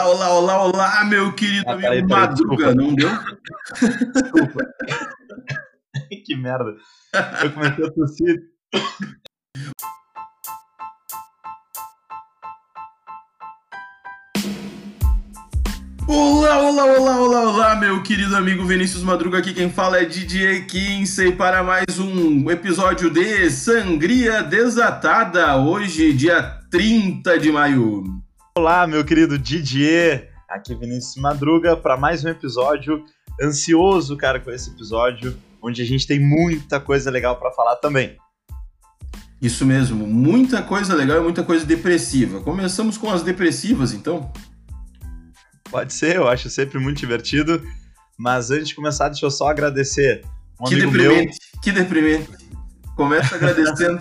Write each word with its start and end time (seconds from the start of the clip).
Olá, 0.00 0.28
olá, 0.30 0.64
olá, 0.64 1.04
meu 1.04 1.32
querido 1.34 1.64
Ah, 1.68 1.74
amigo 1.74 1.82
peraí, 1.88 2.04
peraí, 2.04 2.26
Madruga, 2.26 2.56
desculpa. 2.56 2.74
não 2.74 2.94
deu? 2.96 3.10
Desculpa. 4.12 4.64
que 6.26 6.34
merda. 6.36 6.76
Eu 7.44 7.52
comecei 7.52 7.84
a 7.86 7.90
tossir. 7.92 8.42
Olá, 16.06 16.58
olá, 16.58 16.84
olá, 16.84 17.16
olá, 17.20 17.40
olá, 17.50 17.76
meu 17.76 18.02
querido 18.02 18.36
amigo 18.36 18.64
Vinícius 18.66 19.02
Madruga, 19.02 19.38
aqui 19.38 19.54
quem 19.54 19.70
fala 19.70 19.98
é 19.98 20.04
DJ 20.04 20.62
Kinsey 20.66 21.32
para 21.32 21.62
mais 21.62 21.98
um 21.98 22.50
episódio 22.50 23.08
de 23.08 23.48
Sangria 23.50 24.42
Desatada, 24.42 25.56
hoje, 25.56 26.12
dia 26.12 26.58
30 26.70 27.38
de 27.38 27.50
maio. 27.50 28.23
Olá, 28.56 28.86
meu 28.86 29.04
querido 29.04 29.36
Didier. 29.36 30.30
Aqui 30.48 30.76
Vinícius 30.76 31.16
Madruga 31.16 31.76
para 31.76 31.96
mais 31.96 32.24
um 32.24 32.28
episódio. 32.28 33.04
Ansioso, 33.42 34.16
cara, 34.16 34.38
com 34.38 34.48
esse 34.48 34.70
episódio, 34.70 35.36
onde 35.60 35.82
a 35.82 35.84
gente 35.84 36.06
tem 36.06 36.20
muita 36.20 36.78
coisa 36.78 37.10
legal 37.10 37.34
para 37.34 37.50
falar 37.50 37.74
também. 37.74 38.16
Isso 39.42 39.66
mesmo, 39.66 40.06
muita 40.06 40.62
coisa 40.62 40.94
legal 40.94 41.18
e 41.18 41.20
muita 41.20 41.42
coisa 41.42 41.66
depressiva. 41.66 42.40
Começamos 42.42 42.96
com 42.96 43.10
as 43.10 43.24
depressivas, 43.24 43.92
então? 43.92 44.32
Pode 45.68 45.92
ser, 45.92 46.14
eu 46.14 46.28
acho 46.28 46.48
sempre 46.48 46.78
muito 46.78 46.98
divertido. 46.98 47.60
Mas 48.16 48.52
antes 48.52 48.68
de 48.68 48.76
começar, 48.76 49.08
deixa 49.08 49.26
eu 49.26 49.32
só 49.32 49.48
agradecer 49.48 50.24
um 50.60 50.66
que 50.66 50.76
deprimente, 50.76 51.38
que 51.60 51.72
deprimente. 51.72 52.30
Começa 52.94 53.34
agradecendo. 53.34 54.00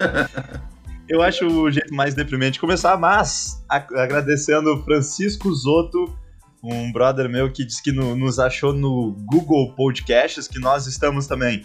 Eu 1.08 1.20
acho 1.20 1.46
o 1.46 1.70
jeito 1.70 1.94
mais 1.94 2.14
deprimente 2.14 2.52
de 2.52 2.60
começar, 2.60 2.96
mas 2.98 3.62
agradecendo 3.68 4.82
Francisco 4.84 5.52
Zoto, 5.54 6.12
um 6.62 6.90
brother 6.92 7.28
meu 7.28 7.52
que 7.52 7.64
disse 7.64 7.82
que 7.82 7.92
no- 7.92 8.16
nos 8.16 8.38
achou 8.38 8.72
no 8.72 9.12
Google 9.26 9.74
Podcasts, 9.74 10.48
que 10.48 10.58
nós 10.58 10.86
estamos 10.86 11.26
também 11.26 11.62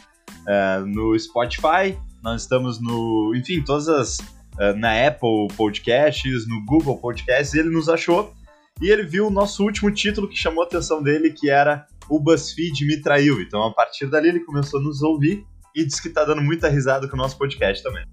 é, 0.48 0.80
no 0.80 1.18
Spotify, 1.18 1.98
nós 2.22 2.42
estamos 2.42 2.82
no, 2.82 3.34
enfim, 3.36 3.64
todas 3.64 3.88
as, 3.88 4.18
é, 4.60 4.74
na 4.74 5.08
Apple 5.08 5.48
Podcasts, 5.56 6.46
no 6.48 6.64
Google 6.66 6.98
Podcasts, 6.98 7.54
ele 7.54 7.70
nos 7.70 7.88
achou 7.88 8.34
e 8.82 8.90
ele 8.90 9.04
viu 9.04 9.28
o 9.28 9.32
nosso 9.32 9.64
último 9.64 9.90
título 9.90 10.28
que 10.28 10.36
chamou 10.36 10.64
a 10.64 10.68
atenção 10.68 11.02
dele, 11.02 11.32
que 11.32 11.50
era 11.50 11.88
o 12.10 12.20
BuzzFeed 12.20 12.86
me 12.86 13.02
traiu. 13.02 13.42
Então, 13.42 13.64
a 13.64 13.74
partir 13.74 14.08
dali, 14.08 14.28
ele 14.30 14.40
começou 14.42 14.80
a 14.80 14.84
nos 14.84 15.02
ouvir 15.02 15.46
e 15.76 15.86
disse 15.86 16.02
que 16.02 16.10
tá 16.10 16.26
dando 16.26 16.42
muita 16.42 16.68
risada 16.68 17.08
com 17.08 17.16
o 17.16 17.18
nosso 17.18 17.38
podcast 17.38 17.82
também. 17.84 18.04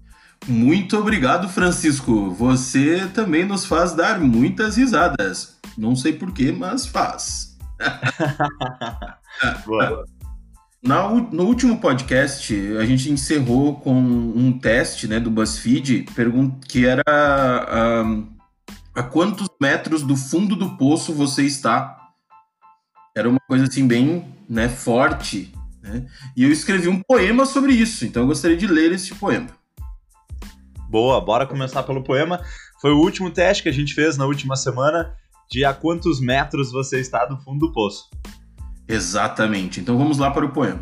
Muito 0.45 0.97
obrigado, 0.97 1.49
Francisco. 1.49 2.29
Você 2.31 3.07
também 3.13 3.45
nos 3.45 3.65
faz 3.65 3.93
dar 3.93 4.19
muitas 4.19 4.77
risadas. 4.77 5.57
Não 5.77 5.95
sei 5.95 6.13
porquê, 6.13 6.51
mas 6.51 6.85
faz. 6.85 7.57
Boa. 9.65 10.05
Na 10.81 11.09
no 11.09 11.43
último 11.43 11.79
podcast, 11.79 12.53
a 12.77 12.85
gente 12.85 13.11
encerrou 13.11 13.79
com 13.79 13.93
um 13.93 14.57
teste 14.57 15.07
né, 15.07 15.19
do 15.19 15.31
BuzzFeed 15.31 16.05
que 16.67 16.85
era 16.85 17.03
a 18.95 19.03
quantos 19.03 19.47
metros 19.59 20.01
do 20.01 20.15
fundo 20.15 20.55
do 20.55 20.77
poço 20.77 21.13
você 21.13 21.43
está. 21.43 22.11
Era 23.15 23.27
uma 23.27 23.39
coisa 23.47 23.65
assim 23.65 23.87
bem 23.87 24.33
né, 24.47 24.69
forte. 24.69 25.51
né? 25.81 26.05
E 26.35 26.43
eu 26.43 26.51
escrevi 26.51 26.87
um 26.87 27.01
poema 27.01 27.45
sobre 27.45 27.73
isso, 27.73 28.05
então 28.05 28.23
eu 28.23 28.27
gostaria 28.27 28.55
de 28.55 28.67
ler 28.67 28.91
esse 28.91 29.13
poema. 29.15 29.49
Boa, 30.89 31.19
bora 31.19 31.45
começar 31.45 31.83
pelo 31.83 32.01
poema. 32.01 32.39
Foi 32.79 32.91
o 32.91 32.99
último 32.99 33.29
teste 33.29 33.63
que 33.63 33.67
a 33.67 33.73
gente 33.73 33.93
fez 33.93 34.15
na 34.15 34.25
última 34.25 34.55
semana 34.55 35.13
de 35.51 35.65
a 35.65 35.73
quantos 35.73 36.21
metros 36.21 36.71
você 36.71 37.01
está 37.01 37.25
do 37.25 37.37
fundo 37.37 37.67
do 37.67 37.73
poço. 37.73 38.09
Exatamente. 38.87 39.81
Então 39.81 39.97
vamos 39.97 40.17
lá 40.17 40.31
para 40.31 40.45
o 40.45 40.51
poema. 40.51 40.81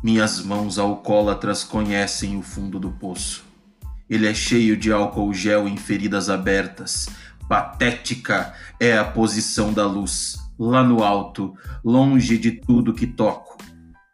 Minhas 0.00 0.40
mãos 0.40 0.78
alcoólatras 0.78 1.64
conhecem 1.64 2.36
o 2.36 2.42
fundo 2.42 2.78
do 2.78 2.92
poço. 2.92 3.44
Ele 4.08 4.28
é 4.28 4.34
cheio 4.34 4.76
de 4.76 4.92
álcool 4.92 5.34
gel 5.34 5.66
em 5.66 5.76
feridas 5.76 6.30
abertas. 6.30 7.08
Patética 7.48 8.54
é 8.78 8.96
a 8.96 9.04
posição 9.04 9.72
da 9.72 9.86
luz, 9.86 10.36
lá 10.56 10.84
no 10.84 11.02
alto, 11.02 11.52
longe 11.84 12.38
de 12.38 12.52
tudo 12.52 12.94
que 12.94 13.08
toco 13.08 13.58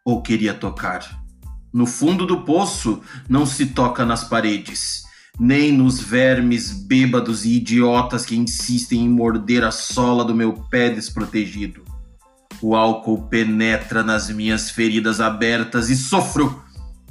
ou 0.03 0.23
queria 0.23 0.55
tocar. 0.55 1.23
No 1.71 1.85
fundo 1.85 2.25
do 2.25 2.41
poço 2.41 3.01
não 3.27 3.45
se 3.45 3.67
toca 3.67 4.05
nas 4.05 4.23
paredes, 4.23 5.02
nem 5.39 5.71
nos 5.71 5.99
vermes 5.99 6.71
bêbados 6.71 7.43
e 7.45 7.57
idiotas 7.57 8.25
que 8.25 8.35
insistem 8.35 9.01
em 9.01 9.09
morder 9.09 9.63
a 9.63 9.71
sola 9.71 10.23
do 10.23 10.35
meu 10.35 10.53
pé 10.69 10.89
desprotegido. 10.89 11.83
O 12.61 12.75
álcool 12.75 13.23
penetra 13.23 14.03
nas 14.03 14.29
minhas 14.29 14.69
feridas 14.69 15.19
abertas 15.19 15.89
e 15.89 15.95
sofro 15.95 16.63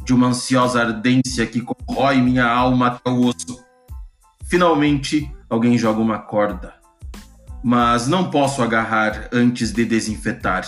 de 0.05 0.15
uma 0.15 0.29
ansiosa 0.29 0.81
ardência 0.81 1.47
que 1.47 1.61
corrói 1.61 2.21
minha 2.21 2.47
alma 2.47 2.89
até 2.89 3.11
o 3.11 3.27
osso. 3.27 3.63
Finalmente, 4.45 5.31
alguém 5.49 5.77
joga 5.77 6.01
uma 6.01 6.19
corda. 6.19 6.75
Mas 7.63 8.09
não 8.09 8.31
posso 8.31 8.63
agarrar 8.63 9.29
antes 9.33 9.73
de 9.73 9.85
desinfetar. 9.85 10.67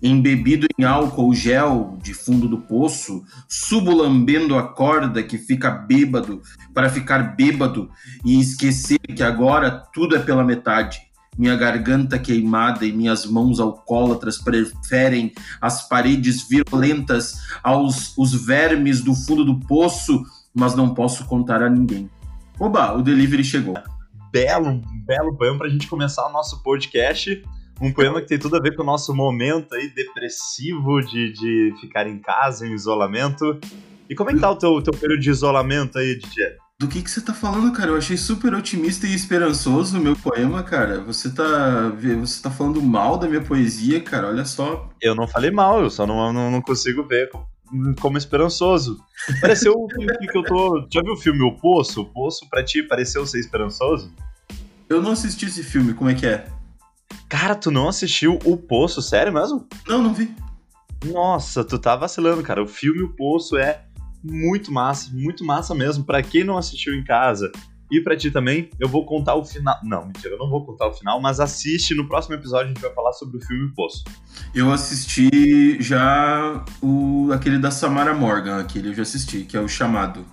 Embebido 0.00 0.66
em 0.78 0.84
álcool 0.84 1.34
gel 1.34 1.98
de 2.00 2.14
fundo 2.14 2.46
do 2.46 2.58
poço, 2.58 3.24
subo 3.48 3.92
lambendo 3.92 4.56
a 4.56 4.62
corda 4.62 5.22
que 5.22 5.36
fica 5.36 5.70
bêbado 5.70 6.40
para 6.72 6.88
ficar 6.88 7.34
bêbado 7.34 7.90
e 8.24 8.38
esquecer 8.38 8.98
que 8.98 9.22
agora 9.22 9.70
tudo 9.92 10.14
é 10.14 10.20
pela 10.20 10.44
metade. 10.44 11.00
Minha 11.36 11.56
garganta 11.56 12.18
queimada 12.18 12.84
e 12.84 12.92
minhas 12.92 13.26
mãos 13.26 13.60
alcoólatras 13.60 14.38
preferem 14.38 15.32
as 15.60 15.88
paredes 15.88 16.48
violentas 16.48 17.40
aos 17.62 18.16
os 18.16 18.34
vermes 18.44 19.02
do 19.02 19.14
fundo 19.14 19.44
do 19.44 19.58
poço, 19.60 20.24
mas 20.54 20.74
não 20.74 20.94
posso 20.94 21.24
contar 21.26 21.62
a 21.62 21.68
ninguém. 21.70 22.10
Oba, 22.58 22.92
o 22.92 23.02
delivery 23.02 23.44
chegou. 23.44 23.76
Belo, 24.32 24.80
belo 25.06 25.36
poema 25.36 25.58
pra 25.58 25.68
gente 25.68 25.86
começar 25.86 26.26
o 26.26 26.32
nosso 26.32 26.62
podcast. 26.62 27.42
Um 27.80 27.92
poema 27.92 28.20
que 28.20 28.26
tem 28.26 28.38
tudo 28.38 28.56
a 28.56 28.60
ver 28.60 28.74
com 28.74 28.82
o 28.82 28.86
nosso 28.86 29.14
momento 29.14 29.74
aí 29.74 29.88
depressivo 29.88 31.00
de, 31.00 31.32
de 31.32 31.74
ficar 31.80 32.06
em 32.06 32.18
casa, 32.18 32.66
em 32.66 32.72
isolamento. 32.72 33.58
E 34.10 34.14
como 34.14 34.30
é 34.30 34.34
que 34.34 34.40
tá 34.40 34.50
o 34.50 34.56
teu, 34.56 34.82
teu 34.82 34.92
período 34.92 35.20
de 35.20 35.30
isolamento 35.30 35.98
aí, 35.98 36.18
DJ? 36.18 36.56
Do 36.80 36.88
que, 36.88 37.02
que 37.02 37.10
você 37.10 37.20
tá 37.20 37.34
falando, 37.34 37.72
cara? 37.72 37.90
Eu 37.90 37.96
achei 37.96 38.16
super 38.16 38.54
otimista 38.54 39.06
e 39.06 39.14
esperançoso 39.14 39.98
o 39.98 40.00
meu 40.00 40.14
poema, 40.14 40.62
cara. 40.62 41.00
Você 41.00 41.28
tá, 41.28 41.90
você 42.20 42.42
tá 42.42 42.50
falando 42.50 42.80
mal 42.80 43.18
da 43.18 43.28
minha 43.28 43.40
poesia, 43.40 44.00
cara. 44.00 44.28
Olha 44.28 44.44
só. 44.44 44.88
Eu 45.02 45.14
não 45.14 45.26
falei 45.26 45.50
mal, 45.50 45.80
eu 45.80 45.90
só 45.90 46.06
não, 46.06 46.32
não, 46.32 46.50
não 46.50 46.62
consigo 46.62 47.02
ver 47.04 47.30
como, 47.30 47.46
como 48.00 48.16
esperançoso. 48.16 48.96
Pareceu 49.40 49.72
o 49.72 49.88
filme 49.90 50.26
que 50.28 50.38
eu 50.38 50.44
tô. 50.44 50.86
Já 50.92 51.02
viu 51.02 51.14
o 51.14 51.16
filme 51.16 51.42
O 51.42 51.56
Poço? 51.56 52.02
O 52.02 52.06
Poço 52.06 52.48
pra 52.48 52.64
ti 52.64 52.82
pareceu 52.82 53.26
ser 53.26 53.40
esperançoso? 53.40 54.12
Eu 54.88 55.02
não 55.02 55.10
assisti 55.10 55.46
esse 55.46 55.62
filme, 55.62 55.92
como 55.92 56.08
é 56.10 56.14
que 56.14 56.26
é? 56.26 56.46
Cara, 57.28 57.54
tu 57.54 57.70
não 57.70 57.88
assistiu 57.88 58.38
O 58.44 58.56
Poço, 58.56 59.02
sério 59.02 59.32
mesmo? 59.32 59.66
Não, 59.86 60.02
não 60.02 60.14
vi. 60.14 60.34
Nossa, 61.04 61.62
tu 61.62 61.78
tá 61.78 61.94
vacilando, 61.94 62.42
cara. 62.42 62.62
O 62.62 62.66
filme 62.66 63.02
O 63.02 63.14
Poço 63.14 63.56
é 63.56 63.84
muito 64.24 64.72
massa, 64.72 65.10
muito 65.12 65.44
massa 65.44 65.74
mesmo. 65.74 66.04
Pra 66.04 66.22
quem 66.22 66.42
não 66.42 66.56
assistiu 66.56 66.94
em 66.94 67.04
casa 67.04 67.52
e 67.90 68.00
pra 68.00 68.16
ti 68.16 68.30
também, 68.30 68.70
eu 68.80 68.88
vou 68.88 69.04
contar 69.04 69.34
o 69.34 69.44
final. 69.44 69.78
Não, 69.82 70.06
mentira, 70.06 70.34
eu 70.34 70.38
não 70.38 70.48
vou 70.48 70.64
contar 70.64 70.88
o 70.88 70.92
final, 70.94 71.20
mas 71.20 71.38
assiste 71.38 71.94
no 71.94 72.08
próximo 72.08 72.34
episódio 72.34 72.66
a 72.66 72.68
gente 72.68 72.80
vai 72.80 72.92
falar 72.92 73.12
sobre 73.12 73.36
o 73.36 73.40
filme 73.40 73.66
O 73.66 73.74
Poço. 73.74 74.04
Eu 74.54 74.72
assisti 74.72 75.80
já 75.82 76.64
o 76.82 77.30
aquele 77.32 77.58
da 77.58 77.70
Samara 77.70 78.14
Morgan, 78.14 78.58
aquele 78.58 78.88
eu 78.88 78.94
já 78.94 79.02
assisti, 79.02 79.44
que 79.44 79.56
é 79.56 79.60
o 79.60 79.68
Chamado. 79.68 80.24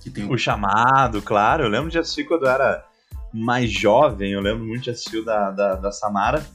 Que 0.00 0.08
tem 0.10 0.30
O 0.32 0.38
Chamado, 0.38 1.20
claro. 1.20 1.64
Eu 1.64 1.68
lembro 1.68 1.90
de 1.90 1.98
assistir 1.98 2.24
quando 2.24 2.46
era 2.46 2.84
mais 3.34 3.70
jovem. 3.70 4.30
Eu 4.30 4.40
lembro 4.40 4.64
muito 4.64 4.84
de 4.84 4.90
assistir 4.90 5.18
o 5.18 5.24
da, 5.24 5.50
da, 5.50 5.74
da 5.74 5.92
Samara. 5.92 6.46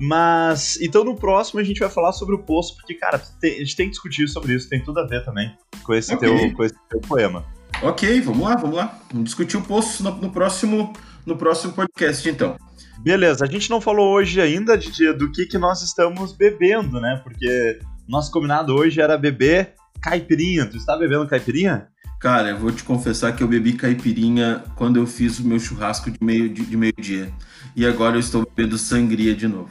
Mas, 0.00 0.78
então 0.80 1.04
no 1.04 1.16
próximo 1.16 1.60
a 1.60 1.64
gente 1.64 1.80
vai 1.80 1.88
falar 1.88 2.12
sobre 2.12 2.34
o 2.34 2.38
Poço, 2.38 2.76
porque, 2.76 2.94
cara, 2.94 3.20
a 3.42 3.46
gente 3.46 3.74
tem 3.74 3.86
que 3.86 3.92
discutir 3.92 4.28
sobre 4.28 4.54
isso, 4.54 4.68
tem 4.68 4.82
tudo 4.82 5.00
a 5.00 5.06
ver 5.06 5.24
também 5.24 5.52
com 5.82 5.92
esse, 5.92 6.14
Ok. 6.14 6.28
teu, 6.28 6.54
com 6.54 6.64
esse 6.64 6.74
teu 6.88 7.00
poema. 7.00 7.44
Ok, 7.82 8.20
vamos 8.20 8.42
lá, 8.42 8.56
vamos 8.56 8.76
lá. 8.76 8.98
Vamos 9.10 9.24
discutir 9.26 9.56
o 9.56 9.62
poço 9.62 10.02
no, 10.02 10.10
no 10.16 10.30
próximo, 10.30 10.92
no 11.24 11.36
próximo 11.36 11.72
podcast, 11.72 12.28
então. 12.28 12.56
Beleza, 13.00 13.44
a 13.44 13.48
gente 13.48 13.70
não 13.70 13.80
falou 13.80 14.12
hoje 14.12 14.40
ainda 14.40 14.76
de, 14.76 15.12
do 15.12 15.30
que, 15.30 15.46
que 15.46 15.58
nós 15.58 15.82
estamos 15.82 16.32
bebendo, 16.32 17.00
né? 17.00 17.20
Porque 17.22 17.78
nosso 18.08 18.30
combinado 18.32 18.74
hoje 18.74 19.00
era 19.00 19.16
beber 19.16 19.74
caipirinha. 20.00 20.66
Tu 20.66 20.76
está 20.76 20.96
bebendo 20.96 21.26
caipirinha? 21.26 21.88
Cara, 22.18 22.50
eu 22.50 22.58
vou 22.58 22.72
te 22.72 22.82
confessar 22.82 23.34
que 23.34 23.42
eu 23.42 23.48
bebi 23.48 23.74
caipirinha 23.74 24.64
quando 24.74 24.96
eu 24.96 25.06
fiz 25.06 25.38
o 25.38 25.46
meu 25.46 25.60
churrasco 25.60 26.10
de 26.10 26.18
meio 26.20 26.48
de, 26.52 26.66
de 26.66 26.76
meio-dia. 26.76 27.32
E 27.76 27.86
agora 27.86 28.16
eu 28.16 28.20
estou 28.20 28.44
bebendo 28.44 28.76
sangria 28.76 29.34
de 29.36 29.46
novo. 29.46 29.70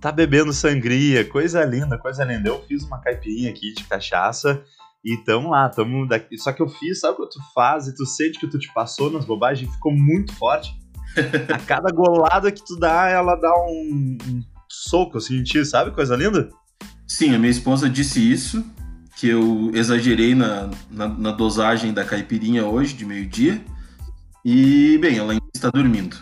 Tá 0.00 0.10
bebendo 0.10 0.52
sangria, 0.52 1.28
coisa 1.28 1.62
linda, 1.64 1.98
coisa 1.98 2.24
linda. 2.24 2.48
Eu 2.48 2.62
fiz 2.62 2.82
uma 2.84 2.98
caipirinha 2.98 3.50
aqui 3.50 3.74
de 3.74 3.84
cachaça 3.84 4.64
e 5.04 5.16
tamo 5.18 5.50
lá, 5.50 5.68
tamo 5.68 6.08
daqui. 6.08 6.38
Só 6.38 6.52
que 6.52 6.62
eu 6.62 6.68
fiz, 6.68 7.00
sabe 7.00 7.20
o 7.20 7.28
que 7.28 7.34
tu 7.34 7.40
faz 7.54 7.86
e 7.86 7.94
tu 7.94 8.06
sente 8.06 8.40
que 8.40 8.46
tu 8.46 8.58
te 8.58 8.72
passou 8.72 9.10
nas 9.10 9.26
bobagens 9.26 9.68
e 9.68 9.72
ficou 9.74 9.92
muito 9.92 10.34
forte? 10.34 10.74
a 11.52 11.58
cada 11.58 11.92
golada 11.92 12.50
que 12.50 12.64
tu 12.64 12.78
dá, 12.78 13.10
ela 13.10 13.36
dá 13.36 13.54
um, 13.66 14.16
um 14.26 14.42
soco, 14.66 15.18
assim, 15.18 15.44
sabe? 15.66 15.90
Coisa 15.90 16.16
linda. 16.16 16.48
Sim, 17.06 17.34
a 17.34 17.38
minha 17.38 17.50
esposa 17.50 17.90
disse 17.90 18.32
isso, 18.32 18.64
que 19.16 19.28
eu 19.28 19.70
exagerei 19.74 20.34
na, 20.34 20.70
na, 20.90 21.08
na 21.08 21.30
dosagem 21.30 21.92
da 21.92 22.04
caipirinha 22.04 22.64
hoje, 22.66 22.94
de 22.94 23.04
meio-dia. 23.04 23.62
E, 24.44 24.98
bem, 24.98 25.18
ela 25.18 25.32
ainda 25.32 25.44
está 25.54 25.70
dormindo. 25.70 26.16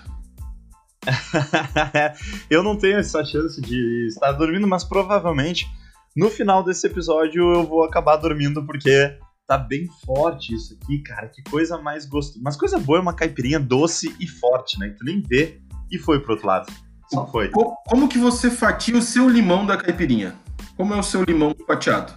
eu 2.50 2.62
não 2.62 2.76
tenho 2.76 2.98
essa 2.98 3.24
chance 3.24 3.60
de 3.60 4.06
estar 4.08 4.32
dormindo, 4.32 4.66
mas 4.66 4.84
provavelmente 4.84 5.66
no 6.14 6.28
final 6.28 6.62
desse 6.62 6.86
episódio 6.86 7.54
eu 7.54 7.66
vou 7.66 7.84
acabar 7.84 8.16
dormindo 8.16 8.64
porque 8.66 9.16
tá 9.46 9.56
bem 9.56 9.88
forte 10.04 10.54
isso 10.54 10.74
aqui, 10.74 10.98
cara. 11.02 11.28
Que 11.28 11.42
coisa 11.42 11.78
mais 11.78 12.04
gostosa. 12.04 12.40
Mas 12.42 12.56
coisa 12.56 12.78
boa 12.78 12.98
é 12.98 13.02
uma 13.02 13.14
caipirinha 13.14 13.58
doce 13.58 14.14
e 14.20 14.26
forte, 14.26 14.78
né? 14.78 14.94
Tu 14.98 15.04
nem 15.04 15.22
vê 15.22 15.60
e 15.90 15.98
foi 15.98 16.20
pro 16.20 16.32
outro 16.32 16.46
lado. 16.46 16.72
Só 17.12 17.26
foi. 17.26 17.48
Como 17.48 18.08
que 18.08 18.18
você 18.18 18.50
fatia 18.50 18.96
o 18.96 19.02
seu 19.02 19.28
limão 19.28 19.66
da 19.66 19.76
caipirinha? 19.76 20.36
Como 20.76 20.94
é 20.94 20.98
o 20.98 21.02
seu 21.02 21.24
limão 21.24 21.54
fatiado? 21.66 22.12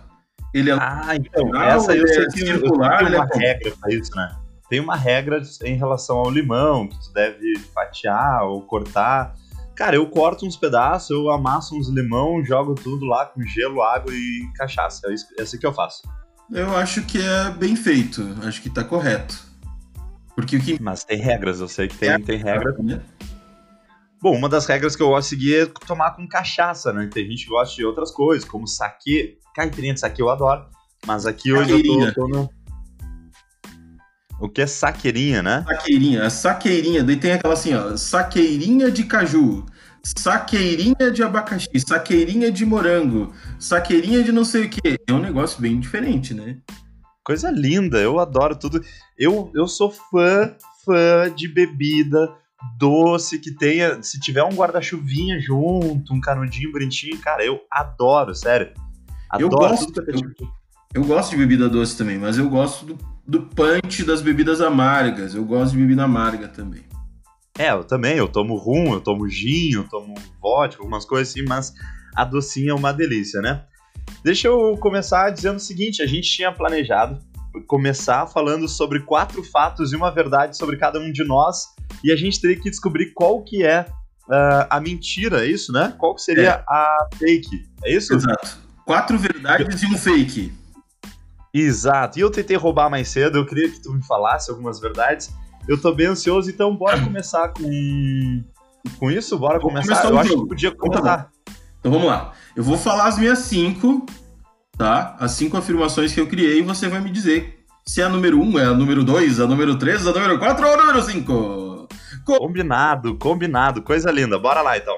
Ele 0.54 0.70
é 0.70 0.74
ah, 0.74 1.16
então, 1.16 1.56
essa 1.56 1.96
eu 1.96 2.08
sei 2.08 2.24
é 2.24 2.28
que 2.28 2.40
circular, 2.40 3.00
tem 3.00 3.16
uma 3.16 3.28
é 3.34 3.38
regra 3.38 3.74
pra 3.80 3.94
isso, 3.94 4.16
né? 4.16 4.36
Tem 4.70 4.80
uma 4.80 4.96
regra 4.96 5.42
em 5.64 5.76
relação 5.76 6.18
ao 6.18 6.30
limão, 6.30 6.88
que 6.88 7.00
tu 7.00 7.14
deve 7.14 7.60
fatiar 7.74 8.44
ou 8.44 8.62
cortar. 8.62 9.36
Cara, 9.76 9.96
eu 9.96 10.08
corto 10.08 10.46
uns 10.46 10.56
pedaços, 10.56 11.10
eu 11.10 11.30
amasso 11.32 11.76
uns 11.78 11.90
limão, 11.90 12.44
jogo 12.46 12.76
tudo 12.76 13.06
lá 13.06 13.26
com 13.26 13.42
gelo, 13.42 13.82
água 13.82 14.14
e 14.14 14.48
cachaça. 14.56 15.02
É 15.08 15.14
isso, 15.14 15.28
é 15.38 15.42
assim 15.42 15.58
que 15.58 15.66
eu 15.66 15.74
faço. 15.74 16.04
Eu 16.52 16.76
acho 16.78 17.04
que 17.04 17.20
é 17.20 17.50
bem 17.52 17.76
feito. 17.76 18.22
Acho 18.44 18.62
que 18.62 18.70
tá 18.70 18.84
correto. 18.84 19.36
Porque 20.36 20.58
o 20.58 20.62
que... 20.62 20.82
Mas 20.82 21.04
tem 21.04 21.18
regras, 21.18 21.60
eu 21.60 21.68
sei 21.68 21.88
que 21.88 21.98
tem, 21.98 22.10
é, 22.10 22.20
tem 22.20 22.38
regra. 22.38 22.76
Né? 22.80 23.02
Bom, 24.22 24.36
uma 24.36 24.48
das 24.48 24.66
regras 24.66 24.96
que 24.96 25.04
eu 25.04 25.10
gosto 25.10 25.30
de 25.30 25.36
seguir 25.36 25.62
é 25.62 25.66
tomar 25.86 26.12
com 26.12 26.28
cachaça, 26.28 26.94
né? 26.94 27.10
Tem 27.12 27.28
gente 27.28 27.46
que 27.46 27.50
gosta 27.50 27.76
de 27.76 27.86
outras 27.86 28.12
coisas, 28.12 28.48
como 28.48 28.68
saque. 28.68 29.38
Caipirinha 29.54 29.94
de 29.94 30.00
saque 30.00 30.22
eu 30.22 30.30
adoro. 30.30 30.66
Mas 31.06 31.26
aqui 31.26 31.52
hoje 31.52 31.72
eu 31.72 31.84
tô, 31.84 32.14
tô 32.14 32.28
no... 32.28 32.50
O 34.40 34.50
que 34.50 34.62
é 34.62 34.68
saqueirinha, 34.68 35.44
né? 35.44 35.64
Saqueirinha, 35.68 36.24
a 36.26 36.30
saqueirinha. 36.30 37.04
Daí 37.04 37.18
tem 37.18 37.34
aquela 37.34 37.54
assim, 37.54 37.74
ó, 37.74 37.96
saqueirinha 37.96 38.92
de 38.92 39.04
caju, 39.04 39.66
saqueirinha 40.04 41.12
de 41.14 41.24
abacaxi, 41.24 41.70
saqueirinha 41.80 42.52
de 42.52 42.66
morango, 42.66 43.34
saqueirinha 43.60 44.24
de 44.24 44.32
não 44.32 44.44
sei 44.44 44.66
o 44.66 44.70
que. 44.70 44.98
É 45.08 45.14
um 45.14 45.20
negócio 45.20 45.62
bem 45.62 45.80
diferente, 45.80 46.34
né? 46.34 46.58
Coisa 47.24 47.50
linda, 47.50 48.00
eu 48.00 48.20
adoro 48.20 48.56
tudo. 48.56 48.84
Eu, 49.18 49.52
eu 49.56 49.68
sou 49.68 49.92
fã, 49.92 50.56
fã 50.84 51.34
de 51.34 51.48
bebida 51.48 52.36
doce 52.78 53.40
que 53.40 53.52
tenha, 53.52 54.02
se 54.02 54.20
tiver 54.20 54.44
um 54.44 54.56
guarda-chuvinha 54.56 55.40
junto, 55.40 56.14
um 56.14 56.20
canudinho 56.20 56.72
bonitinho, 56.72 57.20
cara, 57.20 57.46
eu 57.46 57.60
adoro, 57.72 58.34
sério. 58.34 58.74
Adoro 59.34 59.44
eu 59.44 59.50
gosto, 59.50 60.02
eu, 60.08 60.48
eu 60.94 61.04
gosto 61.04 61.32
de 61.32 61.38
bebida 61.38 61.68
doce 61.68 61.98
também, 61.98 62.20
mas 62.20 62.38
eu 62.38 62.48
gosto 62.48 62.86
do, 62.86 62.98
do 63.28 63.42
punch 63.42 64.04
das 64.04 64.22
bebidas 64.22 64.62
amargas. 64.62 65.34
Eu 65.34 65.44
gosto 65.44 65.72
de 65.72 65.80
bebida 65.80 66.04
amarga 66.04 66.48
também. 66.48 66.84
É, 67.58 67.72
eu 67.72 67.84
também, 67.84 68.16
eu 68.16 68.28
tomo 68.28 68.56
rum, 68.56 68.94
eu 68.94 69.02
tomo 69.02 69.28
gin, 69.28 69.74
eu 69.74 69.88
tomo 69.88 70.14
vodka, 70.40 70.82
algumas 70.82 71.04
coisas 71.04 71.30
assim, 71.30 71.44
mas 71.48 71.74
a 72.16 72.24
docinha 72.24 72.72
é 72.72 72.74
uma 72.74 72.92
delícia, 72.92 73.42
né? 73.42 73.64
Deixa 74.24 74.48
eu 74.48 74.78
começar 74.78 75.32
dizendo 75.32 75.58
o 75.58 75.60
seguinte, 75.60 76.02
a 76.02 76.06
gente 76.06 76.30
tinha 76.30 76.52
planejado 76.52 77.20
começar 77.68 78.26
falando 78.28 78.68
sobre 78.68 79.00
quatro 79.00 79.44
fatos 79.44 79.94
e 79.94 79.96
uma 79.96 80.12
verdade 80.12 80.58
sobre 80.58 80.78
cada 80.78 81.00
um 81.00 81.12
de 81.12 81.24
nós, 81.24 81.68
e 82.04 82.12
a 82.12 82.16
gente 82.16 82.40
teria 82.40 82.60
que 82.60 82.70
descobrir 82.70 83.14
qual 83.14 83.44
que 83.44 83.64
é 83.64 83.86
uh, 84.28 84.68
a 84.70 84.80
mentira, 84.80 85.46
é 85.46 85.50
isso, 85.50 85.72
né? 85.72 85.94
Qual 85.98 86.16
que 86.16 86.22
seria 86.22 86.50
é. 86.50 86.64
a 86.68 87.08
fake, 87.18 87.70
é 87.84 87.96
isso? 87.96 88.14
Exato. 88.14 88.63
Quatro 88.86 89.18
verdades 89.18 89.82
e 89.82 89.86
um 89.88 89.98
fake. 89.98 90.54
Exato. 91.54 92.18
E 92.18 92.22
eu 92.22 92.32
tentei 92.32 92.58
roubar 92.58 92.90
mais 92.90 93.08
cedo, 93.10 93.38
eu 93.38 93.46
queria 93.46 93.70
que 93.70 93.80
tu 93.80 93.94
me 93.94 94.04
falasse 94.06 94.50
algumas 94.50 94.80
verdades, 94.80 95.32
eu 95.68 95.80
tô 95.80 95.94
bem 95.94 96.08
ansioso, 96.08 96.50
então 96.50 96.76
bora 96.76 97.00
começar 97.04 97.50
com, 97.50 98.44
com 99.00 99.12
isso? 99.12 99.38
Bora 99.38 99.60
começar? 99.60 100.06
Eu 100.06 100.18
acho 100.18 100.30
que 100.30 100.48
podia 100.48 100.70
então 100.70 100.90
tá 100.90 100.98
começar. 100.98 101.32
Então 101.80 101.92
vamos 101.92 102.08
lá. 102.08 102.34
Eu 102.56 102.64
vou 102.64 102.78
falar 102.78 103.08
as 103.08 103.18
minhas 103.18 103.40
cinco, 103.40 104.06
tá? 104.78 105.16
As 105.20 105.32
cinco 105.32 105.58
afirmações 105.58 106.14
que 106.14 106.20
eu 106.20 106.28
criei 106.28 106.60
e 106.60 106.62
você 106.62 106.88
vai 106.88 107.00
me 107.00 107.12
dizer 107.12 107.64
se 107.86 108.02
é 108.02 108.06
a 108.06 108.10
número 108.10 108.42
um, 108.42 108.58
é 108.58 108.66
a 108.66 108.74
número 108.74 109.04
dois, 109.04 109.40
a 109.40 109.48
número 109.48 109.78
três, 109.78 110.08
a 110.08 110.12
número 110.12 110.40
quatro 110.40 110.66
ou 110.66 110.74
a 110.74 110.78
número 110.78 111.02
cinco. 111.02 111.88
Com... 112.26 112.38
Combinado, 112.38 113.16
combinado. 113.18 113.82
Coisa 113.82 114.10
linda. 114.10 114.40
Bora 114.40 114.62
lá 114.62 114.78
então. 114.78 114.96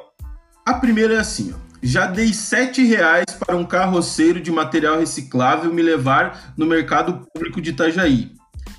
A 0.66 0.76
primeira 0.76 1.16
é 1.16 1.18
assim, 1.18 1.54
ó. 1.54 1.66
Já 1.86 2.08
dei 2.08 2.34
sete 2.34 2.84
reais 2.84 3.26
para 3.38 3.56
um 3.56 3.64
carroceiro 3.64 4.42
de 4.42 4.52
material 4.52 4.98
reciclável 4.98 5.72
me 5.72 5.84
levar 5.84 6.52
no 6.58 6.66
mercado 6.66 7.28
público 7.32 7.62
de 7.62 7.70
Itajaí. 7.70 8.32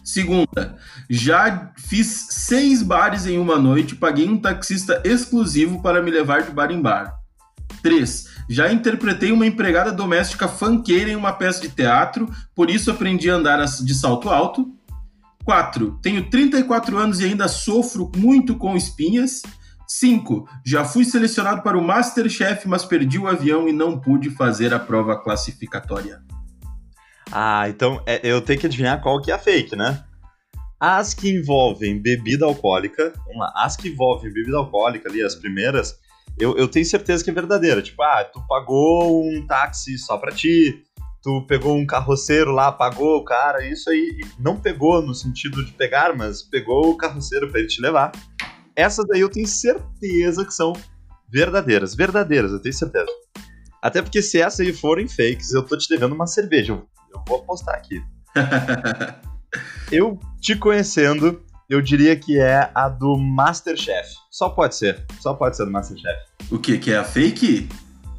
Segunda, 0.02 0.76
já 1.08 1.70
fiz 1.76 2.26
seis 2.30 2.82
bares 2.82 3.24
em 3.24 3.38
uma 3.38 3.60
noite, 3.60 3.94
paguei 3.94 4.28
um 4.28 4.36
taxista 4.36 5.00
exclusivo 5.04 5.80
para 5.80 6.02
me 6.02 6.10
levar 6.10 6.42
de 6.42 6.50
bar 6.50 6.72
em 6.72 6.82
bar. 6.82 7.14
3. 7.80 8.26
Já 8.50 8.72
interpretei 8.72 9.30
uma 9.30 9.46
empregada 9.46 9.92
doméstica 9.92 10.48
fanqueira 10.48 11.08
em 11.08 11.14
uma 11.14 11.32
peça 11.32 11.60
de 11.60 11.68
teatro, 11.68 12.28
por 12.56 12.68
isso 12.68 12.90
aprendi 12.90 13.30
a 13.30 13.34
andar 13.34 13.64
de 13.64 13.94
salto 13.94 14.28
alto. 14.28 14.74
4. 15.44 16.00
Tenho 16.02 16.28
34 16.28 16.98
anos 16.98 17.20
e 17.20 17.24
ainda 17.24 17.46
sofro 17.46 18.10
muito 18.16 18.56
com 18.56 18.76
espinhas. 18.76 19.42
5. 19.86 20.48
Já 20.64 20.84
fui 20.84 21.04
selecionado 21.04 21.62
para 21.62 21.78
o 21.78 21.82
Masterchef, 21.82 22.66
mas 22.68 22.84
perdi 22.84 23.18
o 23.18 23.26
avião 23.26 23.68
e 23.68 23.72
não 23.72 24.00
pude 24.00 24.30
fazer 24.30 24.74
a 24.74 24.78
prova 24.78 25.16
classificatória. 25.16 26.22
Ah, 27.30 27.68
então 27.68 28.02
é, 28.06 28.20
eu 28.22 28.40
tenho 28.40 28.60
que 28.60 28.66
adivinhar 28.66 29.00
qual 29.00 29.20
que 29.20 29.30
é 29.30 29.34
a 29.34 29.38
fake, 29.38 29.74
né? 29.74 30.04
As 30.78 31.14
que 31.14 31.30
envolvem 31.30 32.00
bebida 32.00 32.44
alcoólica, 32.44 33.12
vamos 33.24 33.38
lá, 33.38 33.52
as 33.56 33.76
que 33.76 33.88
envolvem 33.88 34.32
bebida 34.32 34.58
alcoólica 34.58 35.08
ali, 35.08 35.22
as 35.22 35.34
primeiras, 35.34 35.98
eu, 36.38 36.56
eu 36.56 36.68
tenho 36.68 36.84
certeza 36.84 37.24
que 37.24 37.30
é 37.30 37.32
verdadeira. 37.32 37.82
Tipo, 37.82 38.02
ah, 38.02 38.24
tu 38.24 38.40
pagou 38.46 39.26
um 39.26 39.46
táxi 39.46 39.96
só 39.98 40.18
pra 40.18 40.32
ti, 40.32 40.84
tu 41.22 41.46
pegou 41.46 41.76
um 41.76 41.86
carroceiro 41.86 42.52
lá, 42.52 42.70
pagou 42.70 43.16
o 43.16 43.24
cara, 43.24 43.66
isso 43.66 43.88
aí 43.90 44.20
não 44.38 44.60
pegou 44.60 45.00
no 45.02 45.14
sentido 45.14 45.64
de 45.64 45.72
pegar, 45.72 46.14
mas 46.14 46.42
pegou 46.42 46.90
o 46.90 46.96
carroceiro 46.96 47.50
pra 47.50 47.60
ele 47.60 47.68
te 47.68 47.80
levar. 47.80 48.12
Essas 48.76 49.11
aí 49.11 49.20
eu 49.20 49.31
tenho 49.31 49.46
certeza 49.46 50.44
que 50.44 50.52
são 50.52 50.75
verdadeiras, 51.28 51.94
verdadeiras, 51.94 52.52
eu 52.52 52.61
tenho 52.61 52.75
certeza. 52.75 53.11
Até 53.83 54.02
porque 54.02 54.21
se 54.21 54.40
essas 54.40 54.61
aí 54.61 54.73
forem 54.73 55.09
fakes, 55.09 55.52
eu 55.52 55.62
tô 55.62 55.76
te 55.76 55.88
devendo 55.88 56.14
uma 56.14 56.26
cerveja 56.26 56.73
eu 57.16 57.23
vou 57.26 57.38
apostar 57.38 57.75
aqui. 57.75 58.02
eu 59.90 60.18
te 60.40 60.56
conhecendo, 60.56 61.42
eu 61.68 61.80
diria 61.80 62.16
que 62.16 62.38
é 62.38 62.71
a 62.75 62.88
do 62.88 63.16
Masterchef. 63.16 64.09
Só 64.30 64.50
pode 64.50 64.76
ser. 64.76 65.04
Só 65.21 65.35
pode 65.35 65.56
ser 65.56 65.64
do 65.64 65.71
Masterchef. 65.71 66.18
O 66.50 66.59
que? 66.59 66.78
Que 66.78 66.92
é 66.92 66.99
a 66.99 67.04
fake? 67.04 67.68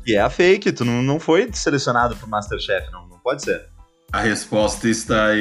Que 0.04 0.16
é 0.16 0.22
a 0.22 0.30
fake. 0.30 0.72
Tu 0.72 0.84
não, 0.84 1.02
não 1.02 1.20
foi 1.20 1.50
selecionado 1.54 2.16
pro 2.16 2.28
Masterchef, 2.28 2.92
não. 2.92 3.08
Não 3.08 3.20
pode 3.20 3.44
ser. 3.44 3.70
A 4.12 4.22
resposta 4.22 4.88
está 4.88 5.36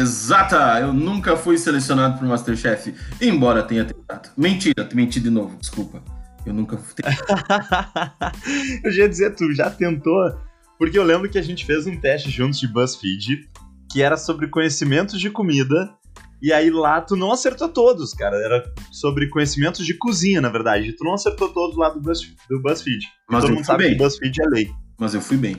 exata! 0.00 0.80
Eu 0.80 0.92
nunca 0.92 1.36
fui 1.36 1.56
selecionado 1.58 2.18
pro 2.18 2.28
Masterchef, 2.28 2.94
embora 3.20 3.62
tenha 3.62 3.84
tentado. 3.84 4.30
Mentira, 4.36 4.88
menti 4.92 5.20
de 5.20 5.30
novo, 5.30 5.56
desculpa. 5.58 6.02
Eu 6.44 6.52
nunca 6.52 6.76
fui. 6.76 6.94
eu 8.84 8.90
já 8.92 9.02
ia 9.02 9.08
dizer, 9.08 9.34
tu 9.34 9.52
já 9.54 9.70
tentou 9.70 10.38
porque 10.78 10.98
eu 10.98 11.04
lembro 11.04 11.28
que 11.28 11.38
a 11.38 11.42
gente 11.42 11.64
fez 11.64 11.86
um 11.86 11.96
teste 11.98 12.30
juntos 12.30 12.58
de 12.58 12.66
BuzzFeed, 12.66 13.48
que 13.90 14.02
era 14.02 14.16
sobre 14.16 14.48
conhecimentos 14.48 15.20
de 15.20 15.30
comida, 15.30 15.94
e 16.42 16.52
aí 16.52 16.68
lá 16.68 17.00
tu 17.00 17.16
não 17.16 17.32
acertou 17.32 17.68
todos, 17.68 18.12
cara. 18.12 18.36
Era 18.36 18.64
sobre 18.92 19.28
conhecimentos 19.28 19.86
de 19.86 19.94
cozinha, 19.94 20.40
na 20.40 20.48
verdade. 20.48 20.92
Tu 20.92 21.04
não 21.04 21.14
acertou 21.14 21.48
todos 21.48 21.76
lá 21.76 21.88
do, 21.88 22.00
Buzz, 22.00 22.20
do 22.50 22.60
BuzzFeed. 22.60 23.06
Mas 23.30 23.44
Todo 23.44 23.54
mundo 23.54 23.64
sabe 23.64 23.84
bem. 23.84 23.92
que 23.92 23.98
BuzzFeed 24.02 24.42
é 24.42 24.46
lei. 24.46 24.70
Mas 24.98 25.14
eu 25.14 25.20
fui 25.20 25.36
bem. 25.36 25.56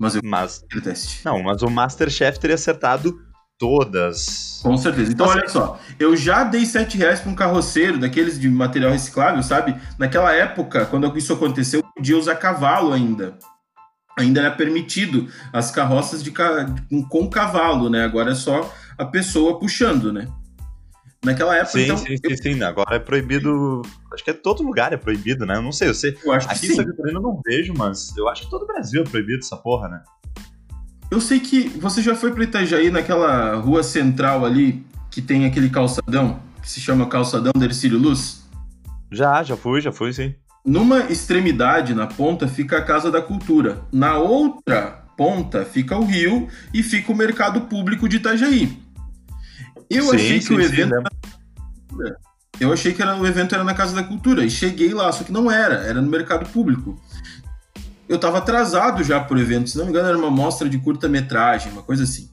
Mas 0.00 0.14
eu 0.14 0.22
mas, 0.24 0.64
teste. 0.82 1.20
Não, 1.26 1.42
mas 1.42 1.60
o 1.60 1.68
Masterchef 1.68 2.40
teria 2.40 2.54
acertado 2.54 3.20
todas. 3.58 4.58
Com 4.62 4.74
certeza. 4.78 5.12
Então, 5.12 5.26
olha 5.26 5.46
só, 5.46 5.78
eu 5.98 6.16
já 6.16 6.42
dei 6.42 6.64
7 6.64 6.96
reais 6.96 7.20
para 7.20 7.30
um 7.30 7.34
carroceiro 7.34 7.98
daqueles 7.98 8.40
de 8.40 8.48
material 8.48 8.92
reciclável, 8.92 9.42
sabe? 9.42 9.78
Naquela 9.98 10.32
época, 10.32 10.86
quando 10.86 11.14
isso 11.18 11.34
aconteceu, 11.34 11.82
podia 11.94 12.16
usar 12.16 12.36
cavalo 12.36 12.94
ainda. 12.94 13.36
Ainda 14.18 14.40
era 14.40 14.50
permitido 14.50 15.28
as 15.52 15.70
carroças 15.70 16.22
de 16.22 16.30
ca... 16.30 16.66
com 17.10 17.28
cavalo, 17.28 17.90
né? 17.90 18.02
Agora 18.02 18.32
é 18.32 18.34
só 18.34 18.72
a 18.96 19.04
pessoa 19.04 19.58
puxando, 19.58 20.10
né? 20.10 20.26
Naquela 21.22 21.54
época, 21.54 21.72
sim, 21.72 21.84
então. 21.84 21.96
Sim, 21.98 22.16
sim, 22.16 22.20
eu... 22.22 22.36
sim. 22.36 22.62
Agora 22.62 22.96
é 22.96 22.98
proibido. 22.98 23.82
Acho 24.12 24.24
que 24.24 24.30
é 24.30 24.34
todo 24.34 24.62
lugar 24.62 24.92
é 24.92 24.96
proibido, 24.96 25.44
né? 25.44 25.56
Eu 25.56 25.62
não 25.62 25.72
sei, 25.72 25.88
eu 25.88 25.94
sei. 25.94 26.16
Eu 26.24 26.32
acho 26.32 26.48
Aqui 26.48 26.66
em 26.66 26.74
Santa 26.74 26.90
Catarina 26.90 27.18
eu 27.18 27.22
não 27.22 27.40
vejo, 27.44 27.74
mas 27.76 28.16
eu 28.16 28.28
acho 28.28 28.44
que 28.44 28.50
todo 28.50 28.62
o 28.62 28.66
Brasil 28.66 29.02
é 29.02 29.04
proibido 29.04 29.40
essa 29.40 29.56
porra, 29.56 29.88
né? 29.88 30.02
Eu 31.10 31.20
sei 31.20 31.40
que 31.40 31.68
você 31.68 32.00
já 32.00 32.14
foi 32.14 32.32
para 32.32 32.44
Itajaí, 32.44 32.90
naquela 32.90 33.56
rua 33.56 33.82
central 33.82 34.46
ali, 34.46 34.84
que 35.10 35.20
tem 35.20 35.44
aquele 35.44 35.68
calçadão, 35.68 36.40
que 36.62 36.70
se 36.70 36.80
chama 36.80 37.06
calçadão 37.06 37.52
Dercílio 37.54 37.98
Luz? 37.98 38.48
Já, 39.10 39.42
já 39.42 39.56
fui, 39.56 39.80
já 39.80 39.92
fui, 39.92 40.12
sim. 40.12 40.34
Numa 40.64 41.00
extremidade, 41.10 41.94
na 41.94 42.06
ponta, 42.06 42.46
fica 42.46 42.78
a 42.78 42.82
Casa 42.82 43.10
da 43.10 43.20
Cultura. 43.20 43.82
Na 43.92 44.18
outra 44.18 45.04
ponta 45.16 45.64
fica 45.64 45.96
o 45.98 46.04
Rio 46.04 46.48
e 46.72 46.82
fica 46.82 47.12
o 47.12 47.16
Mercado 47.16 47.62
Público 47.62 48.08
de 48.08 48.16
Itajaí. 48.16 48.78
Eu 49.90 50.04
Sim, 50.04 50.14
achei 50.14 50.38
que 50.38 50.44
sim, 50.44 50.54
o 50.54 50.58
sim, 50.58 50.64
evento 50.64 51.09
lembro. 52.00 52.18
eu 52.58 52.72
achei 52.72 52.92
que 52.92 53.02
era, 53.02 53.16
o 53.16 53.26
evento 53.26 53.54
era 53.54 53.64
na 53.64 53.74
Casa 53.74 53.94
da 53.94 54.02
Cultura 54.02 54.44
e 54.44 54.50
cheguei 54.50 54.92
lá, 54.92 55.10
só 55.12 55.24
que 55.24 55.32
não 55.32 55.50
era, 55.50 55.76
era 55.76 56.00
no 56.00 56.10
Mercado 56.10 56.48
Público. 56.50 57.00
Eu 58.08 58.18
tava 58.18 58.38
atrasado 58.38 59.04
já 59.04 59.20
pro 59.20 59.38
evento, 59.38 59.70
se 59.70 59.78
não 59.78 59.84
me 59.84 59.90
engano 59.90 60.08
era 60.08 60.18
uma 60.18 60.30
mostra 60.30 60.68
de 60.68 60.78
curta-metragem, 60.78 61.72
uma 61.72 61.82
coisa 61.82 62.02
assim. 62.02 62.28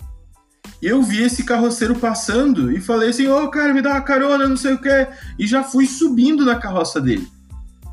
E 0.81 0.87
eu 0.87 1.01
vi 1.01 1.23
esse 1.23 1.43
carroceiro 1.43 1.95
passando 1.95 2.71
e 2.71 2.79
falei 2.79 3.09
assim, 3.09 3.27
ô 3.27 3.47
cara, 3.49 3.73
me 3.73 3.81
dá 3.81 3.91
uma 3.91 4.01
carona, 4.01 4.47
não 4.47 4.57
sei 4.57 4.73
o 4.73 4.81
que, 4.81 5.07
e 5.39 5.47
já 5.47 5.63
fui 5.63 5.87
subindo 5.87 6.45
na 6.45 6.55
carroça 6.55 7.01
dele, 7.01 7.27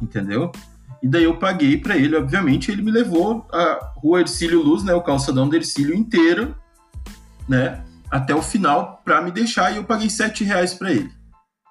entendeu? 0.01 0.51
E 1.03 1.09
daí 1.09 1.25
eu 1.25 1.37
paguei 1.37 1.77
pra 1.77 1.97
ele, 1.97 2.17
obviamente, 2.17 2.71
ele 2.71 2.83
me 2.83 2.91
levou 2.91 3.47
a 3.53 3.93
rua 3.97 4.21
Ercílio 4.21 4.63
Luz, 4.63 4.83
né, 4.83 4.95
o 4.95 5.03
calçadão 5.03 5.49
do 5.49 5.57
Ercílio 5.57 5.95
inteiro, 5.95 6.57
né, 7.49 7.83
até 8.11 8.35
o 8.35 8.41
final 8.41 9.03
pra 9.05 9.21
me 9.21 9.31
deixar 9.31 9.73
e 9.73 9.77
eu 9.77 9.85
paguei 9.85 10.09
sete 10.09 10.45
reais 10.45 10.73
pra 10.73 10.91
ele. 10.91 11.11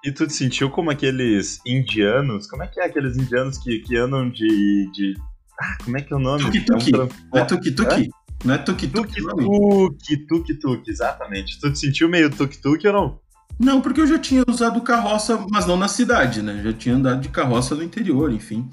E 0.04 0.12
tu 0.12 0.26
te 0.26 0.34
sentiu 0.34 0.68
como 0.68 0.90
aqueles 0.90 1.60
indianos? 1.64 2.46
Como 2.46 2.62
é 2.62 2.66
que 2.66 2.78
é 2.78 2.84
aqueles 2.84 3.16
indianos 3.16 3.56
que, 3.56 3.78
que 3.78 3.96
andam 3.96 4.28
de, 4.28 4.90
de. 4.92 5.14
Ah, 5.58 5.78
como 5.82 5.96
é 5.96 6.02
que 6.02 6.12
é 6.12 6.16
o 6.16 6.18
nome? 6.18 6.44
Tuk-tuk. 6.44 6.94
É 6.94 6.98
um 6.98 7.08
Não 7.32 7.40
é 7.40 7.44
tuk-tuk? 7.44 8.10
Não 8.44 8.54
é 8.54 8.58
tuk-tuk. 8.58 9.14
Tuk-tuk, 9.14 10.26
tuk-tuk, 10.26 10.90
exatamente. 10.90 11.58
Tu 11.58 11.72
te 11.72 11.78
sentiu 11.78 12.08
meio 12.08 12.28
tuk-tuk 12.28 12.86
ou 12.86 12.92
não? 12.92 13.20
Não, 13.58 13.80
porque 13.80 14.00
eu 14.00 14.06
já 14.06 14.18
tinha 14.18 14.44
usado 14.46 14.80
carroça, 14.82 15.42
mas 15.50 15.64
não 15.64 15.76
na 15.76 15.88
cidade, 15.88 16.42
né? 16.42 16.60
Já 16.62 16.72
tinha 16.72 16.96
andado 16.96 17.20
de 17.20 17.28
carroça 17.28 17.74
no 17.74 17.82
interior, 17.82 18.30
enfim. 18.30 18.68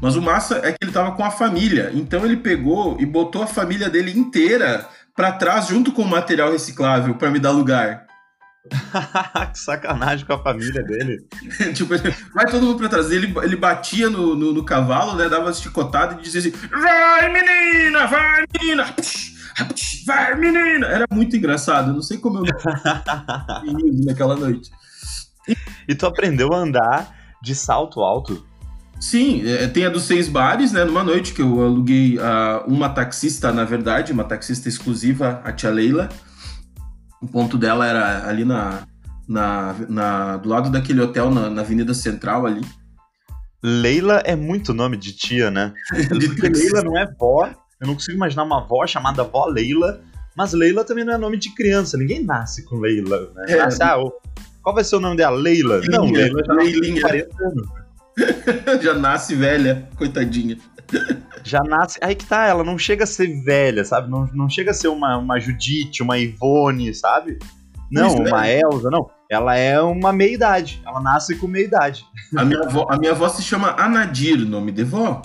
Mas 0.00 0.16
o 0.16 0.22
massa 0.22 0.60
é 0.62 0.70
que 0.70 0.78
ele 0.82 0.92
tava 0.92 1.12
com 1.12 1.24
a 1.24 1.30
família, 1.30 1.90
então 1.94 2.24
ele 2.24 2.36
pegou 2.36 2.96
e 3.00 3.06
botou 3.06 3.42
a 3.42 3.46
família 3.46 3.88
dele 3.88 4.16
inteira 4.16 4.86
pra 5.16 5.32
trás 5.32 5.66
junto 5.66 5.90
com 5.90 6.02
o 6.02 6.08
material 6.08 6.52
reciclável 6.52 7.14
pra 7.14 7.30
me 7.30 7.40
dar 7.40 7.50
lugar. 7.50 8.07
que 9.52 9.58
sacanagem 9.58 10.26
com 10.26 10.32
a 10.34 10.42
família 10.42 10.82
dele. 10.82 11.24
tipo, 11.74 11.94
vai 12.34 12.46
todo 12.46 12.66
mundo 12.66 12.78
pra 12.78 12.88
trás. 12.88 13.10
Ele, 13.10 13.32
ele 13.42 13.56
batia 13.56 14.10
no, 14.10 14.34
no, 14.34 14.52
no 14.52 14.64
cavalo, 14.64 15.16
né? 15.16 15.28
Dava 15.28 15.52
chicotada 15.52 16.14
e 16.14 16.22
dizia 16.22 16.40
assim: 16.40 16.52
Vai, 16.70 17.32
menina! 17.32 18.06
Vai, 18.06 18.44
menina! 18.60 18.94
Vai, 20.06 20.34
menina! 20.34 20.86
Era 20.86 21.06
muito 21.10 21.36
engraçado. 21.36 21.90
Eu 21.90 21.94
não 21.94 22.02
sei 22.02 22.18
como 22.18 22.38
eu 22.38 22.44
naquela 24.04 24.36
noite. 24.36 24.70
E 25.86 25.94
tu 25.94 26.06
aprendeu 26.06 26.52
a 26.52 26.58
andar 26.58 27.16
de 27.42 27.54
salto 27.54 28.00
alto? 28.00 28.46
Sim, 29.00 29.48
é, 29.48 29.68
tem 29.68 29.86
a 29.86 29.88
dos 29.88 30.02
seis 30.02 30.28
bares, 30.28 30.72
né? 30.72 30.84
Numa 30.84 31.04
noite 31.04 31.32
que 31.32 31.40
eu 31.40 31.62
aluguei 31.62 32.18
uma 32.66 32.88
taxista, 32.88 33.52
na 33.52 33.64
verdade, 33.64 34.12
uma 34.12 34.24
taxista 34.24 34.68
exclusiva, 34.68 35.40
a 35.44 35.52
tia 35.52 35.70
Leila. 35.70 36.08
O 37.22 37.26
ponto 37.26 37.58
dela 37.58 37.86
era 37.86 38.28
ali 38.28 38.44
na, 38.44 38.86
na, 39.28 39.74
na- 39.88 40.36
do 40.36 40.48
lado 40.48 40.70
daquele 40.70 41.00
hotel, 41.00 41.30
na, 41.30 41.50
na 41.50 41.62
Avenida 41.62 41.92
Central 41.94 42.46
ali. 42.46 42.60
Leila 43.62 44.22
é 44.24 44.36
muito 44.36 44.72
nome 44.72 44.96
de 44.96 45.12
tia, 45.12 45.50
né? 45.50 45.72
Porque 46.08 46.48
Leila 46.48 46.82
não 46.82 46.96
é 46.96 47.06
vó. 47.18 47.46
Eu 47.80 47.86
não 47.86 47.94
consigo 47.94 48.16
imaginar 48.16 48.44
uma 48.44 48.64
vó 48.64 48.86
chamada 48.86 49.24
vó 49.24 49.46
Leila. 49.46 50.00
Mas 50.36 50.52
Leila 50.52 50.84
também 50.84 51.04
não 51.04 51.14
é 51.14 51.18
nome 51.18 51.36
de 51.36 51.52
criança. 51.54 51.98
Ninguém 51.98 52.22
nasce 52.24 52.64
com 52.64 52.76
Leila, 52.76 53.32
né? 53.34 53.44
É. 53.48 53.56
Nasce, 53.56 53.82
ah, 53.82 53.96
qual 54.62 54.74
vai 54.74 54.84
ser 54.84 54.96
o 54.96 55.00
nome 55.00 55.16
dela? 55.16 55.36
Leila? 55.36 55.80
Não, 55.88 56.02
Leilinha, 56.04 56.24
Leila 56.26 56.42
já 56.46 56.52
Leilinha. 56.52 57.00
40 57.00 57.44
anos. 57.44 57.68
Já 58.82 58.94
nasce 58.94 59.34
velha, 59.36 59.88
coitadinha. 59.96 60.58
Já 61.44 61.60
nasce. 61.62 61.98
Aí 62.02 62.14
que 62.14 62.26
tá, 62.26 62.44
ela 62.46 62.62
não 62.64 62.76
chega 62.76 63.04
a 63.04 63.06
ser 63.06 63.42
velha, 63.42 63.84
sabe? 63.84 64.10
Não, 64.10 64.28
não 64.34 64.48
chega 64.48 64.70
a 64.70 64.74
ser 64.74 64.88
uma, 64.88 65.16
uma 65.16 65.38
Judite, 65.38 66.02
uma 66.02 66.18
Ivone, 66.18 66.94
sabe? 66.94 67.38
Não, 67.90 68.14
Pois 68.14 68.28
é. 68.28 68.32
uma 68.32 68.48
Elsa, 68.48 68.90
não. 68.90 69.10
Ela 69.30 69.56
é 69.56 69.80
uma 69.80 70.12
meia-idade. 70.12 70.82
Ela 70.86 71.00
nasce 71.00 71.36
com 71.36 71.46
meia-idade. 71.46 72.04
A 72.36 72.44
minha, 72.44 72.60
avó, 72.60 72.86
a 72.90 72.96
minha 72.98 73.12
avó 73.12 73.28
se 73.28 73.42
chama 73.42 73.74
Anadir, 73.78 74.38
nome 74.46 74.72
de 74.72 74.84
vó. 74.84 75.22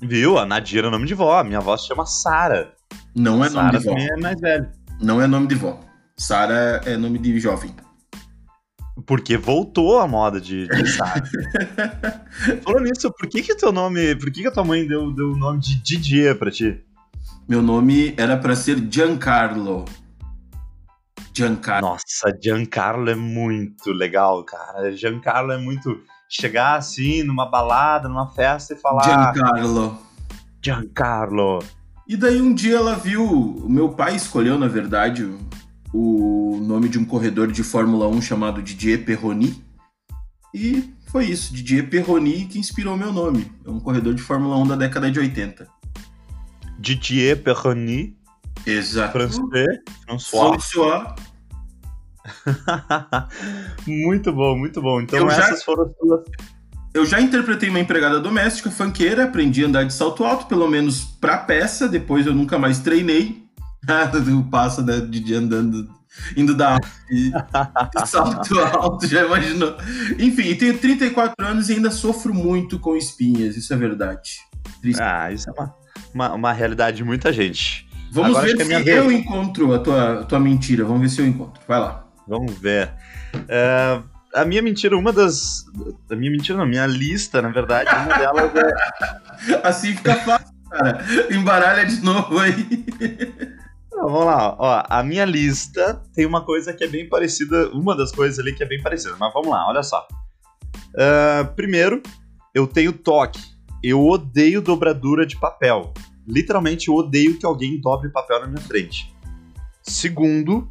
Viu? 0.00 0.36
A 0.38 0.44
Nadira 0.44 0.88
é 0.88 0.90
nome 0.90 1.06
de 1.06 1.14
vó. 1.14 1.38
A 1.38 1.44
minha 1.44 1.58
avó 1.58 1.76
se 1.76 1.86
chama 1.86 2.04
Sara. 2.04 2.72
Não 3.16 3.44
é 3.44 3.48
nome 3.48 3.70
Sara 3.72 3.78
de 3.78 3.84
vó. 3.86 3.96
é 3.96 4.16
mais 4.20 4.38
velha. 4.40 4.72
Não 5.00 5.20
é 5.20 5.26
nome 5.26 5.46
de 5.46 5.54
vó. 5.54 5.80
Sara 6.16 6.80
é 6.84 6.96
nome 6.96 7.18
de 7.18 7.38
jovem. 7.40 7.74
Porque 9.06 9.36
voltou 9.36 9.98
a 9.98 10.06
moda 10.06 10.40
de, 10.40 10.68
de 10.68 10.86
Sara. 10.92 11.22
Falando 12.62 12.84
nisso, 12.84 13.12
por 13.12 13.28
que 13.28 13.42
que 13.42 13.56
teu 13.56 13.72
nome. 13.72 14.14
Por 14.16 14.30
que 14.30 14.42
que 14.42 14.48
a 14.48 14.52
tua 14.52 14.64
mãe 14.64 14.86
deu, 14.86 15.12
deu 15.12 15.32
o 15.32 15.36
nome 15.36 15.60
de 15.60 15.82
Didier 15.82 16.38
pra 16.38 16.50
ti? 16.50 16.80
Meu 17.48 17.60
nome 17.60 18.14
era 18.16 18.36
pra 18.36 18.54
ser 18.54 18.78
Giancarlo. 18.90 19.84
Giancarlo. 21.34 21.88
Nossa, 21.88 22.32
Giancarlo 22.40 23.10
é 23.10 23.14
muito 23.16 23.90
legal, 23.90 24.44
cara. 24.44 24.96
Giancarlo 24.96 25.52
é 25.52 25.58
muito. 25.58 26.00
Chegar 26.28 26.76
assim 26.76 27.22
numa 27.22 27.46
balada, 27.46 28.08
numa 28.08 28.30
festa 28.30 28.74
e 28.74 28.76
falar. 28.76 29.04
Giancarlo. 29.04 29.98
Giancarlo. 30.62 31.58
E 32.06 32.16
daí 32.16 32.40
um 32.40 32.54
dia 32.54 32.76
ela 32.76 32.94
viu, 32.94 33.24
o 33.24 33.68
meu 33.68 33.88
pai 33.88 34.14
escolheu, 34.14 34.58
na 34.58 34.68
verdade, 34.68 35.24
o, 35.96 36.58
nome 36.60 36.88
de 36.88 36.98
um 36.98 37.04
corredor 37.04 37.52
de 37.52 37.62
Fórmula 37.62 38.08
1 38.08 38.20
chamado 38.20 38.60
Didier 38.60 39.04
Perroni. 39.04 39.62
E 40.52 40.92
foi 41.06 41.26
isso, 41.26 41.54
Didier 41.54 41.88
Perroni 41.88 42.46
que 42.46 42.58
inspirou 42.58 42.96
meu 42.96 43.12
nome. 43.12 43.50
É 43.64 43.70
um 43.70 43.78
corredor 43.78 44.12
de 44.14 44.22
Fórmula 44.22 44.56
1 44.58 44.66
da 44.66 44.76
década 44.76 45.10
de 45.10 45.20
80. 45.20 45.68
Didier 46.78 47.40
Perroni, 47.42 48.16
Exato. 48.66 49.12
francês, 49.12 49.78
François. 50.04 50.48
François. 50.50 51.14
muito 53.86 54.32
bom, 54.32 54.58
muito 54.58 54.82
bom. 54.82 55.00
Então 55.00 55.18
Eu 55.20 55.30
já- 55.30 55.44
essas 55.44 55.62
foram 55.62 55.84
as 55.84 55.96
tuas. 55.96 56.24
Eu 56.92 57.04
já 57.04 57.20
interpretei 57.20 57.68
uma 57.68 57.80
empregada 57.80 58.20
doméstica, 58.20 58.70
funkeira, 58.70 59.24
aprendi 59.24 59.64
a 59.64 59.68
andar 59.68 59.82
de 59.84 59.92
salto 59.92 60.24
alto, 60.24 60.46
pelo 60.46 60.68
menos 60.68 61.04
pra 61.20 61.38
peça, 61.38 61.88
depois 61.88 62.24
eu 62.26 62.32
nunca 62.34 62.56
mais 62.58 62.78
treinei. 62.78 63.43
O 64.38 64.44
passa 64.44 64.82
né, 64.82 65.00
de 65.00 65.34
andando, 65.34 65.88
indo 66.36 66.54
da 66.54 66.78
de 67.10 67.32
salto 68.06 68.58
alto, 68.58 69.06
já 69.06 69.24
imaginou? 69.24 69.76
Enfim, 70.18 70.54
tenho 70.54 70.78
34 70.78 71.46
anos 71.46 71.68
e 71.68 71.74
ainda 71.74 71.90
sofro 71.90 72.34
muito 72.34 72.78
com 72.78 72.96
espinhas, 72.96 73.56
isso 73.56 73.72
é 73.72 73.76
verdade. 73.76 74.40
Triste. 74.80 75.02
Ah, 75.02 75.30
isso 75.32 75.50
é 75.50 75.52
uma, 75.52 75.74
uma, 76.14 76.32
uma 76.34 76.52
realidade 76.52 76.98
de 76.98 77.04
muita 77.04 77.32
gente. 77.32 77.88
Vamos 78.10 78.30
agora 78.30 78.46
ver 78.46 78.60
é 78.60 78.64
se 78.64 78.64
minha 78.64 78.94
eu 78.94 79.10
encontro 79.10 79.74
a 79.74 79.78
tua, 79.78 80.20
a 80.20 80.24
tua 80.24 80.38
mentira, 80.38 80.84
vamos 80.84 81.02
ver 81.02 81.08
se 81.08 81.20
eu 81.20 81.26
encontro. 81.26 81.60
Vai 81.66 81.80
lá. 81.80 82.06
Vamos 82.28 82.56
ver. 82.58 82.92
É, 83.48 84.00
a 84.34 84.44
minha 84.44 84.62
mentira, 84.62 84.96
uma 84.96 85.12
das. 85.12 85.64
A 86.10 86.16
minha 86.16 86.30
mentira, 86.30 86.58
não, 86.58 86.66
minha 86.66 86.86
lista, 86.86 87.40
na 87.40 87.48
verdade, 87.48 87.88
uma 87.94 88.18
delas 88.18 88.52
é. 88.54 89.60
Assim 89.66 89.94
fica 89.94 90.16
fácil, 90.16 90.54
cara. 90.70 91.04
Embaralha 91.30 91.86
de 91.86 92.02
novo 92.02 92.38
aí. 92.38 92.66
Não, 93.94 94.08
vamos 94.08 94.26
lá, 94.26 94.56
ó. 94.58 94.82
A 94.88 95.02
minha 95.04 95.24
lista 95.24 96.02
tem 96.12 96.26
uma 96.26 96.44
coisa 96.44 96.72
que 96.72 96.82
é 96.82 96.88
bem 96.88 97.08
parecida. 97.08 97.68
Uma 97.70 97.96
das 97.96 98.10
coisas 98.10 98.40
ali 98.40 98.52
que 98.52 98.62
é 98.62 98.66
bem 98.66 98.82
parecida, 98.82 99.14
mas 99.18 99.32
vamos 99.32 99.48
lá, 99.48 99.68
olha 99.68 99.82
só. 99.82 100.06
Ah, 100.98 101.44
primeiro, 101.54 102.02
eu 102.52 102.66
tenho 102.66 102.92
toque. 102.92 103.40
Eu 103.82 104.04
odeio 104.04 104.60
dobradura 104.60 105.24
de 105.24 105.38
papel. 105.38 105.92
Literalmente, 106.26 106.88
eu 106.88 106.94
odeio 106.94 107.38
que 107.38 107.46
alguém 107.46 107.80
dobre 107.80 108.10
papel 108.10 108.40
na 108.40 108.46
minha 108.48 108.60
frente. 108.62 109.14
Segundo, 109.82 110.68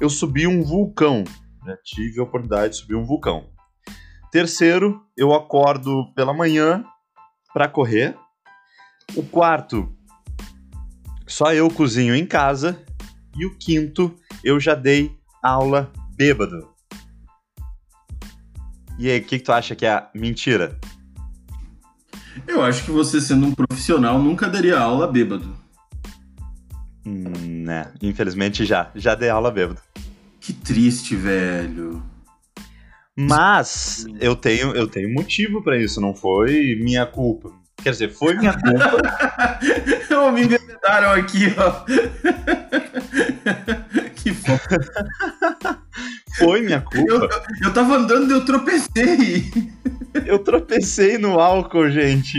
eu 0.00 0.08
subi 0.08 0.46
um 0.46 0.62
vulcão. 0.62 1.24
Já 1.66 1.76
tive 1.84 2.20
a 2.20 2.22
oportunidade 2.22 2.74
de 2.74 2.80
subir 2.80 2.94
um 2.94 3.04
vulcão. 3.04 3.48
Terceiro, 4.30 5.02
eu 5.16 5.34
acordo 5.34 6.12
pela 6.14 6.32
manhã 6.32 6.84
para 7.52 7.68
correr. 7.68 8.16
O 9.14 9.22
quarto, 9.22 9.92
só 11.32 11.54
eu 11.54 11.70
cozinho 11.70 12.14
em 12.14 12.26
casa. 12.26 12.78
E 13.34 13.46
o 13.46 13.56
quinto, 13.56 14.14
eu 14.44 14.60
já 14.60 14.74
dei 14.74 15.16
aula 15.42 15.90
bêbado. 16.14 16.68
E 18.98 19.10
aí, 19.10 19.18
o 19.18 19.24
que, 19.24 19.38
que 19.38 19.44
tu 19.44 19.50
acha 19.50 19.74
que 19.74 19.86
é 19.86 20.06
mentira? 20.14 20.78
Eu 22.46 22.62
acho 22.62 22.84
que 22.84 22.90
você, 22.90 23.18
sendo 23.18 23.46
um 23.46 23.54
profissional, 23.54 24.18
nunca 24.18 24.46
daria 24.46 24.78
aula 24.78 25.10
bêbado. 25.10 25.56
Hum, 27.06 27.64
né, 27.64 27.90
infelizmente 28.02 28.66
já. 28.66 28.90
Já 28.94 29.14
dei 29.14 29.30
aula 29.30 29.50
bêbado. 29.50 29.80
Que 30.38 30.52
triste, 30.52 31.16
velho. 31.16 32.02
Mas 33.16 34.06
eu 34.20 34.36
tenho, 34.36 34.72
eu 34.72 34.86
tenho 34.86 35.12
motivo 35.12 35.62
pra 35.62 35.78
isso, 35.78 36.00
não 36.00 36.14
foi 36.14 36.78
minha 36.82 37.06
culpa. 37.06 37.50
Quer 37.82 37.90
dizer, 37.90 38.10
foi 38.10 38.36
minha 38.36 38.52
culpa. 38.52 39.58
oh, 40.14 40.30
me 40.30 40.44
embebedaram 40.44 41.10
aqui, 41.12 41.52
ó. 41.58 41.84
que 44.16 44.32
foda. 44.32 45.82
foi 46.38 46.62
minha 46.62 46.80
culpa. 46.80 47.12
Eu, 47.12 47.22
eu, 47.22 47.28
eu 47.64 47.72
tava 47.72 47.96
andando 47.96 48.30
e 48.30 48.34
eu 48.34 48.44
tropecei. 48.44 49.50
Eu 50.26 50.38
tropecei 50.38 51.18
no 51.18 51.40
álcool, 51.40 51.90
gente. 51.90 52.38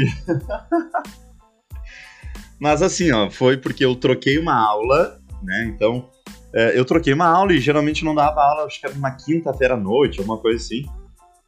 Mas 2.60 2.82
assim, 2.82 3.12
ó, 3.12 3.30
foi 3.30 3.58
porque 3.58 3.84
eu 3.84 3.96
troquei 3.96 4.38
uma 4.38 4.56
aula, 4.56 5.20
né? 5.42 5.66
Então, 5.66 6.10
é, 6.54 6.78
eu 6.78 6.86
troquei 6.86 7.14
uma 7.14 7.26
aula 7.26 7.52
e 7.52 7.60
geralmente 7.60 8.06
não 8.06 8.16
dava 8.16 8.42
aula, 8.42 8.66
acho 8.66 8.80
que 8.80 8.86
era 8.86 8.96
uma 8.96 9.12
quinta-feira 9.12 9.74
à 9.74 9.78
noite, 9.78 10.20
alguma 10.20 10.38
coisa 10.38 10.64
assim. 10.64 10.86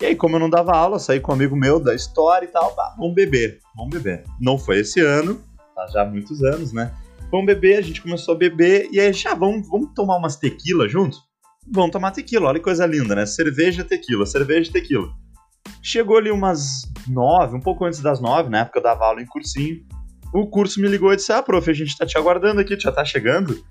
E 0.02 0.08
aí, 0.08 0.16
como 0.16 0.36
eu 0.36 0.40
não 0.40 0.50
dava 0.50 0.76
aula, 0.76 1.00
saí 1.00 1.22
com 1.22 1.32
um 1.32 1.36
amigo 1.36 1.56
meu 1.56 1.80
da 1.80 1.96
história 1.96 2.46
e 2.46 2.50
tal, 2.50 2.76
pá, 2.76 2.94
vamos 2.98 3.16
beber, 3.16 3.60
vamos 3.76 3.92
beber. 3.92 4.26
Não 4.42 4.58
foi 4.58 4.80
esse 4.80 5.00
ano, 5.00 5.42
tá 5.76 5.86
já 5.88 6.02
há 6.02 6.06
muitos 6.06 6.42
anos, 6.42 6.72
né? 6.72 6.92
Vamos 7.30 7.46
beber, 7.46 7.78
a 7.78 7.82
gente 7.82 8.02
começou 8.02 8.34
a 8.34 8.38
beber 8.38 8.88
e 8.92 9.00
aí 9.00 9.12
já 9.12 9.34
vamos, 9.36 9.68
vamos 9.68 9.92
tomar 9.94 10.18
umas 10.18 10.38
tequila 10.38 10.88
juntos? 10.88 11.20
Vamos 11.68 11.92
tomar 11.92 12.12
tequila, 12.12 12.48
olha 12.48 12.60
que 12.60 12.64
coisa 12.64 12.86
linda, 12.86 13.16
né? 13.16 13.26
Cerveja, 13.26 13.84
tequila, 13.84 14.26
cerveja, 14.26 14.72
tequila. 14.72 15.10
Chegou 15.82 16.18
ali 16.18 16.32
umas 16.32 16.84
nove, 17.08 17.58
um 17.58 17.60
pouco 17.60 17.86
antes 17.86 18.00
das 18.00 18.22
nove, 18.22 18.50
na 18.50 18.60
época 18.60 18.80
eu 18.80 18.84
dava 18.84 19.06
aula 19.06 19.22
em 19.22 19.26
cursinho. 19.26 19.84
O 20.34 20.48
curso 20.48 20.80
me 20.80 20.88
ligou 20.88 21.12
e 21.12 21.16
disse: 21.16 21.32
Ah, 21.32 21.42
prof, 21.42 21.70
a 21.70 21.74
gente 21.74 21.98
tá 21.98 22.06
te 22.06 22.18
aguardando 22.18 22.62
aqui, 22.62 22.80
já 22.80 22.92
tá 22.92 23.04
chegando. 23.04 23.64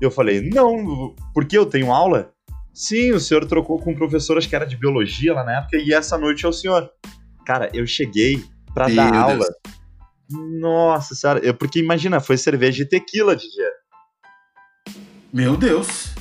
Eu 0.00 0.10
falei: 0.10 0.50
Não, 0.50 1.14
porque 1.32 1.56
eu 1.56 1.66
tenho 1.66 1.92
aula? 1.92 2.32
Sim, 2.74 3.12
o 3.12 3.20
senhor 3.20 3.44
trocou 3.44 3.78
com 3.78 3.92
um 3.92 3.96
professor, 3.96 4.38
acho 4.38 4.48
que 4.48 4.54
era 4.54 4.64
de 4.64 4.76
biologia 4.76 5.34
lá 5.34 5.44
na 5.44 5.58
época, 5.58 5.76
e 5.76 5.92
essa 5.92 6.16
noite 6.16 6.44
é 6.44 6.48
o 6.48 6.52
senhor. 6.52 6.88
Cara, 7.44 7.68
eu 7.72 7.86
cheguei 7.86 8.44
pra 8.72 8.86
dar 8.88 9.10
Meu 9.10 9.20
aula. 9.20 9.46
Nossa 10.30 11.14
senhora, 11.14 11.40
eu, 11.40 11.54
porque 11.54 11.78
imagina, 11.78 12.20
foi 12.20 12.36
cerveja 12.36 12.82
e 12.82 12.88
tequila 12.88 13.34
de 13.34 13.50
dia. 13.50 13.70
Meu 15.32 15.56
Deus. 15.56 16.14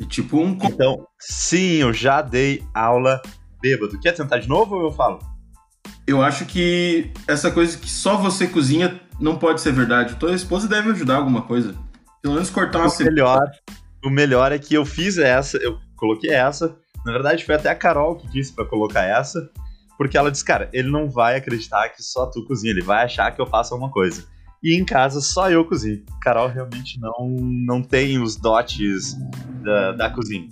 É 0.00 0.04
tipo 0.04 0.38
um. 0.38 0.58
Então, 0.62 1.06
sim, 1.20 1.76
eu 1.76 1.92
já 1.92 2.20
dei 2.20 2.62
aula 2.74 3.20
bêbado. 3.60 3.98
Quer 4.00 4.12
tentar 4.12 4.38
de 4.38 4.48
novo 4.48 4.76
ou 4.76 4.82
eu 4.82 4.92
falo? 4.92 5.18
Eu 6.06 6.22
acho 6.22 6.44
que 6.44 7.10
essa 7.26 7.50
coisa 7.50 7.78
que 7.78 7.88
só 7.88 8.16
você 8.16 8.46
cozinha 8.46 9.00
não 9.20 9.38
pode 9.38 9.60
ser 9.60 9.72
verdade. 9.72 10.16
Tua 10.16 10.34
esposa 10.34 10.68
deve 10.68 10.90
ajudar 10.90 11.16
alguma 11.16 11.42
coisa. 11.42 11.74
Pelo 12.22 12.34
menos 12.34 12.50
cortar 12.50 12.78
uma 12.80 12.86
O 12.86 12.90
cebola. 12.90 13.10
melhor, 13.12 13.50
o 14.04 14.10
melhor 14.10 14.52
é 14.52 14.58
que 14.58 14.74
eu 14.74 14.84
fiz 14.84 15.16
essa, 15.16 15.56
eu 15.58 15.78
coloquei 15.96 16.30
essa. 16.30 16.76
Na 17.04 17.12
verdade, 17.12 17.44
foi 17.44 17.54
até 17.54 17.68
a 17.70 17.74
Carol 17.74 18.16
que 18.16 18.28
disse 18.28 18.52
pra 18.52 18.64
colocar 18.64 19.04
essa, 19.04 19.50
porque 19.96 20.16
ela 20.16 20.30
disse, 20.30 20.44
cara, 20.44 20.68
ele 20.72 20.90
não 20.90 21.08
vai 21.08 21.36
acreditar 21.36 21.88
que 21.90 22.02
só 22.02 22.26
tu 22.26 22.44
cozinha, 22.44 22.72
ele 22.72 22.82
vai 22.82 23.04
achar 23.04 23.30
que 23.34 23.40
eu 23.40 23.46
faço 23.46 23.74
alguma 23.74 23.90
coisa. 23.90 24.24
E 24.62 24.74
em 24.74 24.84
casa 24.84 25.20
só 25.20 25.50
eu 25.50 25.64
cozinho. 25.64 26.02
Carol 26.22 26.48
realmente 26.48 26.98
não, 26.98 27.28
não 27.28 27.82
tem 27.82 28.18
os 28.18 28.36
dotes 28.36 29.14
da, 29.62 29.92
da 29.92 30.10
cozinha. 30.10 30.48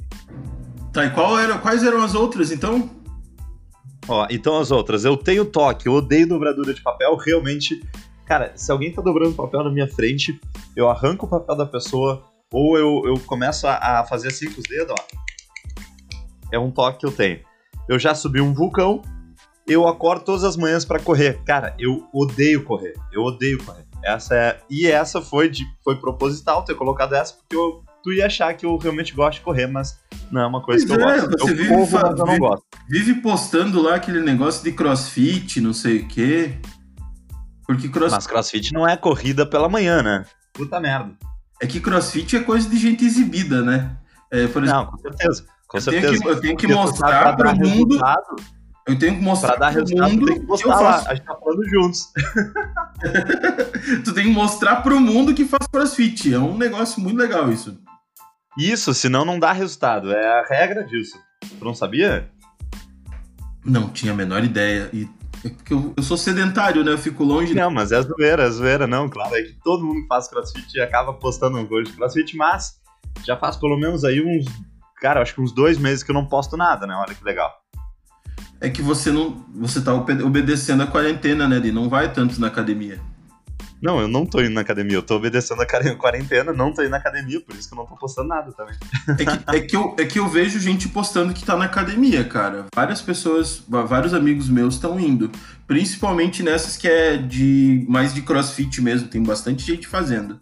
Tá, 0.93 1.07
e 1.07 1.11
qual 1.11 1.39
era, 1.39 1.57
quais 1.57 1.83
eram 1.83 2.03
as 2.03 2.15
outras, 2.15 2.53
então? 2.53 2.91
Ó, 4.07 4.27
então 4.31 4.59
as 4.59 4.71
outras, 4.71 5.05
eu 5.05 5.17
tenho 5.17 5.45
toque, 5.45 5.87
eu 5.87 5.95
odeio 5.95 6.29
dobradura 6.29 6.75
de 6.75 6.83
papel, 6.83 7.17
realmente. 7.17 7.83
Cara, 8.27 8.53
se 8.55 8.71
alguém 8.71 8.93
tá 8.93 9.01
dobrando 9.01 9.35
papel 9.35 9.65
na 9.65 9.71
minha 9.71 9.89
frente, 9.89 10.39
eu 10.77 10.91
arranco 10.91 11.25
o 11.25 11.29
papel 11.29 11.57
da 11.57 11.67
pessoa, 11.67 12.23
ou 12.53 12.77
eu, 12.77 13.03
eu 13.07 13.19
começo 13.21 13.67
a, 13.67 14.01
a 14.01 14.05
fazer 14.05 14.29
assim 14.29 14.51
com 14.53 14.61
os 14.61 14.69
dedos, 14.69 14.95
ó. 14.99 15.33
É 16.53 16.59
um 16.59 16.71
toque 16.71 16.99
que 17.01 17.07
eu 17.07 17.13
tenho. 17.13 17.41
Eu 17.89 17.99
já 17.99 18.15
subi 18.15 18.41
um 18.41 18.53
vulcão, 18.53 19.03
eu 19.67 19.87
acordo 19.87 20.25
todas 20.25 20.45
as 20.45 20.57
manhãs 20.57 20.85
pra 20.85 20.99
correr. 20.99 21.41
Cara, 21.45 21.75
eu 21.79 22.07
odeio 22.13 22.65
correr. 22.65 22.95
Eu 23.13 23.23
odeio 23.23 23.63
correr. 23.65 23.85
Essa 24.05 24.35
é. 24.35 24.61
E 24.69 24.87
essa 24.87 25.21
foi 25.23 25.49
de 25.49 25.65
foi 25.85 25.97
proposital 25.97 26.65
ter 26.65 26.75
colocado 26.75 27.15
essa, 27.15 27.35
porque 27.35 27.55
eu, 27.55 27.85
tu 28.03 28.13
ia 28.13 28.27
achar 28.27 28.53
que 28.55 28.67
eu 28.67 28.77
realmente 28.77 29.15
gosto 29.15 29.39
de 29.39 29.45
correr, 29.45 29.69
mas 29.69 29.97
não 30.31 30.41
é 30.43 30.47
uma 30.47 30.61
coisa 30.61 30.85
Pois 30.87 30.99
que 30.99 31.05
eu 31.05 31.09
é, 31.09 31.21
gosto. 31.21 31.31
você 31.39 31.53
Eu 31.53 31.57
vive 31.57 31.69
corro, 31.69 31.87
fa- 31.87 32.01
mas 32.03 32.11
eu 32.11 32.17
não 32.19 32.27
vive- 32.27 32.39
gosto. 32.41 32.65
Vive 32.89 33.15
postando 33.21 33.81
lá 33.81 33.95
aquele 33.95 34.21
negócio 34.21 34.65
de 34.65 34.73
crossfit, 34.73 35.61
não 35.61 35.73
sei 35.73 35.99
o 36.01 36.09
quê. 36.09 36.57
Porque 37.65 37.89
cross... 37.89 38.13
Mas 38.13 38.27
crossfit 38.27 38.73
não 38.73 38.87
é 38.87 38.97
corrida 38.97 39.47
pela 39.47 39.69
manhã, 39.69 40.03
né? 40.03 40.25
Puta 40.53 40.81
merda. 40.81 41.13
é 41.63 41.67
que 41.67 41.81
crossfit 41.81 42.37
é 42.37 42.41
coisa 42.41 42.69
de 42.69 42.77
gente 42.77 43.05
exibida, 43.05 43.63
né? 43.63 43.97
É, 44.33 44.49
por 44.49 44.65
exemplo, 44.65 44.83
Não, 44.83 44.91
com 44.91 44.99
certeza. 44.99 45.47
Com 45.69 45.79
eu, 45.79 45.85
tenho 45.85 46.01
certeza. 46.03 46.23
que, 46.23 46.29
eu 46.29 46.41
tenho 46.41 46.57
que 46.57 46.67
mostrar 46.67 47.37
pro 47.37 47.45
dar 47.45 47.55
mundo. 47.55 47.95
resultado, 47.95 48.37
Eu 48.87 48.99
tenho 48.99 49.15
que 49.17 49.23
mostrar 49.23 49.51
Pra 49.51 49.59
dar 49.61 49.69
resultado, 49.71 50.11
mundo 50.11 50.27
tem 50.27 50.35
que 50.35 50.41
que 50.41 50.45
eu 50.45 50.49
postar 50.49 50.81
lá. 50.81 50.93
faço. 50.93 51.09
A 51.09 51.15
gente 51.15 51.25
tá 51.25 51.37
falando 51.37 51.69
juntos. 51.69 52.13
Tu 54.05 54.15
tem 54.15 54.25
que 54.25 54.31
mostrar 54.31 54.77
pro 54.77 55.01
mundo 55.01 55.35
que 55.35 55.45
faz 55.45 55.67
crossfit. 55.67 56.33
É 56.33 56.39
um 56.39 56.57
negócio 56.57 57.01
muito 57.01 57.19
legal 57.19 57.51
isso. 57.51 57.79
Isso, 58.59 58.93
senão 58.93 59.25
não 59.25 59.39
dá 59.39 59.53
resultado. 59.53 60.13
É 60.13 60.41
a 60.41 60.45
regra 60.45 60.85
disso. 60.85 61.19
Tu 61.59 61.65
não 61.65 61.75
sabia? 61.75 62.29
Não 63.65 63.89
tinha 63.89 64.13
a 64.13 64.17
menor 64.17 64.45
ideia. 64.45 64.91
E 64.93 65.09
é 65.45 65.51
que 65.51 65.73
eu, 65.73 65.93
eu 65.97 66.03
sou 66.03 66.17
sedentário, 66.17 66.85
né? 66.85 66.93
Eu 66.93 66.99
fico 66.99 67.25
longe. 67.25 67.55
Não, 67.55 67.71
mas 67.71 67.91
é 67.93 68.01
zoeira, 68.03 68.45
é 68.45 68.51
zoeira, 68.51 68.87
não. 68.87 69.09
Claro, 69.09 69.35
é 69.35 69.43
que 69.43 69.53
todo 69.65 69.85
mundo 69.85 70.03
que 70.03 70.09
faz 70.09 70.29
crossfit 70.29 70.81
acaba 70.81 71.13
postando 71.13 71.59
um 71.59 71.67
coisa 71.67 71.91
de 71.91 71.97
crossfit, 71.97 72.37
mas 72.37 72.81
já 73.25 73.37
faz 73.37 73.57
pelo 73.57 73.77
menos 73.77 74.05
aí 74.05 74.21
uns. 74.21 74.45
Cara, 75.01 75.21
acho 75.21 75.35
que 75.35 75.41
uns 75.41 75.53
dois 75.53 75.79
meses 75.79 76.05
que 76.05 76.11
eu 76.11 76.15
não 76.15 76.27
posto 76.27 76.57
nada, 76.57 76.87
né? 76.87 76.95
Olha 76.95 77.15
que 77.15 77.25
legal. 77.25 77.62
É 78.63 78.71
que 78.71 78.81
você 78.81 79.11
não. 79.11 79.45
Você 79.57 79.81
tá 79.81 79.93
obe- 79.93 80.23
obedecendo 80.23 80.83
a 80.83 80.87
quarentena, 80.87 81.49
né? 81.49 81.59
De 81.59 81.73
não 81.73 81.89
vai 81.89 82.13
tanto 82.13 82.41
na 82.41 82.47
academia. 82.47 83.01
Não, 83.83 84.01
eu 84.01 84.07
não 84.07 84.25
tô 84.25 84.41
indo 84.41 84.51
na 84.55 84.61
academia, 84.61 84.95
eu 84.95 85.03
tô 85.03 85.17
obedecendo 85.17 85.61
a 85.61 85.67
quaren- 85.67 85.97
quarentena, 85.97 86.53
não 86.53 86.73
tô 86.73 86.83
indo 86.83 86.91
na 86.93 86.99
academia, 86.99 87.41
por 87.41 87.57
isso 87.57 87.67
que 87.69 87.75
eu 87.75 87.79
não 87.79 87.85
tô 87.85 87.97
postando 87.97 88.29
nada 88.29 88.53
também. 88.53 88.77
É 89.19 89.25
que, 89.25 89.57
é 89.57 89.61
que 89.61 89.75
eu, 89.77 89.97
é 89.99 90.05
que 90.05 90.19
eu 90.21 90.29
vejo 90.29 90.61
gente 90.61 90.89
postando 90.89 91.35
que 91.35 91.45
tá 91.45 91.57
na 91.57 91.65
academia, 91.65 92.23
cara. 92.23 92.67
Várias 92.73 93.03
pessoas, 93.03 93.61
vários 93.69 94.15
amigos 94.15 94.49
meus 94.49 94.75
estão 94.75 95.01
indo. 95.01 95.33
Principalmente 95.67 96.45
nessas 96.45 96.77
que 96.77 96.87
é 96.87 97.17
de 97.17 97.85
mais 97.89 98.15
de 98.15 98.23
crossfit 98.23 98.81
mesmo. 98.81 99.09
Tem 99.09 99.21
bastante 99.21 99.67
gente 99.67 99.89
fazendo. 99.89 100.39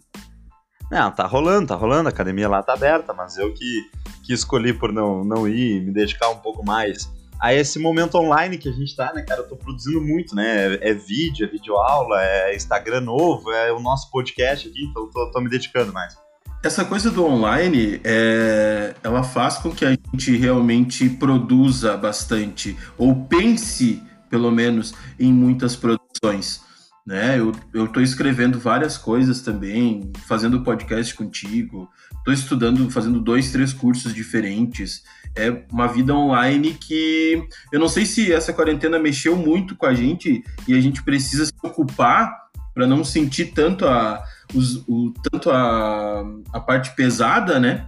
Não, 0.91 1.09
tá 1.09 1.25
rolando, 1.25 1.69
tá 1.69 1.75
rolando, 1.75 2.09
a 2.09 2.11
academia 2.11 2.47
lá 2.47 2.61
tá 2.61 2.73
aberta, 2.73 3.11
mas 3.11 3.37
eu 3.37 3.51
que, 3.55 3.89
que 4.23 4.33
escolhi 4.33 4.71
por 4.71 4.93
não, 4.93 5.23
não 5.23 5.47
ir, 5.47 5.81
me 5.81 5.91
dedicar 5.91 6.29
um 6.29 6.37
pouco 6.37 6.63
mais 6.63 7.09
a 7.41 7.53
esse 7.55 7.79
momento 7.79 8.15
online 8.19 8.55
que 8.59 8.69
a 8.69 8.71
gente 8.71 8.95
tá, 8.95 9.11
né, 9.13 9.23
cara? 9.23 9.41
Eu 9.41 9.47
tô 9.47 9.55
produzindo 9.55 9.99
muito, 9.99 10.35
né? 10.35 10.75
É, 10.75 10.91
é 10.91 10.93
vídeo, 10.93 11.47
é 11.47 11.49
videoaula, 11.49 12.21
é 12.21 12.55
Instagram 12.55 13.01
novo, 13.01 13.51
é 13.51 13.73
o 13.73 13.79
nosso 13.79 14.11
podcast 14.11 14.69
aqui, 14.69 14.83
então 14.83 15.09
tô, 15.09 15.31
tô 15.31 15.41
me 15.41 15.49
dedicando 15.49 15.91
mais. 15.91 16.15
Essa 16.63 16.85
coisa 16.85 17.09
do 17.09 17.25
online, 17.25 17.99
é, 18.03 18.93
ela 19.03 19.23
faz 19.23 19.57
com 19.57 19.71
que 19.71 19.83
a 19.83 19.89
gente 19.89 20.37
realmente 20.37 21.09
produza 21.09 21.97
bastante, 21.97 22.77
ou 22.95 23.25
pense, 23.25 23.99
pelo 24.29 24.51
menos, 24.51 24.93
em 25.19 25.33
muitas 25.33 25.75
produções. 25.75 26.61
Né? 27.03 27.39
Eu, 27.73 27.87
tô 27.87 27.99
escrevendo 27.99 28.59
várias 28.59 28.95
coisas 28.95 29.41
também, 29.41 30.11
fazendo 30.27 30.63
podcast 30.63 31.15
contigo, 31.15 31.89
tô 32.23 32.31
estudando, 32.31 32.91
fazendo 32.91 33.19
dois, 33.19 33.51
três 33.51 33.73
cursos 33.73 34.13
diferentes. 34.13 35.03
É 35.35 35.49
uma 35.71 35.87
vida 35.87 36.13
online 36.13 36.73
que 36.73 37.47
eu 37.71 37.79
não 37.79 37.87
sei 37.87 38.05
se 38.05 38.31
essa 38.33 38.51
quarentena 38.51 38.99
mexeu 38.99 39.35
muito 39.35 39.75
com 39.75 39.85
a 39.85 39.93
gente 39.93 40.43
e 40.67 40.73
a 40.77 40.81
gente 40.81 41.01
precisa 41.03 41.45
se 41.45 41.53
ocupar 41.63 42.35
para 42.73 42.85
não 42.87 43.03
sentir 43.03 43.47
tanto 43.53 43.85
a, 43.85 44.23
os- 44.53 44.83
o, 44.87 45.13
tanto 45.31 45.49
a, 45.49 46.23
a 46.53 46.59
parte 46.59 46.93
pesada, 46.95 47.59
né? 47.59 47.87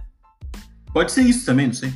Pode 0.92 1.12
ser 1.12 1.22
isso 1.22 1.44
também, 1.44 1.66
não 1.66 1.74
sei. 1.74 1.92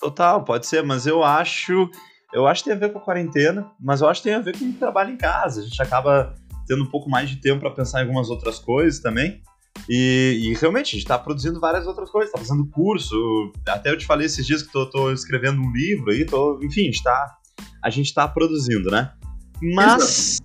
Total, 0.00 0.42
pode 0.44 0.66
ser, 0.66 0.82
mas 0.82 1.06
eu 1.06 1.22
acho. 1.22 1.88
Eu 2.34 2.46
acho 2.46 2.62
que 2.64 2.70
tem 2.70 2.76
a 2.76 2.80
ver 2.80 2.92
com 2.92 2.98
a 2.98 3.02
quarentena, 3.02 3.70
mas 3.80 4.00
eu 4.00 4.08
acho 4.08 4.22
que 4.22 4.28
tem 4.28 4.36
a 4.36 4.40
ver 4.40 4.58
com 4.58 4.64
o 4.64 4.72
trabalho 4.72 5.10
em 5.12 5.16
casa. 5.16 5.60
A 5.60 5.64
gente 5.64 5.80
acaba 5.82 6.34
tendo 6.66 6.82
um 6.82 6.90
pouco 6.90 7.08
mais 7.08 7.28
de 7.30 7.36
tempo 7.36 7.60
para 7.60 7.70
pensar 7.70 8.00
em 8.00 8.02
algumas 8.02 8.30
outras 8.30 8.58
coisas 8.58 9.00
também. 9.00 9.42
E, 9.88 10.40
e 10.42 10.54
realmente, 10.54 10.94
a 10.94 10.98
gente 10.98 11.06
tá 11.06 11.18
produzindo 11.18 11.58
várias 11.58 11.86
outras 11.86 12.10
coisas, 12.10 12.32
tá 12.32 12.38
fazendo 12.38 12.66
curso. 12.66 13.52
Até 13.66 13.90
eu 13.90 13.98
te 13.98 14.06
falei 14.06 14.26
esses 14.26 14.46
dias 14.46 14.62
que 14.62 14.72
tô 14.72 15.12
escrevendo 15.12 15.60
um 15.60 15.72
livro 15.72 16.10
aí, 16.10 16.24
tô, 16.24 16.60
enfim, 16.62 16.82
a 16.82 16.84
gente, 16.84 17.02
tá, 17.02 17.36
a 17.82 17.90
gente 17.90 18.14
tá 18.14 18.28
produzindo, 18.28 18.90
né? 18.90 19.12
Mas 19.60 20.40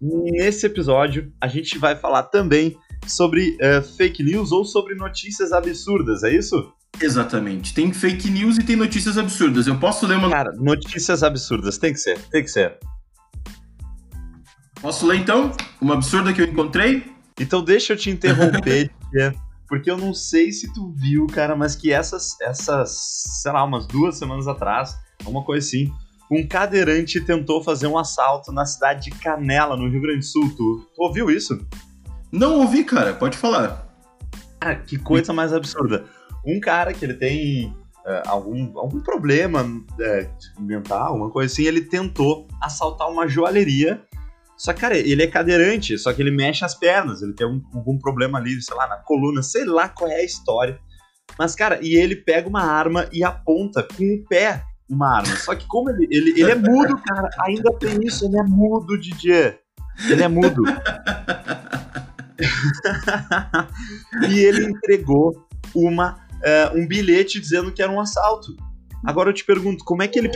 nesse 0.00 0.66
episódio 0.66 1.32
a 1.40 1.48
gente 1.48 1.78
vai 1.78 1.96
falar 1.96 2.24
também 2.24 2.76
sobre 3.06 3.56
eh, 3.60 3.82
fake 3.82 4.22
news 4.22 4.52
ou 4.52 4.64
sobre 4.64 4.94
notícias 4.94 5.52
absurdas, 5.52 6.22
é 6.22 6.34
isso? 6.34 6.72
Exatamente. 7.00 7.74
Tem 7.74 7.92
fake 7.92 8.30
news 8.30 8.56
e 8.56 8.62
tem 8.62 8.76
notícias 8.76 9.18
absurdas. 9.18 9.66
Eu 9.66 9.78
posso 9.78 10.06
ler 10.06 10.16
uma. 10.16 10.30
Cara, 10.30 10.52
notícias 10.52 11.22
absurdas, 11.22 11.78
tem 11.78 11.92
que 11.92 11.98
ser, 11.98 12.18
tem 12.30 12.42
que 12.42 12.50
ser. 12.50 12.78
Posso 14.80 15.06
ler 15.06 15.18
então? 15.18 15.50
Uma 15.80 15.94
absurda 15.94 16.32
que 16.32 16.40
eu 16.40 16.46
encontrei? 16.46 17.13
Então 17.38 17.62
deixa 17.62 17.92
eu 17.92 17.96
te 17.96 18.10
interromper, 18.10 18.90
Tia, 19.10 19.34
porque 19.68 19.90
eu 19.90 19.96
não 19.96 20.14
sei 20.14 20.52
se 20.52 20.72
tu 20.72 20.92
viu, 20.96 21.26
cara, 21.26 21.56
mas 21.56 21.74
que 21.74 21.92
essas, 21.92 22.40
essas, 22.40 22.90
sei 23.42 23.52
lá, 23.52 23.64
umas 23.64 23.86
duas 23.86 24.16
semanas 24.16 24.46
atrás, 24.46 24.96
uma 25.26 25.42
coisa 25.42 25.66
assim, 25.66 25.92
um 26.30 26.46
cadeirante 26.46 27.20
tentou 27.20 27.62
fazer 27.62 27.86
um 27.86 27.98
assalto 27.98 28.52
na 28.52 28.64
cidade 28.64 29.10
de 29.10 29.18
Canela, 29.18 29.76
no 29.76 29.88
Rio 29.88 30.00
Grande 30.00 30.20
do 30.20 30.24
Sul. 30.24 30.50
Tu, 30.56 30.86
tu 30.94 31.02
ouviu 31.02 31.30
isso? 31.30 31.66
Não 32.32 32.60
ouvi, 32.60 32.84
cara. 32.84 33.14
Pode 33.14 33.36
falar. 33.36 33.88
Cara, 34.60 34.76
que 34.76 34.98
coisa 34.98 35.32
mais 35.32 35.52
absurda. 35.52 36.04
Um 36.44 36.58
cara 36.60 36.92
que 36.92 37.04
ele 37.04 37.14
tem 37.14 37.74
é, 38.06 38.22
algum, 38.26 38.78
algum 38.78 39.00
problema 39.00 39.64
é, 40.00 40.28
mental, 40.58 41.12
alguma 41.12 41.30
coisa 41.30 41.52
assim, 41.52 41.64
ele 41.64 41.82
tentou 41.82 42.46
assaltar 42.60 43.08
uma 43.08 43.28
joalheria. 43.28 44.02
Só 44.56 44.72
que, 44.72 44.80
cara, 44.80 44.96
ele 44.96 45.22
é 45.22 45.26
cadeirante, 45.26 45.98
só 45.98 46.12
que 46.12 46.22
ele 46.22 46.30
mexe 46.30 46.64
as 46.64 46.74
pernas, 46.74 47.22
ele 47.22 47.32
tem 47.32 47.46
um, 47.46 47.62
algum 47.74 47.98
problema 47.98 48.38
ali, 48.38 48.60
sei 48.62 48.76
lá, 48.76 48.86
na 48.86 48.96
coluna, 48.96 49.42
sei 49.42 49.64
lá 49.64 49.88
qual 49.88 50.10
é 50.10 50.16
a 50.16 50.24
história. 50.24 50.78
Mas, 51.38 51.54
cara, 51.54 51.80
e 51.82 51.96
ele 51.96 52.16
pega 52.16 52.48
uma 52.48 52.62
arma 52.62 53.08
e 53.12 53.24
aponta 53.24 53.82
com 53.82 54.04
o 54.04 54.24
pé 54.28 54.62
uma 54.88 55.16
arma. 55.16 55.34
Só 55.36 55.54
que 55.54 55.66
como 55.66 55.90
ele, 55.90 56.06
ele, 56.10 56.40
ele 56.40 56.50
é 56.50 56.54
mudo, 56.54 56.96
cara, 56.98 57.28
ainda 57.40 57.72
tem 57.78 57.98
isso, 58.04 58.26
ele 58.26 58.38
é 58.38 58.42
mudo, 58.42 58.98
DJ. 58.98 59.58
Ele 60.08 60.22
é 60.22 60.28
mudo. 60.28 60.62
e 64.28 64.40
ele 64.40 64.64
entregou 64.64 65.46
uma, 65.74 66.14
uh, 66.14 66.78
um 66.78 66.86
bilhete 66.86 67.40
dizendo 67.40 67.72
que 67.72 67.82
era 67.82 67.90
um 67.90 68.00
assalto. 68.00 68.54
Agora 69.04 69.30
eu 69.30 69.34
te 69.34 69.44
pergunto, 69.44 69.84
como 69.84 70.02
é 70.02 70.08
que 70.08 70.18
ele. 70.18 70.30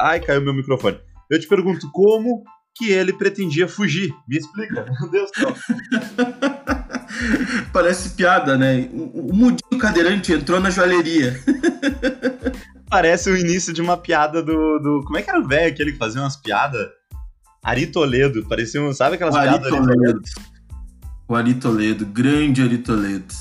Ai, 0.00 0.20
caiu 0.20 0.40
meu 0.40 0.54
microfone. 0.54 0.98
Eu 1.30 1.38
te 1.38 1.46
pergunto, 1.46 1.90
como 1.92 2.42
que 2.78 2.92
ele 2.92 3.12
pretendia 3.12 3.66
fugir? 3.66 4.14
Me 4.26 4.38
explica, 4.38 4.86
meu 5.00 5.10
Deus 5.10 5.30
do 5.32 5.40
céu. 5.40 5.54
Parece 7.72 8.10
piada, 8.10 8.56
né? 8.56 8.88
O, 8.92 9.30
o 9.30 9.34
mudinho 9.34 9.80
cadeirante 9.80 10.32
entrou 10.32 10.60
na 10.60 10.70
joalheria. 10.70 11.34
Parece 12.88 13.28
o 13.30 13.36
início 13.36 13.72
de 13.72 13.82
uma 13.82 13.96
piada 13.96 14.40
do. 14.42 14.78
do 14.78 15.02
como 15.04 15.18
é 15.18 15.22
que 15.22 15.28
era 15.28 15.40
o 15.40 15.46
velho 15.46 15.72
aquele 15.72 15.92
que 15.92 15.98
fazia 15.98 16.22
umas 16.22 16.36
piadas? 16.36 16.88
Ari 17.62 17.88
Toledo. 17.88 18.46
Parecia 18.46 18.80
um. 18.80 18.92
Sabe 18.92 19.16
aquelas 19.16 19.34
o 19.34 19.38
piadas? 19.38 19.66
Ari 19.66 19.70
Toledo. 19.70 20.20
O 21.26 21.34
Ari 21.34 21.54
Toledo, 21.54 22.06
grande 22.06 22.62
Ari 22.62 22.78
Toledo. 22.78 23.34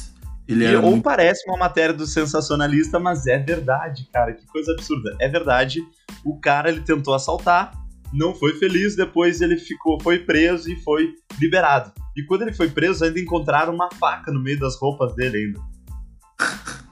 Ele 0.48 0.66
e, 0.66 0.76
ou 0.76 0.92
muito... 0.92 1.04
parece 1.04 1.48
uma 1.48 1.58
matéria 1.58 1.94
do 1.94 2.08
sensacionalista, 2.08 3.00
mas 3.00 3.28
é 3.28 3.38
verdade, 3.38 4.10
cara. 4.12 4.34
Que 4.34 4.48
coisa 4.48 4.72
absurda. 4.72 5.16
É 5.20 5.28
verdade. 5.28 5.82
O 6.26 6.40
cara 6.40 6.70
ele 6.70 6.82
tentou 6.82 7.14
assaltar, 7.14 7.72
não 8.14 8.34
foi 8.34 8.54
feliz, 8.54 8.96
depois 8.96 9.42
ele 9.42 9.58
ficou, 9.58 10.00
foi 10.02 10.20
preso 10.20 10.72
e 10.72 10.78
foi 10.78 11.14
liberado. 11.40 11.92
E 12.16 12.24
quando 12.24 12.44
ele 12.44 12.54
foi 12.54 12.70
preso, 12.70 13.04
ainda 13.04 13.20
encontraram 13.20 13.74
uma 13.74 13.90
faca 13.92 14.32
no 14.32 14.42
meio 14.42 14.60
das 14.60 14.78
roupas 14.78 15.14
dele 15.16 15.38
ainda. 15.38 15.60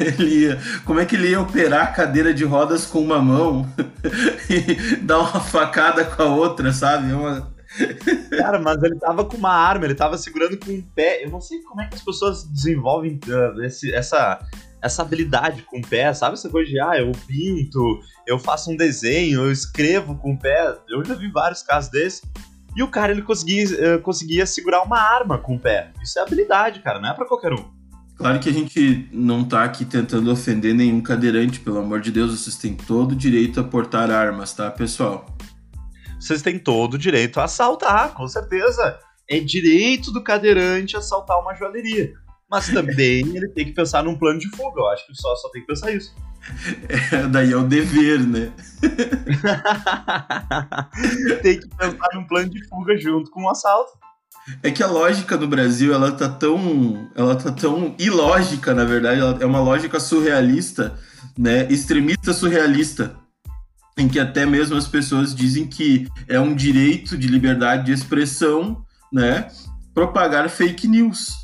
ele 0.00 0.40
ia, 0.40 0.58
como 0.84 1.00
é 1.00 1.06
que 1.06 1.16
ele 1.16 1.30
ia 1.30 1.40
operar 1.40 1.84
a 1.84 1.92
cadeira 1.92 2.34
de 2.34 2.44
rodas 2.44 2.86
com 2.86 3.00
uma 3.00 3.20
mão 3.20 3.66
e 4.50 4.96
dar 4.96 5.20
uma 5.20 5.40
facada 5.40 6.04
com 6.04 6.22
a 6.22 6.26
outra, 6.26 6.72
sabe? 6.72 7.10
É 7.10 7.14
uma... 7.14 7.52
Cara, 8.36 8.58
mas 8.58 8.82
ele 8.82 8.96
tava 8.96 9.24
com 9.24 9.36
uma 9.36 9.52
arma, 9.52 9.86
ele 9.86 9.94
tava 9.94 10.18
segurando 10.18 10.58
com 10.58 10.72
um 10.72 10.82
pé. 10.82 11.24
Eu 11.24 11.30
não 11.30 11.40
sei 11.40 11.62
como 11.62 11.80
é 11.80 11.86
que 11.86 11.94
as 11.94 12.04
pessoas 12.04 12.44
desenvolvem 12.44 13.18
uh, 13.28 13.62
esse, 13.62 13.94
essa, 13.94 14.40
essa 14.82 15.02
habilidade 15.02 15.62
com 15.62 15.78
o 15.78 15.86
pé, 15.86 16.12
sabe? 16.12 16.34
Essa 16.34 16.48
coisa 16.48 16.68
de, 16.68 16.80
ah, 16.80 16.98
eu 16.98 17.12
pinto, 17.26 18.00
eu 18.26 18.38
faço 18.38 18.70
um 18.70 18.76
desenho, 18.76 19.42
eu 19.42 19.52
escrevo 19.52 20.16
com 20.16 20.32
o 20.32 20.38
pé. 20.38 20.76
Eu 20.88 21.04
já 21.04 21.14
vi 21.14 21.30
vários 21.30 21.62
casos 21.62 21.90
desses. 21.90 22.22
E 22.74 22.82
o 22.82 22.88
cara, 22.88 23.12
ele 23.12 23.22
conseguia, 23.22 23.96
uh, 23.96 24.00
conseguia 24.00 24.44
segurar 24.46 24.82
uma 24.82 24.98
arma 24.98 25.38
com 25.38 25.54
o 25.54 25.58
pé. 25.58 25.92
Isso 26.02 26.18
é 26.18 26.22
habilidade, 26.22 26.80
cara, 26.80 26.98
não 26.98 27.10
é 27.10 27.14
pra 27.14 27.26
qualquer 27.26 27.52
um. 27.52 27.64
Claro 28.16 28.40
que 28.40 28.48
a 28.48 28.52
gente 28.52 29.08
não 29.12 29.44
tá 29.44 29.64
aqui 29.64 29.84
tentando 29.84 30.30
ofender 30.30 30.74
nenhum 30.74 31.00
cadeirante, 31.00 31.60
pelo 31.60 31.78
amor 31.78 32.00
de 32.00 32.10
Deus, 32.10 32.38
vocês 32.38 32.56
têm 32.56 32.74
todo 32.74 33.12
o 33.12 33.16
direito 33.16 33.60
a 33.60 33.64
portar 33.64 34.10
armas, 34.10 34.52
tá, 34.52 34.70
pessoal? 34.70 35.26
Vocês 36.18 36.40
têm 36.40 36.58
todo 36.58 36.94
o 36.94 36.98
direito 36.98 37.40
a 37.40 37.44
assaltar, 37.44 38.14
com 38.14 38.26
certeza. 38.28 38.98
É 39.28 39.40
direito 39.40 40.12
do 40.12 40.22
cadeirante 40.22 40.96
assaltar 40.96 41.40
uma 41.40 41.54
joalheria. 41.54 42.12
Mas 42.52 42.68
também 42.68 43.34
ele 43.34 43.48
tem 43.48 43.64
que 43.64 43.72
pensar 43.72 44.04
num 44.04 44.14
plano 44.14 44.38
de 44.38 44.46
fuga. 44.50 44.82
Eu 44.82 44.88
acho 44.88 45.06
que 45.06 45.14
só, 45.14 45.34
só 45.36 45.48
tem 45.48 45.62
que 45.62 45.68
pensar 45.68 45.90
isso. 45.90 46.14
É, 47.10 47.26
daí 47.28 47.50
é 47.50 47.56
o 47.56 47.66
dever, 47.66 48.20
né? 48.20 48.52
tem 51.40 51.58
que 51.58 51.66
pensar 51.68 52.08
num 52.12 52.24
plano 52.24 52.50
de 52.50 52.62
fuga 52.68 52.94
junto 52.98 53.30
com 53.30 53.44
o 53.44 53.48
assalto. 53.48 53.92
É 54.62 54.70
que 54.70 54.82
a 54.82 54.86
lógica 54.86 55.38
no 55.38 55.48
Brasil, 55.48 55.94
ela 55.94 56.12
tá 56.12 56.28
tão, 56.28 57.08
ela 57.14 57.34
tá 57.36 57.50
tão 57.50 57.94
ilógica, 57.98 58.74
na 58.74 58.84
verdade, 58.84 59.20
ela 59.20 59.38
é 59.40 59.46
uma 59.46 59.60
lógica 59.60 59.98
surrealista, 59.98 60.98
né? 61.38 61.66
Extremista 61.70 62.34
surrealista, 62.34 63.16
em 63.96 64.08
que 64.08 64.20
até 64.20 64.44
mesmo 64.44 64.76
as 64.76 64.86
pessoas 64.86 65.34
dizem 65.34 65.66
que 65.66 66.06
é 66.28 66.38
um 66.38 66.54
direito 66.54 67.16
de 67.16 67.28
liberdade 67.28 67.86
de 67.86 67.92
expressão, 67.92 68.84
né? 69.10 69.48
Propagar 69.94 70.50
fake 70.50 70.86
news. 70.86 71.41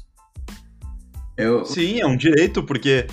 Eu... 1.38 1.64
Sim, 1.64 2.00
é 2.00 2.06
um 2.06 2.16
direito, 2.16 2.64
porque 2.64 3.06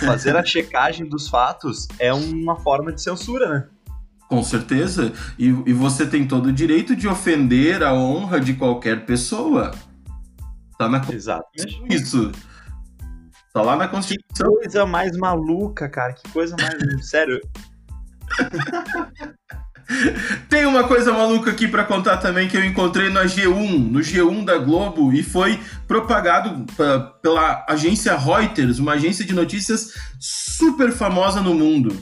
fazer 0.00 0.36
a 0.36 0.44
checagem 0.44 1.08
dos 1.08 1.28
fatos 1.28 1.88
é 1.98 2.14
uma 2.14 2.54
forma 2.54 2.92
de 2.92 3.02
censura, 3.02 3.48
né? 3.48 3.68
Com 4.28 4.42
certeza. 4.44 5.12
E, 5.36 5.46
e 5.46 5.72
você 5.72 6.06
tem 6.06 6.28
todo 6.28 6.46
o 6.46 6.52
direito 6.52 6.94
de 6.94 7.08
ofender 7.08 7.82
a 7.82 7.92
honra 7.92 8.40
de 8.40 8.54
qualquer 8.54 9.04
pessoa. 9.04 9.72
Tá 10.78 10.88
na 10.88 11.00
Constituição 11.00 11.42
isso. 11.90 12.30
Tá 13.52 13.62
lá 13.62 13.74
na 13.74 13.88
Constituição. 13.88 14.50
Que 14.50 14.58
coisa 14.60 14.86
mais 14.86 15.16
maluca, 15.16 15.88
cara. 15.88 16.12
Que 16.12 16.28
coisa 16.30 16.54
mais. 16.60 16.76
Sério. 17.08 17.40
Tem 20.48 20.66
uma 20.66 20.84
coisa 20.84 21.12
maluca 21.12 21.50
aqui 21.50 21.66
para 21.66 21.84
contar 21.84 22.18
também 22.18 22.48
que 22.48 22.56
eu 22.56 22.64
encontrei 22.64 23.08
na 23.08 23.24
G1, 23.24 23.90
no 23.90 24.00
G1 24.00 24.44
da 24.44 24.58
Globo, 24.58 25.12
e 25.12 25.22
foi 25.22 25.58
propagado 25.86 26.66
pela 27.22 27.64
agência 27.68 28.16
Reuters, 28.16 28.78
uma 28.78 28.92
agência 28.92 29.24
de 29.24 29.34
notícias 29.34 29.94
super 30.20 30.92
famosa 30.92 31.40
no 31.40 31.54
mundo. 31.54 31.96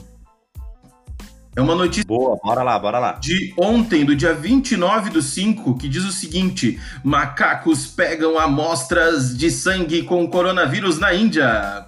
É 1.55 1.61
uma 1.61 1.73
notícia. 1.73 2.05
Boa, 2.05 2.37
bora 2.43 2.61
lá, 2.61 2.77
bora 2.77 2.99
lá. 2.99 3.13
De 3.13 3.51
ontem, 3.57 4.05
do 4.05 4.15
dia 4.15 4.31
29 4.31 5.09
do 5.09 5.23
5, 5.23 5.75
que 5.75 5.89
diz 5.89 6.05
o 6.05 6.11
seguinte: 6.11 6.79
macacos 7.03 7.87
pegam 7.87 8.37
amostras 8.37 9.35
de 9.35 9.49
sangue 9.49 10.03
com 10.03 10.29
coronavírus 10.29 10.99
na 10.99 11.15
Índia. 11.15 11.86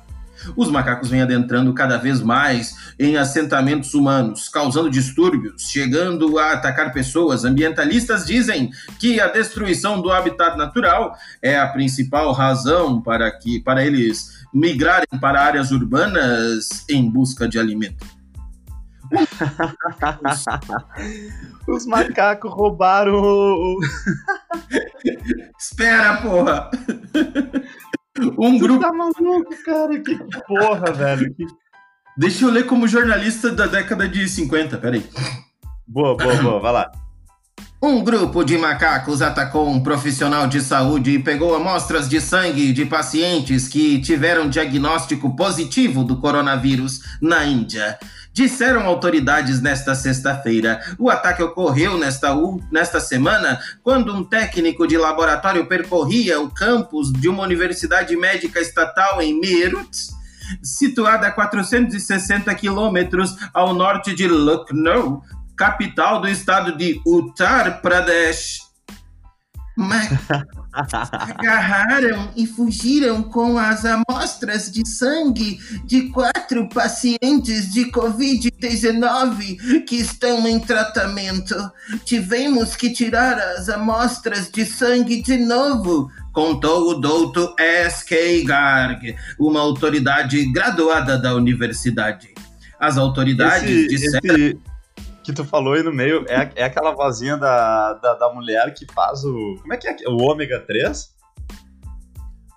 Os 0.56 0.70
macacos 0.70 1.10
vêm 1.10 1.22
adentrando 1.22 1.74
cada 1.74 1.98
vez 1.98 2.22
mais 2.22 2.94
em 2.98 3.18
assentamentos 3.18 3.94
humanos, 3.94 4.50
causando 4.50 4.90
distúrbios, 4.90 5.70
chegando 5.70 6.38
a 6.38 6.54
atacar 6.54 6.94
pessoas. 6.94 7.46
Ambientalistas 7.46 8.26
dizem 8.26 8.72
que 9.00 9.20
a 9.20 9.28
destruição 9.28 10.02
do 10.02 10.12
habitat 10.12 10.58
natural 10.58 11.16
é 11.42 11.58
a 11.58 11.68
principal 11.68 12.32
razão 12.32 13.02
para 13.02 13.30
que 13.32 13.60
para 13.60 13.86
eles 13.86 14.40
migrarem 14.54 15.20
para 15.20 15.42
áreas 15.42 15.72
urbanas 15.72 16.86
em 16.90 17.10
busca 17.10 17.48
de 17.48 17.60
alimento. 17.60 18.06
Os 21.68 21.86
macacos 21.86 22.52
roubaram. 22.52 23.14
Espera, 25.58 26.22
porra! 26.22 26.70
Um 28.18 28.58
tu 28.58 28.60
grupo. 28.60 28.82
Tá 28.82 28.92
maluco, 28.92 29.64
cara? 29.64 30.00
Que 30.00 30.18
porra, 30.48 30.92
velho. 30.92 31.34
Que... 31.34 31.46
Deixa 32.18 32.46
eu 32.46 32.52
ler 32.52 32.66
como 32.66 32.88
jornalista 32.88 33.52
da 33.52 33.66
década 33.66 34.08
de 34.08 34.28
50, 34.28 34.78
peraí. 34.78 35.04
Boa, 35.88 36.16
boa, 36.18 36.36
boa, 36.36 36.60
vai 36.60 36.74
lá. 36.74 36.92
Um 37.82 38.04
grupo 38.04 38.44
de 38.44 38.58
macacos 38.58 39.22
atacou 39.22 39.70
um 39.70 39.82
profissional 39.82 40.48
de 40.48 40.60
saúde 40.60 41.12
e 41.12 41.24
pegou 41.24 41.56
amostras 41.56 42.10
de 42.10 42.20
sangue 42.20 42.74
de 42.74 42.86
pacientes 42.86 43.70
que 43.70 44.02
tiveram 44.02 44.50
diagnóstico 44.50 45.34
positivo 45.34 46.04
do 46.04 46.18
coronavírus 46.20 47.00
na 47.22 47.46
Índia. 47.46 47.98
Disseram 48.34 48.86
autoridades 48.86 49.62
nesta 49.62 49.96
sexta-feira. 49.96 50.82
O 50.98 51.10
ataque 51.10 51.44
ocorreu 51.44 51.98
nesta, 51.98 52.30
nesta 52.72 53.00
semana 53.00 53.60
quando 53.84 54.14
um 54.14 54.24
técnico 54.24 54.88
de 54.88 54.98
laboratório 54.98 55.66
percorria 55.66 56.40
o 56.40 56.50
campus 56.50 57.12
de 57.12 57.28
uma 57.28 57.44
universidade 57.44 58.16
médica 58.16 58.60
estatal 58.60 59.22
em 59.22 59.40
Meerut, 59.40 59.90
situada 60.64 61.28
a 61.28 61.32
460 61.32 62.54
quilômetros 62.56 63.36
ao 63.54 63.74
norte 63.74 64.14
de 64.14 64.28
Lucknow, 64.28 65.22
capital 65.58 66.22
do 66.22 66.28
estado 66.30 66.78
de 66.78 67.02
Uttar 67.06 67.82
Pradesh. 67.82 68.60
Mas 69.76 70.10
agarraram 70.72 72.32
e 72.36 72.46
fugiram 72.46 73.24
com 73.24 73.58
as 73.58 73.84
amostras 73.86 74.72
de 74.72 74.88
sangue 74.88 75.60
de 75.86 76.10
quatro 76.10 76.68
pacientes 76.70 77.72
de 77.72 77.92
Covid-19 77.92 79.84
que 79.86 79.96
estão 79.96 80.48
em 80.48 80.60
tratamento. 80.60 81.56
Tivemos 82.06 82.76
que 82.76 82.92
tirar 82.92 83.40
as 83.40 83.70
amostras 83.70 84.50
de 84.50 84.66
sangue 84.66 85.22
de 85.22 85.38
novo, 85.38 86.10
contou 86.34 86.92
o 86.92 86.96
doutor 86.96 87.56
S.K. 87.58 88.44
Garg, 88.44 89.16
uma 89.40 89.60
autoridade 89.60 90.52
graduada 90.52 91.18
da 91.18 91.34
universidade. 91.36 92.34
As 92.80 92.98
autoridades 92.98 93.70
esse, 93.70 93.88
disseram. 93.88 94.36
Esse 94.36 94.69
que 95.24 95.34
tu 95.34 95.44
falou 95.46 95.74
aí 95.74 95.84
no 95.84 95.94
meio 95.94 96.26
é, 96.28 96.52
é 96.56 96.64
aquela 96.64 96.92
vozinha 96.92 97.38
da, 97.38 97.94
da, 97.94 98.14
da, 98.16 98.34
mulher 98.34 98.74
que 98.74 98.86
faz 98.94 99.24
o. 99.24 99.56
Como 99.62 99.74
é 99.74 99.78
que 99.78 99.88
é? 99.88 99.96
O 100.08 100.18
ômega 100.22 100.60
3? 100.60 101.16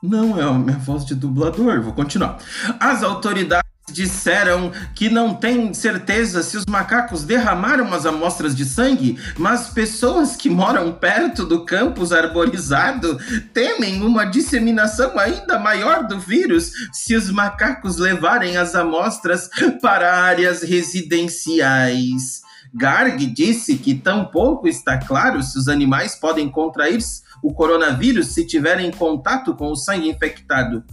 Não, 0.02 0.38
é 0.38 0.42
a 0.42 0.52
minha 0.52 0.78
voz 0.78 1.04
de 1.04 1.14
dublador. 1.14 1.80
Vou 1.80 1.92
continuar. 1.92 2.38
As 2.80 3.02
autoridades 3.02 3.62
disseram 3.92 4.72
que 4.94 5.08
não 5.08 5.34
têm 5.34 5.74
certeza 5.74 6.42
se 6.42 6.56
os 6.56 6.66
macacos 6.66 7.24
derramaram 7.24 7.92
as 7.92 8.06
amostras 8.06 8.54
de 8.54 8.64
sangue, 8.64 9.18
mas 9.36 9.68
pessoas 9.68 10.36
que 10.36 10.48
moram 10.48 10.92
perto 10.92 11.44
do 11.44 11.64
campus 11.64 12.12
arborizado 12.12 13.18
temem 13.52 14.02
uma 14.02 14.24
disseminação 14.24 15.18
ainda 15.18 15.58
maior 15.58 16.06
do 16.06 16.18
vírus 16.18 16.72
se 16.92 17.14
os 17.14 17.30
macacos 17.30 17.98
levarem 17.98 18.56
as 18.56 18.74
amostras 18.74 19.48
para 19.80 20.22
áreas 20.22 20.62
residenciais. 20.62 22.42
Garg 22.74 23.18
disse 23.26 23.76
que 23.76 23.94
tampouco 23.94 24.66
está 24.66 24.98
claro 24.98 25.42
se 25.42 25.58
os 25.58 25.68
animais 25.68 26.14
podem 26.14 26.48
contrair 26.48 26.98
o 27.42 27.52
coronavírus 27.52 28.28
se 28.28 28.46
tiverem 28.46 28.90
contato 28.90 29.54
com 29.54 29.72
o 29.72 29.76
sangue 29.76 30.08
infectado. 30.08 30.84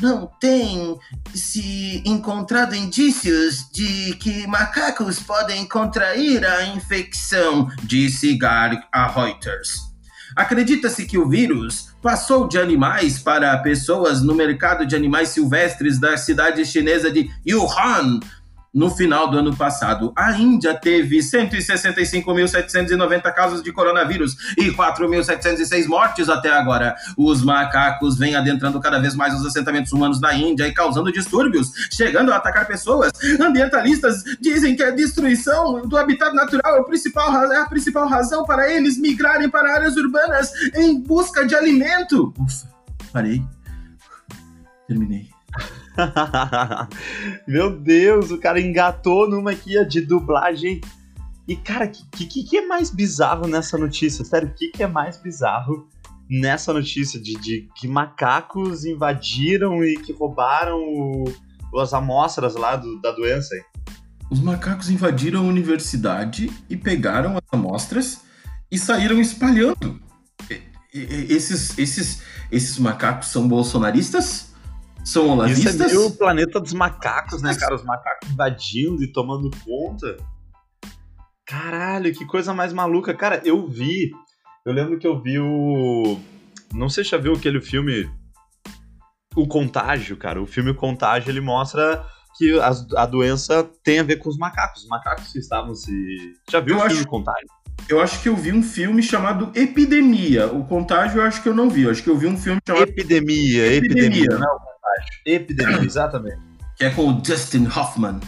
Não 0.00 0.28
tem 0.40 0.96
se 1.34 2.02
encontrado 2.04 2.74
indícios 2.74 3.68
de 3.72 4.14
que 4.16 4.46
macacos 4.46 5.18
podem 5.20 5.66
contrair 5.66 6.44
a 6.44 6.66
infecção, 6.68 7.68
disse 7.82 8.36
Garg 8.36 8.80
a 8.92 9.06
Reuters. 9.08 9.94
Acredita-se 10.36 11.06
que 11.06 11.18
o 11.18 11.28
vírus 11.28 11.94
passou 12.02 12.48
de 12.48 12.58
animais 12.58 13.18
para 13.18 13.56
pessoas 13.58 14.20
no 14.20 14.34
mercado 14.34 14.84
de 14.84 14.96
animais 14.96 15.28
silvestres 15.28 15.98
da 15.98 16.16
cidade 16.16 16.64
chinesa 16.64 17.10
de 17.10 17.30
Wuhan, 17.48 18.18
no 18.74 18.90
final 18.90 19.30
do 19.30 19.38
ano 19.38 19.56
passado, 19.56 20.12
a 20.16 20.32
Índia 20.32 20.74
teve 20.74 21.18
165.790 21.18 23.32
casos 23.32 23.62
de 23.62 23.72
coronavírus 23.72 24.36
e 24.58 24.72
4.706 24.72 25.86
mortes 25.86 26.28
até 26.28 26.50
agora. 26.50 26.96
Os 27.16 27.44
macacos 27.44 28.18
vêm 28.18 28.34
adentrando 28.34 28.80
cada 28.80 28.98
vez 28.98 29.14
mais 29.14 29.32
os 29.32 29.46
assentamentos 29.46 29.92
humanos 29.92 30.20
na 30.20 30.34
Índia 30.34 30.66
e 30.66 30.74
causando 30.74 31.12
distúrbios, 31.12 31.70
chegando 31.92 32.32
a 32.32 32.36
atacar 32.36 32.66
pessoas. 32.66 33.12
Ambientalistas 33.40 34.24
dizem 34.40 34.74
que 34.74 34.82
a 34.82 34.90
destruição 34.90 35.86
do 35.86 35.96
habitat 35.96 36.34
natural 36.34 36.76
é, 36.76 36.82
principal, 36.82 37.32
é 37.52 37.60
a 37.60 37.66
principal 37.66 38.08
razão 38.08 38.44
para 38.44 38.68
eles 38.72 38.98
migrarem 38.98 39.48
para 39.48 39.72
áreas 39.72 39.96
urbanas 39.96 40.50
em 40.74 41.00
busca 41.00 41.46
de 41.46 41.54
alimento. 41.54 42.34
Ufa, 42.38 42.68
parei. 43.12 43.40
Terminei. 44.88 45.30
Meu 47.46 47.78
Deus, 47.78 48.30
o 48.30 48.38
cara 48.38 48.60
engatou 48.60 49.28
numa 49.28 49.52
aqui 49.52 49.82
de 49.86 50.00
dublagem. 50.00 50.80
E, 51.46 51.56
cara, 51.56 51.86
o 51.86 51.90
que, 51.90 52.26
que, 52.26 52.42
que, 52.42 52.56
é 52.56 52.66
mais 52.66 52.90
bizarro 52.90 53.46
nessa 53.46 53.76
notícia? 53.76 54.24
Sério, 54.24 54.48
o 54.48 54.54
que, 54.54 54.68
que 54.68 54.82
é 54.82 54.86
mais 54.86 55.16
bizarro 55.18 55.88
nessa 56.28 56.72
notícia 56.72 57.20
de, 57.20 57.34
de 57.34 57.68
que 57.76 57.86
macacos 57.86 58.84
invadiram 58.84 59.84
e 59.84 59.96
que 59.96 60.12
roubaram 60.12 60.78
o, 60.78 61.24
as 61.78 61.92
amostras 61.92 62.54
lá 62.54 62.76
do, 62.76 63.00
da 63.00 63.12
doença? 63.12 63.54
Os 64.30 64.40
macacos 64.40 64.88
invadiram 64.88 65.40
a 65.40 65.48
universidade 65.48 66.50
e 66.68 66.76
pegaram 66.76 67.36
as 67.36 67.44
amostras 67.52 68.22
e 68.70 68.78
saíram 68.78 69.20
espalhando. 69.20 70.00
Esses, 70.92 71.76
esses, 71.76 72.22
esses 72.50 72.78
macacos 72.78 73.28
são 73.28 73.46
bolsonaristas? 73.46 74.53
São 75.04 75.28
olavistas? 75.28 75.74
Isso 75.74 75.82
é 75.82 75.86
meio 75.86 76.06
o 76.06 76.16
planeta 76.16 76.58
dos 76.58 76.72
macacos, 76.72 77.42
né, 77.42 77.54
cara? 77.54 77.74
Os 77.74 77.84
macacos 77.84 78.30
invadindo 78.30 79.02
e 79.02 79.12
tomando 79.12 79.50
conta. 79.64 80.16
Caralho, 81.46 82.12
que 82.14 82.24
coisa 82.24 82.54
mais 82.54 82.72
maluca. 82.72 83.12
Cara, 83.12 83.42
eu 83.44 83.68
vi. 83.68 84.10
Eu 84.64 84.72
lembro 84.72 84.98
que 84.98 85.06
eu 85.06 85.20
vi 85.20 85.38
o. 85.38 86.18
Não 86.72 86.88
sei 86.88 87.04
se 87.04 87.10
já 87.10 87.18
viu 87.18 87.34
aquele 87.34 87.60
filme. 87.60 88.10
O 89.36 89.46
Contágio, 89.46 90.16
cara. 90.16 90.40
O 90.40 90.46
filme 90.46 90.72
Contágio 90.72 91.30
ele 91.30 91.40
mostra 91.40 92.02
que 92.38 92.58
a, 92.58 93.02
a 93.02 93.06
doença 93.06 93.68
tem 93.82 93.98
a 93.98 94.02
ver 94.02 94.16
com 94.16 94.30
os 94.30 94.38
macacos. 94.38 94.84
Os 94.84 94.88
macacos 94.88 95.30
que 95.30 95.38
estavam 95.38 95.74
se. 95.74 95.92
Já 96.50 96.60
viu 96.60 96.76
eu 96.76 96.78
o 96.78 96.82
filme 96.86 97.00
acho... 97.00 97.08
Contágio? 97.08 97.48
Eu 97.88 98.00
acho 98.00 98.22
que 98.22 98.28
eu 98.28 98.36
vi 98.36 98.52
um 98.52 98.62
filme 98.62 99.02
chamado 99.02 99.52
Epidemia. 99.54 100.46
O 100.46 100.64
Contágio 100.64 101.20
eu 101.20 101.24
acho 101.24 101.42
que 101.42 101.48
eu 101.48 101.54
não 101.54 101.68
vi. 101.68 101.82
Eu 101.82 101.90
acho 101.90 102.02
que 102.02 102.08
eu 102.08 102.16
vi 102.16 102.26
um 102.26 102.38
filme 102.38 102.60
chamado. 102.66 102.88
Epidemia, 102.88 103.66
Epidemia. 103.66 104.06
epidemia. 104.06 104.38
Não, 104.38 104.58
Epidemia, 105.24 105.80
exatamente. 105.84 106.38
Que 106.76 106.84
é 106.84 106.90
com 106.90 107.08
o 107.08 107.12
Dustin 107.12 107.66
Hoffman. 107.66 108.20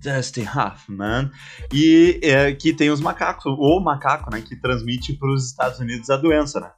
Dustin 0.00 0.46
Hoffman. 0.46 1.30
E 1.72 2.18
é, 2.22 2.52
que 2.52 2.72
tem 2.72 2.90
os 2.90 3.00
macacos, 3.00 3.44
o 3.46 3.80
macaco, 3.80 4.30
né? 4.32 4.42
Que 4.42 4.56
transmite 4.56 5.12
para 5.14 5.32
os 5.32 5.46
Estados 5.46 5.78
Unidos 5.78 6.10
a 6.10 6.16
doença, 6.16 6.60
né? 6.60 6.70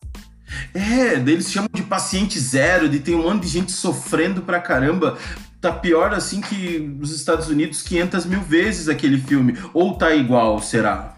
É, 0.75 1.15
eles 1.15 1.51
chamam 1.51 1.71
de 1.73 1.83
paciente 1.83 2.39
zero, 2.39 2.89
de 2.89 3.01
tem 3.01 3.15
um 3.15 3.23
monte 3.23 3.43
de 3.43 3.49
gente 3.49 3.73
sofrendo 3.73 4.43
pra 4.43 4.61
caramba. 4.61 5.17
Tá 5.61 5.73
pior 5.73 6.13
assim 6.13 6.43
que 6.43 6.97
os 7.01 7.11
Estados 7.11 7.49
Unidos 7.49 7.83
500 7.83 8.27
mil 8.27 8.43
vezes 8.43 8.89
aquele 8.89 9.19
filme. 9.19 9.57
Ou 9.73 9.97
tá 9.97 10.15
igual, 10.15 10.61
será? 10.61 11.17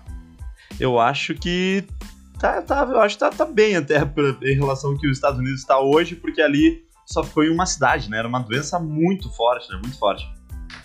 Eu 0.78 1.00
acho 1.00 1.34
que 1.34 1.84
tá, 2.38 2.62
tá, 2.62 2.86
eu 2.88 3.00
acho 3.00 3.16
que 3.16 3.20
tá, 3.20 3.30
tá 3.30 3.44
bem 3.44 3.76
até 3.76 3.96
em 4.42 4.54
relação 4.54 4.90
ao 4.90 4.98
que 4.98 5.08
os 5.08 5.16
Estados 5.16 5.40
Unidos 5.40 5.60
está 5.60 5.80
hoje, 5.80 6.14
porque 6.14 6.40
ali 6.40 6.85
só 7.06 7.22
foi 7.22 7.48
uma 7.48 7.64
cidade, 7.64 8.10
né? 8.10 8.18
Era 8.18 8.28
uma 8.28 8.40
doença 8.40 8.78
muito 8.80 9.30
forte, 9.30 9.70
né? 9.70 9.78
Muito 9.80 9.96
forte. 9.96 10.28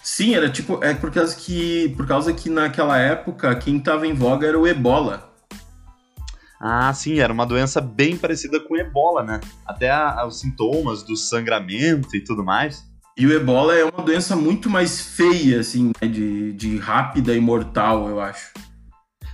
Sim, 0.03 0.35
era 0.35 0.49
tipo, 0.49 0.83
é 0.83 0.93
por 0.93 1.11
causa 1.11 1.35
que, 1.35 1.89
por 1.97 2.07
causa 2.07 2.31
que 2.31 2.49
naquela 2.49 2.97
época 2.97 3.53
quem 3.55 3.77
estava 3.77 4.07
em 4.07 4.13
voga 4.13 4.47
era 4.47 4.59
o 4.59 4.67
ebola. 4.67 5.29
Ah, 6.59 6.93
sim, 6.93 7.19
era 7.19 7.33
uma 7.33 7.45
doença 7.45 7.81
bem 7.81 8.15
parecida 8.15 8.59
com 8.59 8.77
ebola, 8.77 9.23
né? 9.23 9.41
Até 9.65 9.89
a, 9.89 10.23
os 10.27 10.39
sintomas 10.39 11.01
do 11.01 11.17
sangramento 11.17 12.15
e 12.15 12.23
tudo 12.23 12.43
mais. 12.43 12.83
E 13.17 13.25
o 13.25 13.33
ebola 13.33 13.75
é 13.75 13.83
uma 13.83 14.03
doença 14.03 14.35
muito 14.35 14.69
mais 14.69 15.01
feia, 15.01 15.59
assim, 15.59 15.91
né? 15.99 16.07
de, 16.07 16.53
de 16.53 16.77
rápida 16.77 17.35
e 17.35 17.39
mortal, 17.39 18.07
eu 18.07 18.19
acho. 18.19 18.53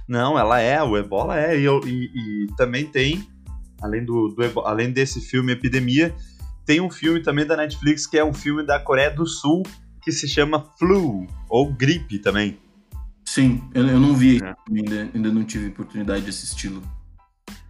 Não, 0.07 0.39
ela 0.39 0.59
é, 0.59 0.81
o 0.81 0.97
ebola 0.97 1.37
é. 1.37 1.59
E, 1.59 1.65
e, 1.65 2.45
e 2.45 2.47
também 2.55 2.85
tem, 2.85 3.27
além, 3.81 4.05
do, 4.05 4.29
do, 4.29 4.59
além 4.61 4.91
desse 4.91 5.19
filme 5.19 5.51
Epidemia, 5.51 6.15
tem 6.67 6.81
um 6.81 6.91
filme 6.91 7.21
também 7.21 7.45
da 7.45 7.55
Netflix 7.55 8.05
que 8.05 8.17
é 8.17 8.23
um 8.23 8.33
filme 8.33 8.61
da 8.61 8.77
Coreia 8.77 9.09
do 9.09 9.25
Sul 9.25 9.63
que 10.03 10.11
se 10.11 10.27
chama 10.27 10.65
Flu, 10.77 11.25
ou 11.49 11.73
Gripe 11.73 12.19
também. 12.19 12.59
Sim, 13.25 13.63
eu, 13.73 13.87
eu 13.87 13.99
não 13.99 14.13
vi, 14.13 14.43
é. 14.43 14.53
ainda, 14.69 15.09
ainda 15.15 15.31
não 15.31 15.43
tive 15.45 15.67
oportunidade 15.67 16.23
de 16.23 16.29
assisti-lo. 16.29 16.83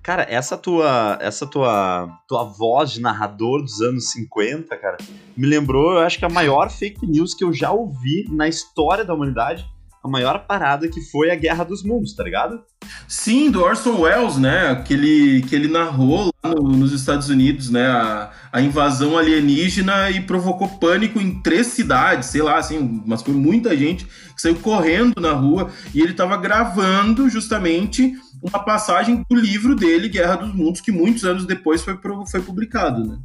Cara, 0.01 0.25
essa 0.29 0.57
tua, 0.57 1.17
essa 1.21 1.45
tua, 1.45 2.07
tua 2.27 2.43
voz 2.45 2.91
de 2.91 3.01
narrador 3.01 3.61
dos 3.61 3.81
anos 3.81 4.11
50, 4.11 4.75
cara, 4.77 4.97
me 5.35 5.45
lembrou, 5.45 5.93
eu 5.93 5.99
acho 5.99 6.17
que 6.17 6.25
a 6.25 6.29
maior 6.29 6.69
fake 6.71 7.05
news 7.05 7.33
que 7.33 7.43
eu 7.43 7.53
já 7.53 7.71
ouvi 7.71 8.25
na 8.31 8.47
história 8.47 9.03
da 9.05 9.13
humanidade, 9.13 9.67
a 10.07 10.11
maior 10.11 10.45
parada 10.47 10.87
que 10.87 11.01
foi 11.01 11.29
a 11.29 11.35
Guerra 11.35 11.63
dos 11.63 11.83
Mundos, 11.83 12.13
tá 12.13 12.23
ligado? 12.23 12.61
Sim, 13.07 13.51
do 13.51 13.61
Orson 13.61 14.01
Welles, 14.01 14.37
né? 14.37 14.75
Que 14.85 14.93
ele, 14.93 15.41
que 15.43 15.55
ele 15.55 15.67
narrou 15.67 16.31
lá 16.43 16.55
no, 16.55 16.63
nos 16.63 16.93
Estados 16.93 17.29
Unidos, 17.29 17.69
né? 17.69 17.85
A, 17.85 18.31
a, 18.51 18.61
invasão 18.61 19.17
alienígena 19.17 20.09
e 20.09 20.21
provocou 20.21 20.67
pânico 20.67 21.19
em 21.19 21.41
três 21.41 21.67
cidades, 21.67 22.29
sei 22.29 22.41
lá, 22.41 22.57
assim, 22.57 23.03
mas 23.05 23.21
foi 23.21 23.33
muita 23.33 23.75
gente 23.75 24.05
que 24.05 24.41
saiu 24.41 24.55
correndo 24.55 25.19
na 25.21 25.33
rua 25.33 25.69
e 25.93 26.01
ele 26.01 26.11
estava 26.11 26.37
gravando 26.37 27.29
justamente 27.29 28.13
uma 28.41 28.59
passagem 28.59 29.23
do 29.29 29.35
livro 29.35 29.75
dele, 29.75 30.09
Guerra 30.09 30.35
dos 30.35 30.53
Mundos, 30.53 30.81
que 30.81 30.91
muitos 30.91 31.23
anos 31.25 31.45
depois 31.45 31.81
foi, 31.81 31.97
foi 32.29 32.41
publicado, 32.41 33.03
né? 33.03 33.17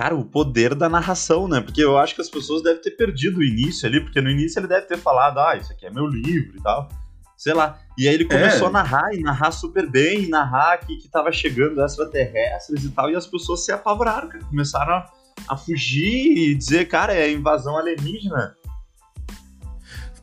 Cara, 0.00 0.16
o 0.16 0.24
poder 0.24 0.74
da 0.74 0.88
narração, 0.88 1.46
né? 1.46 1.60
Porque 1.60 1.84
eu 1.84 1.98
acho 1.98 2.14
que 2.14 2.22
as 2.22 2.30
pessoas 2.30 2.62
devem 2.62 2.80
ter 2.80 2.92
perdido 2.92 3.40
o 3.40 3.44
início 3.44 3.86
ali, 3.86 4.00
porque 4.00 4.18
no 4.18 4.30
início 4.30 4.58
ele 4.58 4.66
deve 4.66 4.86
ter 4.86 4.96
falado, 4.96 5.38
ah, 5.38 5.58
isso 5.58 5.70
aqui 5.70 5.84
é 5.84 5.90
meu 5.90 6.06
livro 6.06 6.56
e 6.56 6.62
tal. 6.62 6.88
Sei 7.36 7.52
lá. 7.52 7.78
E 7.98 8.08
aí 8.08 8.14
ele 8.14 8.24
começou 8.24 8.68
é. 8.68 8.70
a 8.70 8.72
narrar, 8.72 9.12
e 9.12 9.20
narrar 9.20 9.50
super 9.50 9.86
bem, 9.86 10.22
e 10.22 10.28
narrar 10.30 10.78
que, 10.78 10.96
que 10.96 11.06
tava 11.06 11.30
chegando 11.30 11.84
extraterrestres 11.84 12.82
e 12.82 12.88
tal, 12.88 13.10
e 13.10 13.14
as 13.14 13.26
pessoas 13.26 13.62
se 13.62 13.72
apavoraram, 13.72 14.30
cara. 14.30 14.42
Começaram 14.42 14.94
a, 14.94 15.10
a 15.46 15.54
fugir 15.54 16.48
e 16.48 16.54
dizer, 16.54 16.88
cara, 16.88 17.14
é 17.14 17.30
invasão 17.30 17.76
alienígena. 17.76 18.56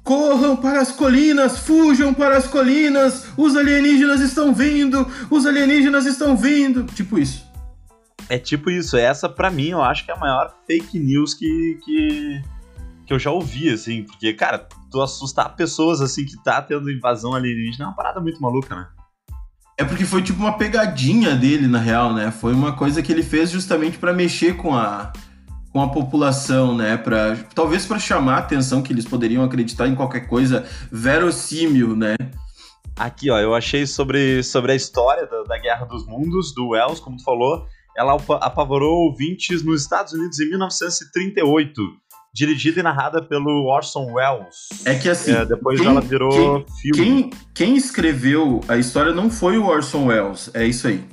Corram 0.04 0.58
para 0.58 0.82
as 0.82 0.92
colinas, 0.92 1.60
fujam 1.60 2.16
para 2.16 2.36
as 2.36 2.48
colinas, 2.48 3.28
os 3.38 3.56
alienígenas 3.56 4.22
estão 4.22 4.56
vindo, 4.56 5.06
os 5.30 5.46
alienígenas 5.46 6.08
estão 6.08 6.36
vindo. 6.36 6.84
Tipo 6.96 7.20
isso. 7.20 7.47
É 8.30 8.38
tipo 8.38 8.70
isso, 8.70 8.98
essa 8.98 9.30
para 9.30 9.50
mim 9.50 9.70
eu 9.70 9.82
acho 9.82 10.04
que 10.04 10.12
é 10.12 10.14
a 10.14 10.20
maior 10.20 10.54
fake 10.66 11.00
news 11.00 11.34
que, 11.34 11.80
que, 11.84 12.42
que 13.06 13.14
eu 13.14 13.20
já 13.20 13.32
ouvi, 13.32 13.70
assim, 13.70 14.04
porque, 14.04 14.34
cara, 14.34 14.68
tu 14.92 15.02
assustar 15.02 15.56
pessoas 15.56 16.02
assim 16.02 16.26
que 16.26 16.42
tá 16.44 16.62
tendo 16.62 16.92
invasão 16.92 17.34
alienígena 17.34 17.86
é 17.86 17.88
uma 17.88 17.96
parada 17.96 18.20
muito 18.20 18.42
maluca, 18.42 18.76
né? 18.76 18.88
É 19.80 19.84
porque 19.84 20.06
foi 20.06 20.24
tipo 20.24 20.40
uma 20.40 20.58
pegadinha 20.58 21.36
dele, 21.36 21.68
na 21.68 21.78
real, 21.78 22.14
né? 22.14 22.32
Foi 22.32 22.54
uma 22.54 22.76
coisa 22.76 23.02
que 23.02 23.12
ele 23.12 23.22
fez 23.22 23.52
justamente 23.52 23.98
para 23.98 24.12
mexer 24.12 24.58
com 24.58 24.76
a, 24.76 25.14
com 25.72 25.82
a 25.82 25.88
população, 25.88 26.76
né? 26.76 26.98
Pra, 26.98 27.38
talvez 27.54 27.86
para 27.86 28.00
chamar 28.00 28.36
a 28.36 28.40
atenção 28.40 28.82
que 28.82 28.92
eles 28.92 29.06
poderiam 29.06 29.44
acreditar 29.44 29.88
em 29.88 29.94
qualquer 29.94 30.22
coisa 30.28 30.66
verossímil, 30.92 31.96
né? 31.96 32.16
Aqui, 32.96 33.30
ó, 33.30 33.38
eu 33.38 33.54
achei 33.54 33.86
sobre, 33.86 34.42
sobre 34.42 34.72
a 34.72 34.76
história 34.76 35.28
da, 35.28 35.44
da 35.44 35.60
Guerra 35.60 35.86
dos 35.86 36.08
Mundos, 36.08 36.52
do 36.56 36.70
Wells, 36.70 37.00
como 37.00 37.16
tu 37.16 37.24
falou. 37.24 37.68
Ela 37.98 38.16
apavorou 38.42 39.08
ouvintes 39.08 39.64
nos 39.64 39.82
Estados 39.82 40.14
Unidos 40.14 40.40
em 40.40 40.50
1938. 40.50 41.82
Dirigida 42.34 42.82
e 42.82 42.84
narrada 42.84 43.24
pelo 43.24 43.66
Orson 43.66 44.12
Welles. 44.14 44.70
É 44.86 44.94
que 44.94 45.10
assim. 45.10 45.32
É, 45.32 45.44
depois 45.44 45.80
quem, 45.80 45.90
ela 45.90 46.02
virou 46.02 46.64
quem, 46.64 46.76
filme. 46.94 47.04
Quem, 47.04 47.30
quem 47.56 47.76
escreveu 47.76 48.62
a 48.68 48.78
história 48.78 49.12
não 49.12 49.32
foi 49.32 49.58
o 49.58 49.66
Orson 49.66 50.06
Welles. 50.06 50.52
É 50.54 50.64
isso 50.64 50.88
aí. 50.88 51.04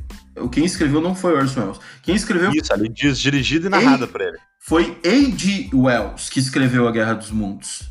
Quem 0.52 0.64
escreveu 0.66 1.00
não 1.00 1.14
foi 1.14 1.32
o 1.32 1.38
Orson 1.38 1.60
Welles. 1.60 1.80
Quem 2.02 2.14
escreveu. 2.14 2.50
Isso, 2.52 2.70
ali 2.70 2.90
diz 2.90 3.18
dirigida 3.18 3.68
e 3.68 3.70
narrada 3.70 4.06
por 4.06 4.20
ele. 4.20 4.36
Foi 4.60 4.98
A.G. 5.04 5.70
Wells 5.72 6.28
que 6.28 6.38
escreveu 6.38 6.86
A 6.86 6.92
Guerra 6.92 7.14
dos 7.14 7.30
Mundos 7.30 7.88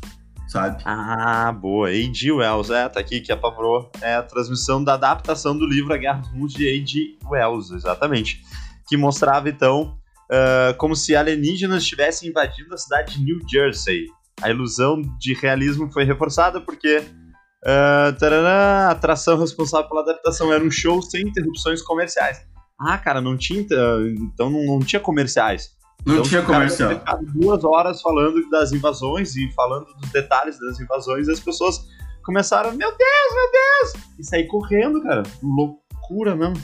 sabe? 0.54 0.82
Ah, 0.84 1.50
boa. 1.50 1.88
A.G. 1.88 2.30
Wells, 2.30 2.70
é, 2.70 2.88
tá 2.88 3.00
aqui 3.00 3.20
que 3.20 3.32
apavorou. 3.32 3.90
É 4.00 4.14
a 4.14 4.22
transmissão 4.22 4.82
da 4.84 4.94
adaptação 4.94 5.58
do 5.58 5.66
livro 5.66 5.92
A 5.92 5.96
Guerra 5.96 6.20
dos 6.20 6.32
Mundos 6.32 6.54
de 6.54 6.68
A.G. 6.68 7.18
Wells, 7.28 7.74
exatamente. 7.74 8.40
Que 8.88 8.96
mostrava, 8.96 9.48
então, 9.48 9.98
uh, 10.30 10.76
como 10.76 10.94
se 10.94 11.16
alienígenas 11.16 11.82
estivessem 11.82 12.28
invadindo 12.28 12.74
a 12.74 12.78
cidade 12.78 13.14
de 13.14 13.24
New 13.24 13.38
Jersey. 13.48 14.06
A 14.42 14.50
ilusão 14.50 15.00
de 15.18 15.32
realismo 15.34 15.90
foi 15.92 16.04
reforçada 16.04 16.60
porque 16.60 16.98
uh, 16.98 18.18
tarará, 18.18 18.88
a 18.88 18.90
atração 18.90 19.38
responsável 19.38 19.88
pela 19.88 20.02
adaptação 20.02 20.52
era 20.52 20.62
um 20.62 20.70
show 20.70 21.00
sem 21.02 21.22
interrupções 21.22 21.80
comerciais. 21.82 22.38
Ah, 22.78 22.98
cara, 22.98 23.20
não 23.20 23.36
tinha. 23.36 23.62
Então 23.62 24.50
não, 24.50 24.64
não 24.66 24.80
tinha 24.80 25.00
comerciais. 25.00 25.70
Não 26.04 26.16
então, 26.16 26.26
tinha 26.26 26.42
comercial. 26.42 27.00
duas 27.34 27.64
horas 27.64 28.02
falando 28.02 28.48
das 28.50 28.72
invasões 28.72 29.36
e 29.36 29.50
falando 29.52 29.86
dos 29.94 30.10
detalhes 30.10 30.58
das 30.58 30.78
invasões, 30.78 31.28
e 31.28 31.32
as 31.32 31.40
pessoas 31.40 31.80
começaram, 32.24 32.72
meu 32.72 32.90
Deus, 32.90 33.34
meu 33.34 33.50
Deus! 33.52 34.04
E 34.18 34.24
sair 34.24 34.46
correndo, 34.46 35.02
cara. 35.02 35.22
Loucura 35.42 36.36
mesmo. 36.36 36.62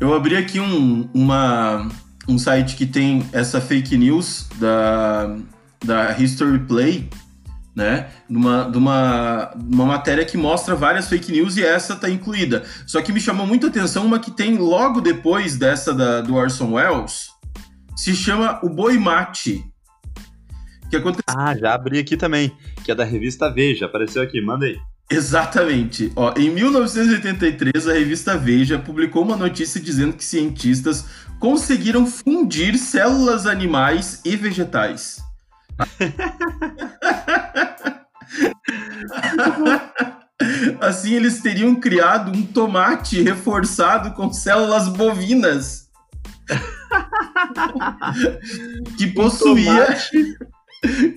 Eu 0.00 0.14
abri 0.14 0.36
aqui 0.36 0.60
um, 0.60 1.10
uma, 1.12 1.88
um 2.28 2.38
site 2.38 2.76
que 2.76 2.86
tem 2.86 3.28
essa 3.32 3.60
fake 3.60 3.96
news 3.96 4.48
da, 4.60 5.36
da 5.84 6.16
History 6.16 6.60
Play, 6.60 7.10
né? 7.74 8.08
Numa, 8.28 8.66
uma, 8.68 9.50
uma 9.56 9.86
matéria 9.86 10.24
que 10.24 10.36
mostra 10.36 10.76
várias 10.76 11.08
fake 11.08 11.32
news 11.32 11.56
e 11.56 11.64
essa 11.64 11.96
tá 11.96 12.08
incluída. 12.08 12.64
Só 12.86 13.02
que 13.02 13.12
me 13.12 13.20
chamou 13.20 13.44
muita 13.44 13.66
atenção 13.66 14.06
uma 14.06 14.20
que 14.20 14.30
tem 14.30 14.56
logo 14.56 15.00
depois 15.00 15.56
dessa 15.56 15.92
da, 15.92 16.20
do 16.20 16.36
Orson 16.36 16.74
Welles, 16.74 17.30
se 17.96 18.14
chama 18.14 18.60
O 18.62 18.68
Boi 18.68 18.98
Mate. 18.98 19.64
Que 20.88 20.96
aconteceu... 20.96 21.24
Ah, 21.26 21.56
já 21.56 21.74
abri 21.74 21.98
aqui 21.98 22.16
também, 22.16 22.56
que 22.84 22.92
é 22.92 22.94
da 22.94 23.04
revista 23.04 23.52
Veja, 23.52 23.86
apareceu 23.86 24.22
aqui, 24.22 24.40
manda 24.40 24.64
aí. 24.64 24.78
Exatamente. 25.10 26.12
Ó, 26.14 26.34
em 26.36 26.50
1983, 26.50 27.88
a 27.88 27.94
revista 27.94 28.36
Veja 28.36 28.78
publicou 28.78 29.22
uma 29.22 29.36
notícia 29.36 29.80
dizendo 29.80 30.12
que 30.14 30.24
cientistas 30.24 31.06
conseguiram 31.38 32.06
fundir 32.06 32.76
células 32.76 33.46
animais 33.46 34.20
e 34.24 34.36
vegetais. 34.36 35.22
assim, 40.80 41.14
eles 41.14 41.40
teriam 41.40 41.74
criado 41.74 42.30
um 42.32 42.44
tomate 42.44 43.22
reforçado 43.22 44.12
com 44.12 44.30
células 44.32 44.88
bovinas 44.88 45.88
que 48.96 49.08
possuía 49.08 49.96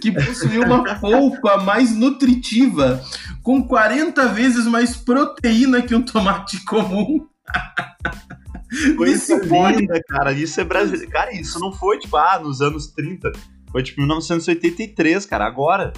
que 0.02 0.12
possuía 0.12 0.62
uma 0.62 0.96
polpa 1.00 1.58
mais 1.58 1.96
nutritiva, 1.96 3.04
com 3.44 3.64
40 3.68 4.28
vezes 4.30 4.66
mais 4.66 4.96
proteína 4.96 5.82
que 5.82 5.96
um 5.96 6.02
tomate 6.02 6.64
comum. 6.66 7.28
Coisa 8.98 9.36
linda, 9.38 10.02
cara. 10.08 10.32
Isso 10.32 10.62
é 10.62 10.64
brasileiro. 10.64 11.12
Cara, 11.12 11.34
isso 11.34 11.60
não 11.60 11.74
foi, 11.74 12.00
tipo, 12.00 12.16
ah, 12.16 12.40
nos 12.40 12.62
anos 12.62 12.88
30. 12.88 13.32
Foi, 13.70 13.84
tipo, 13.84 14.00
1983, 14.00 15.26
cara, 15.26 15.46
agora. 15.46 15.92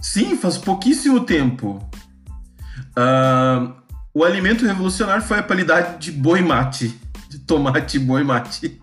Sim, 0.00 0.36
faz 0.36 0.56
pouquíssimo 0.56 1.20
tempo. 1.20 1.78
Uh, 2.96 3.74
o 4.14 4.24
alimento 4.24 4.64
revolucionário 4.64 5.22
foi 5.22 5.38
a 5.38 5.42
qualidade 5.42 5.98
de 5.98 6.12
boi 6.12 6.40
mate 6.40 6.98
de 7.28 7.38
tomate 7.40 7.98
boi 7.98 8.24
mate. 8.24 8.80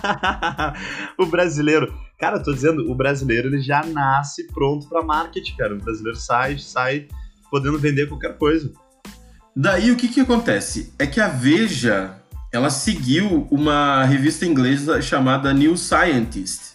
o 1.18 1.26
brasileiro, 1.26 1.94
cara, 2.18 2.40
tô 2.40 2.52
dizendo, 2.52 2.90
o 2.90 2.94
brasileiro 2.94 3.48
ele 3.48 3.60
já 3.60 3.84
nasce 3.84 4.46
pronto 4.48 4.88
para 4.88 5.02
marketing, 5.02 5.56
cara. 5.56 5.74
O 5.74 5.78
brasileiro 5.78 6.18
sai, 6.18 6.58
sai 6.58 7.08
podendo 7.50 7.78
vender 7.78 8.08
qualquer 8.08 8.36
coisa. 8.36 8.72
Daí 9.56 9.90
o 9.90 9.96
que 9.96 10.08
que 10.08 10.20
acontece? 10.20 10.92
É 10.98 11.06
que 11.06 11.20
a 11.20 11.28
Veja, 11.28 12.20
ela 12.52 12.70
seguiu 12.70 13.46
uma 13.50 14.04
revista 14.04 14.44
inglesa 14.44 15.00
chamada 15.00 15.52
New 15.52 15.76
Scientist, 15.76 16.74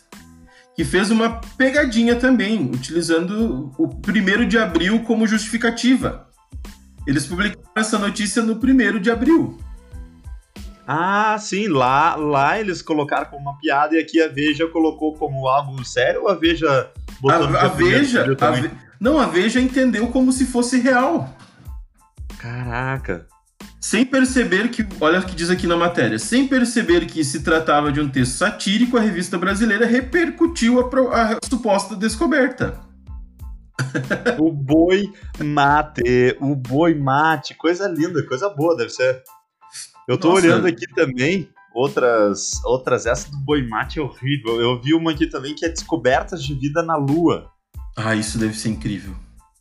que 0.75 0.85
fez 0.85 1.11
uma 1.11 1.41
pegadinha 1.57 2.15
também, 2.15 2.71
utilizando 2.71 3.73
o 3.77 3.87
primeiro 3.87 4.45
de 4.45 4.57
abril 4.57 5.03
como 5.03 5.27
justificativa. 5.27 6.27
Eles 7.05 7.25
publicaram 7.25 7.63
essa 7.75 7.97
notícia 7.97 8.41
no 8.41 8.57
primeiro 8.57 8.99
de 8.99 9.09
abril. 9.11 9.57
Ah, 10.91 11.37
sim, 11.37 11.67
lá, 11.67 12.15
lá 12.15 12.59
eles 12.59 12.81
colocaram 12.81 13.29
como 13.29 13.43
uma 13.43 13.59
piada 13.59 13.95
e 13.95 13.99
aqui 13.99 14.19
a 14.19 14.27
Veja 14.27 14.65
colocou 14.65 15.13
como 15.13 15.47
algo 15.47 15.85
sério 15.85 16.23
ou 16.23 16.29
a 16.29 16.33
Veja 16.33 16.89
botou 17.21 17.45
a, 17.55 17.61
a 17.61 17.67
Veja, 17.67 18.23
a 18.41 18.49
ve... 18.49 18.71
Não, 18.99 19.19
a 19.19 19.27
Veja 19.27 19.61
entendeu 19.61 20.07
como 20.07 20.31
se 20.31 20.47
fosse 20.47 20.79
real. 20.79 21.29
Caraca. 22.39 23.27
Sem 23.79 24.03
perceber 24.03 24.69
que, 24.69 24.83
olha 24.99 25.19
o 25.19 25.23
que 25.23 25.35
diz 25.35 25.51
aqui 25.51 25.67
na 25.67 25.77
matéria, 25.77 26.17
sem 26.17 26.47
perceber 26.47 27.05
que 27.05 27.23
se 27.23 27.43
tratava 27.43 27.91
de 27.91 28.01
um 28.01 28.09
texto 28.09 28.37
satírico, 28.37 28.97
a 28.97 29.01
revista 29.01 29.37
brasileira 29.37 29.85
repercutiu 29.85 30.79
a, 30.79 31.33
a 31.33 31.39
suposta 31.47 31.95
descoberta. 31.95 32.79
o 34.39 34.51
boi 34.51 35.03
mate, 35.37 36.35
o 36.41 36.55
boi 36.55 36.95
mate, 36.95 37.53
coisa 37.53 37.87
linda, 37.87 38.25
coisa 38.25 38.49
boa, 38.49 38.75
deve 38.75 38.89
ser. 38.89 39.21
Eu 40.09 40.17
tô 40.17 40.29
Nossa. 40.29 40.47
olhando 40.47 40.65
aqui 40.65 40.87
também 40.95 41.47
outras, 41.71 42.59
outras 42.65 43.05
essa 43.05 43.29
do 43.29 43.37
boi 43.37 43.61
mate 43.67 43.99
é 43.99 44.01
horrível. 44.01 44.59
Eu 44.59 44.81
vi 44.81 44.95
uma 44.95 45.11
aqui 45.11 45.27
também 45.27 45.53
que 45.53 45.63
é 45.63 45.69
descobertas 45.69 46.43
de 46.43 46.55
vida 46.55 46.81
na 46.81 46.95
Lua. 46.95 47.51
Ah, 47.95 48.15
isso 48.15 48.39
deve 48.39 48.57
ser 48.57 48.69
incrível. 48.69 49.15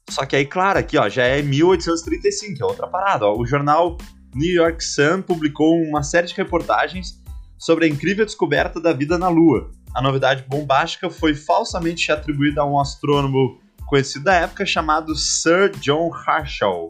Só 0.08 0.24
que 0.24 0.34
aí, 0.34 0.46
claro, 0.46 0.78
aqui 0.78 0.96
ó, 0.96 1.06
já 1.06 1.24
é 1.24 1.42
1835, 1.42 2.62
é 2.62 2.64
outra 2.64 2.86
parada. 2.86 3.26
Ó. 3.26 3.38
O 3.38 3.44
jornal 3.44 3.98
New 4.34 4.50
York 4.50 4.82
Sun 4.82 5.20
publicou 5.20 5.82
uma 5.82 6.02
série 6.02 6.26
de 6.26 6.34
reportagens 6.34 7.22
sobre 7.58 7.84
a 7.84 7.88
incrível 7.88 8.24
descoberta 8.24 8.80
da 8.80 8.94
vida 8.94 9.18
na 9.18 9.28
Lua. 9.28 9.70
A 9.94 10.00
novidade 10.00 10.46
bombástica 10.48 11.10
foi 11.10 11.34
falsamente 11.34 12.10
atribuída 12.10 12.62
a 12.62 12.64
um 12.64 12.80
astrônomo 12.80 13.60
conhecido 13.86 14.24
da 14.24 14.34
época 14.34 14.64
chamado 14.64 15.14
Sir 15.14 15.72
John 15.78 16.10
Herschel, 16.26 16.88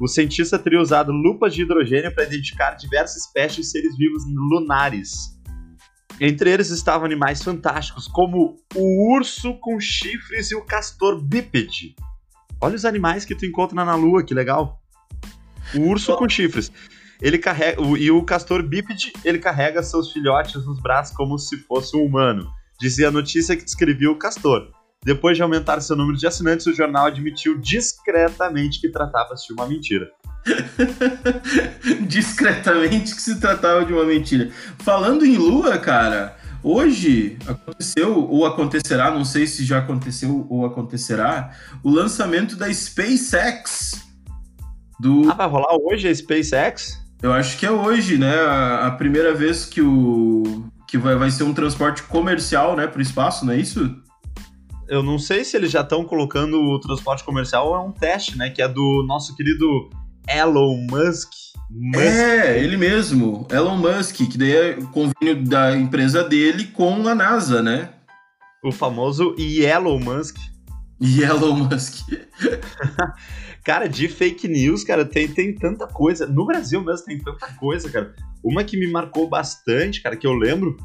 o 0.00 0.08
cientista 0.08 0.58
teria 0.58 0.80
usado 0.80 1.12
lupas 1.12 1.54
de 1.54 1.62
hidrogênio 1.62 2.14
para 2.14 2.24
identificar 2.24 2.74
diversas 2.74 3.24
espécies 3.24 3.66
de 3.66 3.70
seres 3.70 3.96
vivos 3.96 4.22
lunares. 4.26 5.38
Entre 6.20 6.50
eles 6.50 6.70
estavam 6.70 7.06
animais 7.06 7.42
fantásticos, 7.42 8.06
como 8.06 8.56
o 8.74 9.14
urso 9.14 9.54
com 9.54 9.80
chifres 9.80 10.50
e 10.50 10.54
o 10.54 10.64
castor 10.64 11.20
bípede. 11.20 11.94
Olha 12.60 12.76
os 12.76 12.84
animais 12.84 13.24
que 13.24 13.34
tu 13.34 13.44
encontra 13.44 13.84
na 13.84 13.94
Lua, 13.94 14.22
que 14.22 14.34
legal. 14.34 14.80
O 15.74 15.80
urso 15.80 16.16
com 16.16 16.28
chifres. 16.28 16.70
Ele 17.20 17.38
carrega 17.38 17.80
e 17.98 18.10
o 18.10 18.22
castor 18.24 18.62
bípede, 18.62 19.12
ele 19.24 19.38
carrega 19.38 19.82
seus 19.82 20.12
filhotes 20.12 20.66
nos 20.66 20.80
braços 20.80 21.16
como 21.16 21.38
se 21.38 21.56
fosse 21.58 21.96
um 21.96 22.04
humano. 22.04 22.50
Dizia 22.80 23.08
a 23.08 23.12
notícia 23.12 23.56
que 23.56 23.64
descrevia 23.64 24.10
o 24.10 24.18
castor. 24.18 24.72
Depois 25.04 25.36
de 25.36 25.42
aumentar 25.42 25.80
seu 25.80 25.96
número 25.96 26.16
de 26.16 26.26
assinantes, 26.26 26.66
o 26.66 26.74
jornal 26.74 27.06
admitiu 27.06 27.58
discretamente 27.58 28.80
que 28.80 28.88
tratava-se 28.88 29.48
de 29.48 29.52
uma 29.52 29.66
mentira. 29.66 30.10
discretamente 32.06 33.14
que 33.14 33.20
se 33.20 33.40
tratava 33.40 33.84
de 33.84 33.92
uma 33.92 34.04
mentira. 34.04 34.50
Falando 34.78 35.24
em 35.24 35.36
lua, 35.36 35.76
cara, 35.78 36.36
hoje 36.62 37.36
aconteceu, 37.46 38.28
ou 38.28 38.46
acontecerá, 38.46 39.10
não 39.10 39.24
sei 39.24 39.46
se 39.46 39.64
já 39.64 39.78
aconteceu 39.78 40.46
ou 40.48 40.64
acontecerá, 40.64 41.50
o 41.82 41.90
lançamento 41.90 42.54
da 42.56 42.72
SpaceX. 42.72 44.06
Do... 45.00 45.28
Ah, 45.30 45.34
vai 45.34 45.48
rolar 45.48 45.76
hoje 45.80 46.06
a 46.08 46.14
SpaceX? 46.14 47.02
Eu 47.20 47.32
acho 47.32 47.58
que 47.58 47.66
é 47.66 47.70
hoje, 47.70 48.18
né? 48.18 48.34
A, 48.40 48.86
a 48.86 48.90
primeira 48.92 49.34
vez 49.34 49.64
que 49.64 49.80
o. 49.80 50.64
que 50.88 50.98
vai, 50.98 51.16
vai 51.16 51.30
ser 51.30 51.44
um 51.44 51.54
transporte 51.54 52.02
comercial, 52.04 52.76
né, 52.76 52.86
para 52.86 52.98
o 52.98 53.02
espaço, 53.02 53.44
não 53.44 53.52
é 53.52 53.56
isso? 53.56 54.01
Eu 54.92 55.02
não 55.02 55.18
sei 55.18 55.42
se 55.42 55.56
eles 55.56 55.70
já 55.70 55.80
estão 55.80 56.04
colocando 56.04 56.60
o 56.60 56.78
transporte 56.78 57.24
comercial 57.24 57.68
ou 57.68 57.74
é 57.74 57.80
um 57.80 57.90
teste, 57.90 58.36
né? 58.36 58.50
Que 58.50 58.60
é 58.60 58.68
do 58.68 59.02
nosso 59.08 59.34
querido 59.34 59.88
Elon 60.28 60.86
Musk. 60.90 61.30
Musk. 61.70 61.98
É, 61.98 62.62
ele 62.62 62.76
mesmo, 62.76 63.48
Elon 63.50 63.78
Musk, 63.78 64.16
que 64.16 64.36
daí 64.36 64.52
é 64.52 64.78
o 64.78 64.88
convênio 64.88 65.42
da 65.46 65.74
empresa 65.74 66.22
dele 66.22 66.66
com 66.66 67.08
a 67.08 67.14
NASA, 67.14 67.62
né? 67.62 67.88
O 68.62 68.70
famoso 68.70 69.34
Elon 69.38 69.98
Musk. 69.98 70.36
Elon 71.00 71.54
Musk. 71.54 72.06
cara, 73.64 73.88
de 73.88 74.08
fake 74.08 74.46
news, 74.46 74.84
cara, 74.84 75.06
tem, 75.06 75.26
tem 75.26 75.54
tanta 75.54 75.86
coisa. 75.86 76.26
No 76.26 76.44
Brasil 76.44 76.84
mesmo 76.84 77.06
tem 77.06 77.18
tanta 77.18 77.46
coisa, 77.54 77.90
cara. 77.90 78.14
Uma 78.44 78.62
que 78.62 78.76
me 78.76 78.92
marcou 78.92 79.26
bastante, 79.26 80.02
cara, 80.02 80.18
que 80.18 80.26
eu 80.26 80.34
lembro, 80.34 80.76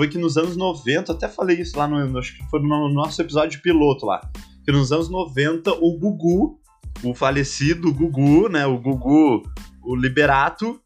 foi 0.00 0.08
que 0.08 0.16
nos 0.16 0.38
anos 0.38 0.56
90, 0.56 1.12
até 1.12 1.28
falei 1.28 1.60
isso 1.60 1.76
lá 1.78 1.86
no, 1.86 2.18
acho 2.18 2.34
que 2.34 2.42
foi 2.48 2.58
no 2.58 2.88
nosso 2.88 3.20
episódio 3.20 3.60
piloto 3.60 4.06
lá, 4.06 4.18
que 4.64 4.72
nos 4.72 4.90
anos 4.92 5.10
90 5.10 5.74
o 5.74 5.98
Gugu, 5.98 6.58
o 7.04 7.14
falecido 7.14 7.92
Gugu, 7.92 8.48
né, 8.48 8.64
o 8.64 8.78
Gugu, 8.78 9.42
o 9.82 9.94
Liberato, 9.94 10.80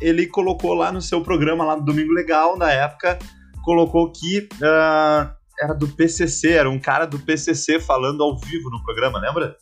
ele 0.00 0.26
colocou 0.26 0.74
lá 0.74 0.90
no 0.90 1.00
seu 1.00 1.20
programa 1.20 1.64
lá 1.64 1.76
no 1.76 1.84
Domingo 1.84 2.12
Legal, 2.12 2.58
na 2.58 2.68
época, 2.68 3.16
colocou 3.62 4.10
que 4.10 4.48
uh, 4.54 5.30
era 5.60 5.72
do 5.72 5.86
PCC, 5.86 6.50
era 6.50 6.68
um 6.68 6.80
cara 6.80 7.06
do 7.06 7.20
PCC 7.20 7.78
falando 7.78 8.24
ao 8.24 8.36
vivo 8.40 8.70
no 8.70 8.82
programa, 8.82 9.20
lembra? 9.20 9.56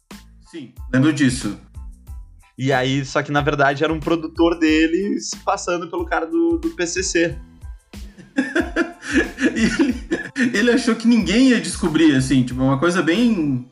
Sim, 0.51 0.73
lembro 0.91 1.13
disso. 1.13 1.61
E 2.57 2.73
aí, 2.73 3.05
só 3.05 3.23
que 3.23 3.31
na 3.31 3.43
verdade 3.43 3.85
era 3.85 3.93
um 3.93 4.01
produtor 4.01 4.59
dele 4.59 5.19
passando 5.45 5.91
pelo 5.91 6.07
cara 6.07 6.25
do, 6.25 6.57
do 6.57 6.71
PCC. 6.71 7.39
Ele, 9.55 9.95
ele 10.57 10.71
achou 10.71 10.95
que 10.95 11.09
ninguém 11.09 11.49
ia 11.49 11.61
descobrir, 11.61 12.15
assim, 12.15 12.43
tipo, 12.43 12.63
uma 12.63 12.79
coisa 12.79 13.03
bem. 13.03 13.69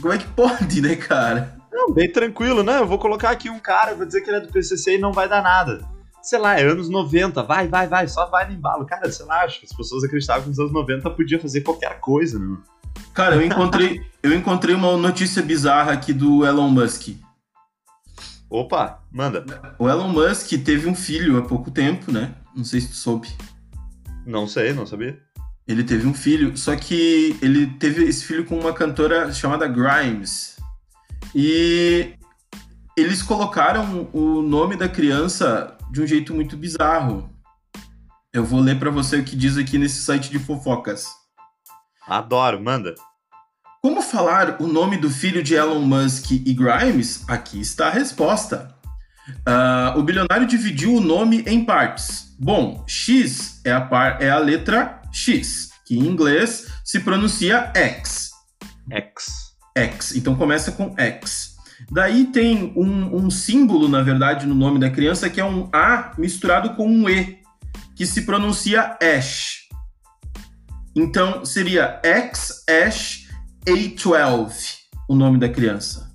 Como 0.00 0.12
é 0.12 0.18
que 0.18 0.26
pode, 0.28 0.80
né, 0.80 0.96
cara? 0.96 1.56
Não, 1.72 1.92
bem 1.92 2.10
tranquilo, 2.10 2.62
né? 2.62 2.78
Eu 2.78 2.86
vou 2.86 2.98
colocar 2.98 3.30
aqui 3.30 3.50
um 3.50 3.58
cara, 3.58 3.94
vou 3.94 4.06
dizer 4.06 4.22
que 4.22 4.30
ele 4.30 4.38
é 4.38 4.40
do 4.40 4.52
PCC 4.52 4.94
e 4.94 4.98
não 4.98 5.12
vai 5.12 5.28
dar 5.28 5.42
nada. 5.42 5.84
Sei 6.22 6.38
lá, 6.38 6.58
é 6.58 6.64
anos 6.64 6.88
90, 6.88 7.42
vai, 7.42 7.68
vai, 7.68 7.86
vai, 7.86 8.08
só 8.08 8.26
vai 8.26 8.48
no 8.48 8.54
embalo. 8.54 8.86
Cara, 8.86 9.10
sei 9.12 9.26
lá, 9.26 9.44
acho 9.44 9.60
que 9.60 9.66
as 9.66 9.72
pessoas 9.72 10.02
acreditavam 10.02 10.42
que 10.42 10.48
nos 10.48 10.58
anos 10.58 10.72
90 10.72 11.08
podia 11.10 11.38
fazer 11.38 11.60
qualquer 11.60 12.00
coisa, 12.00 12.38
né? 12.38 12.56
Cara, 13.12 13.36
eu 13.36 13.42
encontrei, 13.42 14.00
eu 14.22 14.34
encontrei 14.34 14.74
uma 14.74 14.96
notícia 14.96 15.42
bizarra 15.42 15.92
aqui 15.92 16.12
do 16.12 16.44
Elon 16.44 16.70
Musk. 16.70 17.16
Opa, 18.48 19.02
manda. 19.10 19.44
O 19.78 19.88
Elon 19.88 20.08
Musk 20.08 20.50
teve 20.64 20.88
um 20.88 20.94
filho 20.94 21.38
há 21.38 21.42
pouco 21.42 21.70
tempo, 21.70 22.10
né? 22.10 22.34
Não 22.54 22.64
sei 22.64 22.80
se 22.80 22.88
tu 22.88 22.96
soube. 22.96 23.28
Não 24.26 24.48
sei, 24.48 24.72
não 24.72 24.84
sabia. 24.84 25.18
Ele 25.66 25.84
teve 25.84 26.06
um 26.06 26.14
filho, 26.14 26.56
só 26.56 26.74
que 26.76 27.36
ele 27.40 27.66
teve 27.78 28.04
esse 28.04 28.24
filho 28.24 28.44
com 28.44 28.58
uma 28.58 28.72
cantora 28.72 29.32
chamada 29.32 29.68
Grimes. 29.68 30.56
E 31.34 32.14
eles 32.96 33.22
colocaram 33.22 34.08
o 34.12 34.42
nome 34.42 34.76
da 34.76 34.88
criança 34.88 35.76
de 35.90 36.02
um 36.02 36.06
jeito 36.06 36.34
muito 36.34 36.56
bizarro. 36.56 37.30
Eu 38.32 38.44
vou 38.44 38.60
ler 38.60 38.78
para 38.78 38.90
você 38.90 39.16
o 39.18 39.24
que 39.24 39.36
diz 39.36 39.56
aqui 39.56 39.78
nesse 39.78 40.02
site 40.02 40.30
de 40.30 40.38
fofocas. 40.38 41.06
Adoro, 42.06 42.60
manda. 42.62 42.94
Como 43.82 44.02
falar 44.02 44.60
o 44.60 44.66
nome 44.66 44.96
do 44.96 45.08
filho 45.08 45.42
de 45.42 45.54
Elon 45.54 45.80
Musk 45.80 46.32
e 46.32 46.52
Grimes? 46.52 47.24
Aqui 47.28 47.60
está 47.60 47.86
a 47.86 47.90
resposta. 47.90 48.75
Uh, 49.28 49.98
o 49.98 50.02
bilionário 50.02 50.46
dividiu 50.46 50.94
o 50.94 51.00
nome 51.00 51.42
em 51.46 51.64
partes. 51.64 52.34
Bom, 52.38 52.84
X 52.86 53.60
é 53.64 53.72
a, 53.72 53.80
par, 53.80 54.22
é 54.22 54.30
a 54.30 54.38
letra 54.38 55.00
X, 55.12 55.70
que 55.84 55.96
em 55.96 56.06
inglês 56.06 56.66
se 56.84 57.00
pronuncia 57.00 57.72
X. 57.74 58.30
X. 58.90 59.26
X. 59.76 60.14
Então 60.14 60.36
começa 60.36 60.72
com 60.72 60.94
X. 60.96 61.56
Daí 61.90 62.26
tem 62.26 62.72
um, 62.76 63.16
um, 63.16 63.30
símbolo, 63.30 63.88
na 63.88 64.02
verdade, 64.02 64.46
no 64.46 64.54
nome 64.54 64.78
da 64.78 64.90
criança, 64.90 65.28
que 65.28 65.40
é 65.40 65.44
um 65.44 65.68
A 65.72 66.12
misturado 66.16 66.74
com 66.74 66.88
um 66.88 67.08
E, 67.08 67.38
que 67.94 68.06
se 68.06 68.22
pronuncia 68.22 68.96
Ash. 69.00 69.66
Então 70.94 71.44
seria 71.44 72.00
X 72.02 72.64
Ash 72.68 73.28
A12, 73.66 74.76
o 75.08 75.14
nome 75.14 75.38
da 75.38 75.48
criança. 75.48 76.05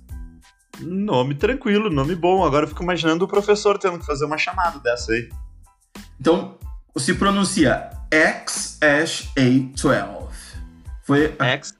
Nome 0.82 1.34
tranquilo, 1.34 1.90
nome 1.90 2.14
bom. 2.14 2.44
Agora 2.44 2.64
eu 2.64 2.68
fico 2.68 2.82
imaginando 2.82 3.24
o 3.24 3.28
professor 3.28 3.78
tendo 3.78 3.98
que 3.98 4.06
fazer 4.06 4.24
uma 4.24 4.38
chamada 4.38 4.78
dessa 4.78 5.12
aí. 5.12 5.28
Então, 6.20 6.56
se 6.96 7.14
pronuncia 7.14 7.90
X 8.10 8.78
Ash 8.82 9.30
A12. 9.36 10.28
Foi 11.04 11.34
X 11.40 11.74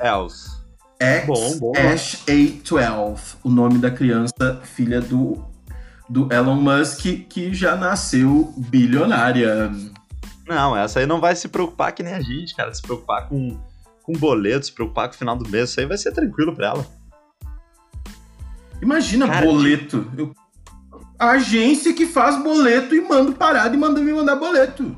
Else. 0.00 0.64
X 0.98 1.26
bom, 1.26 1.58
bom, 1.58 1.72
Ash 1.76 2.24
A12, 2.26 3.36
o 3.42 3.50
nome 3.50 3.78
da 3.78 3.90
criança, 3.90 4.60
filha 4.62 5.00
do, 5.00 5.44
do 6.08 6.32
Elon 6.32 6.56
Musk, 6.56 7.02
que 7.28 7.52
já 7.52 7.76
nasceu 7.76 8.54
bilionária. 8.56 9.70
Não, 10.46 10.76
essa 10.76 11.00
aí 11.00 11.06
não 11.06 11.20
vai 11.20 11.34
se 11.36 11.48
preocupar 11.48 11.92
que 11.92 12.02
nem 12.02 12.14
a 12.14 12.20
gente, 12.20 12.54
cara. 12.54 12.72
Se 12.72 12.82
preocupar 12.82 13.28
com, 13.28 13.58
com 14.02 14.12
boleto, 14.12 14.66
se 14.66 14.72
preocupar 14.72 15.08
com 15.08 15.14
o 15.14 15.18
final 15.18 15.36
do 15.36 15.48
mês, 15.48 15.70
isso 15.70 15.80
aí 15.80 15.86
vai 15.86 15.98
ser 15.98 16.12
tranquilo 16.12 16.54
pra 16.54 16.68
ela. 16.68 16.86
Imagina 18.82 19.26
cara, 19.26 19.46
boleto. 19.46 20.10
Eu... 20.16 20.34
A 21.18 21.30
agência 21.32 21.92
que 21.94 22.06
faz 22.06 22.42
boleto 22.42 22.94
e 22.94 23.00
manda 23.00 23.32
parado 23.32 23.74
e 23.74 23.78
manda 23.78 24.00
me 24.00 24.12
mandar 24.12 24.36
boleto. 24.36 24.82
não, 24.82 24.94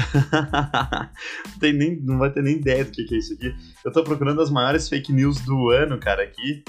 tem 1.58 1.72
nem, 1.72 2.00
não 2.00 2.18
vai 2.18 2.30
ter 2.30 2.42
nem 2.42 2.56
ideia 2.56 2.84
do 2.84 2.90
que, 2.90 3.04
que 3.04 3.14
é 3.14 3.18
isso 3.18 3.34
aqui. 3.34 3.54
Eu 3.84 3.92
tô 3.92 4.04
procurando 4.04 4.40
as 4.40 4.50
maiores 4.50 4.88
fake 4.88 5.12
news 5.12 5.40
do 5.40 5.70
ano, 5.70 5.98
cara, 5.98 6.22
aqui. 6.22 6.62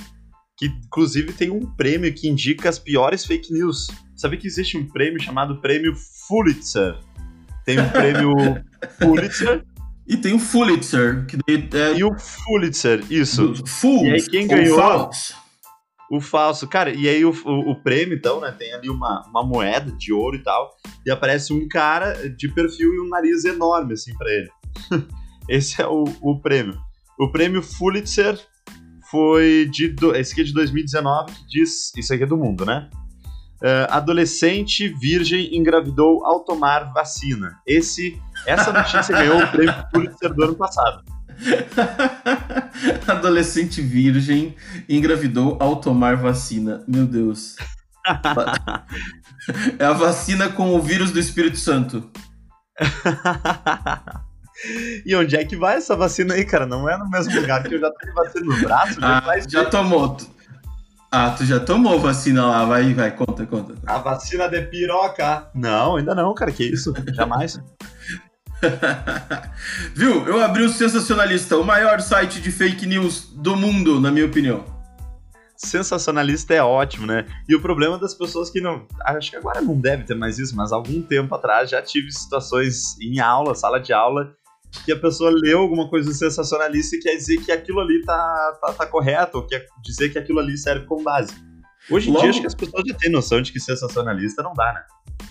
Que 0.58 0.68
inclusive 0.68 1.34
tem 1.34 1.50
um 1.50 1.66
prêmio 1.66 2.14
que 2.14 2.28
indica 2.28 2.70
as 2.70 2.78
piores 2.78 3.26
fake 3.26 3.52
news. 3.52 3.88
Sabe 4.16 4.38
que 4.38 4.48
existe 4.48 4.78
um 4.78 4.88
prêmio 4.88 5.22
chamado 5.22 5.60
Prêmio 5.60 5.96
Pulitzer? 6.28 6.98
Tem 7.66 7.80
o 7.80 7.90
prêmio 7.90 8.34
Pulitzer. 9.00 9.64
E 10.08 10.18
tem 10.18 10.34
o 10.34 10.40
Pulitzer. 10.40 11.26
Que 11.26 11.38
é... 11.78 11.98
E 11.98 12.04
o 12.04 12.12
Pulitzer, 12.46 13.04
isso. 13.10 13.54
Full. 13.66 14.06
E 14.06 14.12
aí 14.12 14.22
quem 14.24 14.48
ganhou. 14.48 14.78
False. 14.78 15.34
O 16.12 16.20
falso. 16.20 16.68
Cara, 16.68 16.94
e 16.94 17.08
aí 17.08 17.24
o, 17.24 17.32
o, 17.32 17.72
o, 17.72 17.76
prêmio, 17.82 18.18
então, 18.18 18.42
né? 18.42 18.52
Tem 18.52 18.74
ali 18.74 18.90
uma, 18.90 19.26
uma 19.30 19.44
moeda 19.44 19.94
de 19.94 20.12
ouro 20.12 20.36
e 20.36 20.44
tal. 20.44 20.76
E 21.06 21.10
aparece 21.10 21.54
um 21.54 21.70
cara 21.70 22.30
de 22.30 22.50
perfil 22.50 22.94
e 22.94 23.00
um 23.00 23.08
nariz 23.08 23.46
enorme, 23.46 23.94
assim, 23.94 24.14
para 24.18 24.30
ele. 24.30 24.50
Esse 25.48 25.82
é 25.82 25.88
o, 25.88 26.04
o 26.22 26.38
prêmio. 26.42 26.78
O 27.18 27.32
prêmio 27.32 27.62
Pulitzer 27.78 28.38
foi 29.10 29.70
de. 29.72 29.96
Esse 30.16 30.34
aqui 30.34 30.42
é 30.42 30.44
de 30.44 30.54
2019, 30.54 31.32
que 31.32 31.48
diz. 31.48 31.96
Isso 31.96 32.14
aqui 32.14 32.24
é 32.24 32.28
do 32.28 32.36
mundo, 32.36 32.66
né? 32.66 32.90
Uh, 33.62 33.88
adolescente 33.90 34.90
virgem 34.90 35.56
engravidou 35.56 36.26
ao 36.26 36.42
tomar 36.42 36.92
vacina. 36.92 37.58
Esse, 37.66 38.20
essa 38.46 38.74
notícia 38.74 39.16
ganhou 39.16 39.42
o 39.42 39.48
prêmio 39.48 39.76
Pulitzer 39.94 40.34
do 40.34 40.44
ano 40.44 40.56
passado. 40.56 41.04
adolescente 43.08 43.82
virgem 43.82 44.56
engravidou 44.88 45.58
ao 45.60 45.78
tomar 45.78 46.16
vacina. 46.16 46.84
Meu 46.88 47.06
Deus. 47.06 47.56
é 49.78 49.86
a 49.86 49.94
vacina 49.94 50.50
com 50.50 50.76
o 50.76 50.82
vírus 50.82 51.12
do 51.12 51.20
Espírito 51.20 51.58
Santo. 51.58 52.10
e 55.06 55.16
onde 55.16 55.36
é 55.36 55.46
que 55.46 55.56
vai 55.56 55.78
essa 55.78 55.96
vacina 55.96 56.34
aí, 56.34 56.44
cara? 56.46 56.66
Não 56.66 56.90
é 56.90 56.98
no 56.98 57.08
mesmo 57.10 57.40
lugar 57.40 57.64
que 57.64 57.76
eu 57.76 57.80
já 57.80 57.92
tenho 57.92 58.14
vacina 58.14 58.46
no 58.46 58.62
braço? 58.62 59.00
Já, 59.00 59.20
ah, 59.20 59.40
já 59.48 59.66
tomou. 59.66 60.18
Ah, 61.12 61.32
tu 61.32 61.46
já 61.46 61.60
tomou 61.60 62.00
vacina 62.00 62.46
lá, 62.46 62.64
vai, 62.64 62.94
vai, 62.94 63.12
conta, 63.12 63.46
conta. 63.46 63.74
A 63.86 63.98
vacina 63.98 64.48
de 64.48 64.62
piroca. 64.62 65.50
Não, 65.54 65.98
ainda 65.98 66.16
não, 66.16 66.34
cara, 66.34 66.54
que 66.54 66.64
isso, 66.64 66.94
jamais. 67.14 67.60
Viu? 69.94 70.26
Eu 70.28 70.42
abri 70.42 70.64
o 70.64 70.70
Sensacionalista, 70.70 71.58
o 71.58 71.64
maior 71.64 72.00
site 72.00 72.42
de 72.42 72.52
fake 72.52 72.86
news 72.86 73.32
do 73.34 73.56
mundo, 73.56 74.00
na 74.00 74.12
minha 74.12 74.26
opinião. 74.26 74.64
Sensacionalista 75.56 76.56
é 76.56 76.64
ótimo, 76.64 77.06
né? 77.06 77.26
E 77.48 77.56
o 77.56 77.62
problema 77.62 77.98
das 77.98 78.16
pessoas 78.16 78.50
que 78.50 78.60
não. 78.60 78.88
Acho 79.06 79.30
que 79.30 79.38
agora 79.38 79.62
não 79.62 79.80
deve 79.80 80.04
ter 80.04 80.16
mais 80.16 80.40
isso, 80.40 80.56
mas 80.56 80.72
algum 80.72 81.02
tempo 81.04 81.36
atrás 81.36 81.70
já 81.70 81.82
tive 81.82 82.12
situações 82.12 83.00
em 83.00 83.20
aula, 83.20 83.54
sala 83.54 83.80
de 83.80 83.94
aula, 83.94 84.34
que 84.86 84.92
a 84.92 85.00
pessoa 85.00 85.30
leu 85.30 85.60
alguma 85.60 85.88
coisa 85.88 86.12
sensacionalista 86.14 86.96
e 86.96 87.00
quer 87.00 87.16
dizer 87.16 87.38
que 87.38 87.52
aquilo 87.52 87.80
ali 87.80 88.04
tá, 88.04 88.58
tá, 88.60 88.74
tá 88.74 88.86
correto, 88.88 89.38
ou 89.38 89.46
quer 89.46 89.68
dizer 89.84 90.10
que 90.10 90.18
aquilo 90.18 90.40
ali 90.40 90.58
serve 90.58 90.86
como 90.86 91.04
base. 91.04 91.34
Hoje 91.90 92.10
em 92.10 92.14
Logo... 92.14 92.22
dia, 92.22 92.32
acho 92.32 92.42
que 92.42 92.48
as 92.48 92.56
pessoas 92.56 92.84
já 92.88 92.96
têm 92.96 93.12
noção 93.12 93.42
de 93.42 93.52
que 93.52 93.60
sensacionalista 93.60 94.42
não 94.42 94.54
dá, 94.54 94.74
né? 94.74 94.84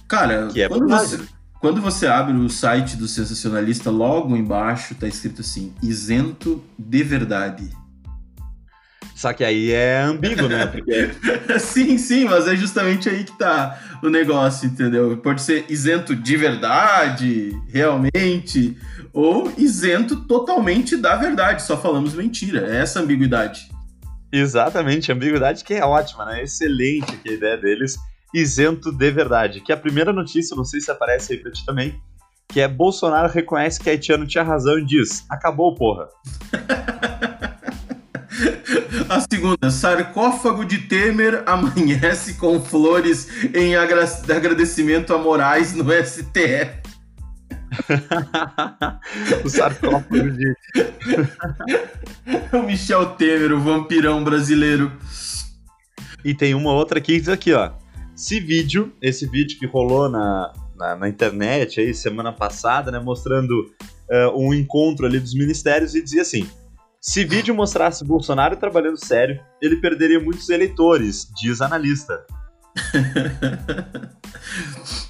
Cara, 0.07 0.49
que 0.49 0.63
é 0.63 0.69
quando, 0.69 0.89
você, 0.89 1.19
quando 1.61 1.83
você 1.83 2.07
abre 2.07 2.35
o 2.35 2.49
site 2.49 2.97
do 2.97 3.07
sensacionalista, 3.07 3.91
logo 3.91 4.35
embaixo 4.35 4.95
tá 4.95 5.07
escrito 5.07 5.43
assim: 5.43 5.75
isento 5.83 6.65
de 6.79 7.03
verdade. 7.03 7.71
Só 9.15 9.35
que 9.35 9.45
aí 9.45 9.71
é 9.71 10.01
ambíguo, 10.01 10.49
né? 10.49 10.65
Porque... 10.65 11.11
sim, 11.61 11.99
sim, 11.99 12.25
mas 12.25 12.49
é 12.49 12.57
justamente 12.57 13.07
aí 13.07 13.23
que 13.23 13.37
tá 13.37 13.79
o 14.03 14.09
negócio, 14.09 14.67
entendeu? 14.67 15.15
Pode 15.19 15.43
ser 15.43 15.67
isento 15.69 16.17
de 16.17 16.37
verdade, 16.39 17.55
realmente, 17.69 18.79
ou 19.13 19.53
isento 19.59 20.25
totalmente 20.25 20.97
da 20.97 21.17
verdade, 21.17 21.63
só 21.63 21.77
falamos 21.77 22.15
mentira. 22.15 22.67
É 22.75 22.81
essa 22.81 23.01
ambiguidade. 23.01 23.69
Exatamente, 24.33 25.13
ambiguidade 25.13 25.63
que 25.65 25.75
é 25.75 25.85
ótima, 25.85 26.25
né? 26.25 26.43
Excelente 26.43 27.13
aqui 27.13 27.29
a 27.29 27.33
ideia 27.35 27.57
deles. 27.59 27.99
Isento 28.35 28.93
de 28.93 29.11
verdade. 29.11 29.61
Que 29.61 29.73
é 29.73 29.75
a 29.75 29.79
primeira 29.79 30.13
notícia, 30.13 30.57
não 30.57 30.65
sei 30.65 30.81
se 30.81 30.91
aparece 30.91 31.33
aí 31.33 31.39
pra 31.39 31.51
ti 31.51 31.65
também, 31.65 32.01
que 32.49 32.61
é 32.61 32.69
Bolsonaro 32.69 33.33
reconhece 33.33 33.81
que 33.81 33.89
Haitiano 33.89 34.27
tinha 34.27 34.45
razão 34.45 34.79
e 34.79 34.85
diz: 34.85 35.25
acabou, 35.29 35.75
porra. 35.75 36.09
A 39.09 39.21
segunda, 39.29 39.71
sarcófago 39.73 40.65
de 40.65 40.79
Temer 40.79 41.43
amanhece 41.45 42.35
com 42.35 42.61
flores 42.61 43.29
em 43.53 43.75
agra 43.75 44.05
agradecimento 44.33 45.13
a 45.13 45.19
Moraes 45.19 45.75
no 45.75 45.85
STF. 45.91 46.81
o 49.45 49.49
sarcófago 49.49 50.31
de. 50.31 50.55
o 52.57 52.63
Michel 52.63 53.07
Temer, 53.17 53.53
o 53.53 53.61
vampirão 53.61 54.23
brasileiro. 54.23 54.93
E 56.25 56.33
tem 56.33 56.55
uma 56.55 56.73
outra 56.73 57.01
que 57.01 57.19
diz 57.19 57.29
aqui, 57.29 57.53
ó. 57.53 57.73
Esse 58.21 58.39
vídeo, 58.39 58.93
esse 59.01 59.27
vídeo 59.27 59.59
que 59.59 59.65
rolou 59.65 60.07
na, 60.07 60.53
na, 60.77 60.95
na 60.95 61.09
internet 61.09 61.81
aí 61.81 61.95
semana 61.95 62.31
passada, 62.31 62.91
né, 62.91 63.01
mostrando 63.01 63.73
uh, 64.11 64.39
um 64.39 64.53
encontro 64.53 65.07
ali 65.07 65.19
dos 65.19 65.33
ministérios 65.33 65.95
e 65.95 66.03
dizia 66.03 66.21
assim: 66.21 66.47
se 67.01 67.25
vídeo 67.25 67.55
mostrasse 67.55 68.05
Bolsonaro 68.05 68.59
trabalhando 68.59 69.03
sério, 69.03 69.41
ele 69.59 69.77
perderia 69.77 70.21
muitos 70.21 70.51
eleitores, 70.51 71.33
diz 71.35 71.63
analista. 71.63 72.27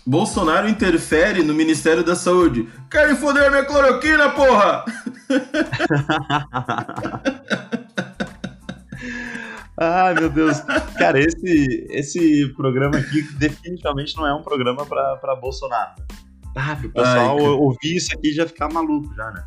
Bolsonaro 0.06 0.68
interfere 0.68 1.42
no 1.42 1.52
Ministério 1.52 2.04
da 2.04 2.14
Saúde. 2.14 2.68
Querem 2.88 3.16
foder 3.16 3.50
minha 3.50 3.64
cloroquina, 3.64 4.30
porra! 4.30 4.84
Ai, 9.80 10.12
meu 10.12 10.28
Deus. 10.28 10.60
Cara, 10.98 11.18
esse, 11.18 11.86
esse 11.88 12.52
programa 12.54 12.98
aqui 12.98 13.22
definitivamente 13.38 14.14
não 14.14 14.26
é 14.26 14.34
um 14.34 14.42
programa 14.42 14.84
para 14.84 15.34
Bolsonaro. 15.36 15.94
Ah, 16.54 16.76
o 16.84 16.90
pessoal 16.90 17.38
Ai, 17.38 17.44
ouvir 17.44 17.96
isso 17.96 18.14
aqui 18.14 18.32
já 18.32 18.46
ficar 18.46 18.70
maluco 18.70 19.14
já, 19.14 19.30
né? 19.30 19.44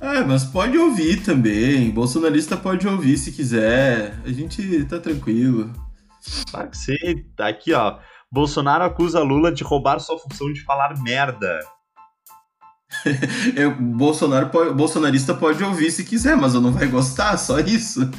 É, 0.00 0.22
mas 0.22 0.44
pode 0.44 0.78
ouvir 0.78 1.22
também. 1.24 1.90
Bolsonarista 1.90 2.56
pode 2.56 2.86
ouvir 2.86 3.16
se 3.16 3.32
quiser. 3.32 4.16
A 4.24 4.28
gente 4.28 4.84
tá 4.84 5.00
tranquilo. 5.00 5.72
Claro 6.50 6.70
que 6.70 6.76
sim. 6.76 7.24
Tá 7.36 7.48
aqui, 7.48 7.72
ó. 7.72 7.98
Bolsonaro 8.30 8.84
acusa 8.84 9.20
Lula 9.20 9.50
de 9.50 9.64
roubar 9.64 9.98
sua 9.98 10.18
função 10.18 10.52
de 10.52 10.62
falar 10.62 10.94
merda. 11.02 11.58
eu, 13.56 13.74
Bolsonaro, 13.74 14.50
bolsonarista 14.74 15.34
pode 15.34 15.62
ouvir 15.62 15.90
se 15.90 16.04
quiser, 16.04 16.36
mas 16.36 16.54
eu 16.54 16.60
não 16.60 16.72
vai 16.72 16.86
gostar, 16.86 17.36
só 17.36 17.58
isso. 17.58 18.00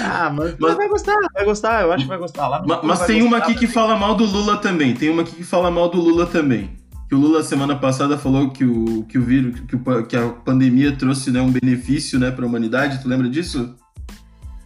ah, 0.00 0.30
mas, 0.30 0.56
mas, 0.58 0.76
vai 0.76 0.88
gostar, 0.88 1.16
vai 1.32 1.44
gostar, 1.44 1.82
eu 1.82 1.92
acho 1.92 2.04
que 2.04 2.08
vai 2.08 2.18
gostar. 2.18 2.48
Lá 2.48 2.64
mas, 2.66 2.80
mas 2.82 3.06
tem 3.06 3.22
uma 3.22 3.38
aqui 3.38 3.54
que 3.54 3.66
fala 3.66 3.96
mal 3.96 4.14
do 4.14 4.24
Lula 4.24 4.56
também. 4.56 4.94
Tem 4.94 5.10
uma 5.10 5.22
aqui 5.22 5.36
que 5.36 5.44
fala 5.44 5.70
mal 5.70 5.88
do 5.88 6.00
Lula 6.00 6.26
também. 6.26 6.76
Que 7.08 7.14
o 7.14 7.18
Lula 7.18 7.44
semana 7.44 7.76
passada 7.76 8.18
falou 8.18 8.50
que 8.50 8.64
o, 8.64 9.04
que 9.04 9.16
o 9.16 9.22
vírus, 9.22 9.60
que, 9.60 9.76
o, 9.76 10.06
que 10.06 10.16
a 10.16 10.28
pandemia 10.28 10.90
trouxe 10.96 11.30
né, 11.30 11.40
um 11.40 11.52
benefício 11.52 12.18
né, 12.18 12.32
para 12.32 12.44
a 12.44 12.48
humanidade. 12.48 13.00
Tu 13.00 13.08
lembra 13.08 13.28
disso? 13.28 13.76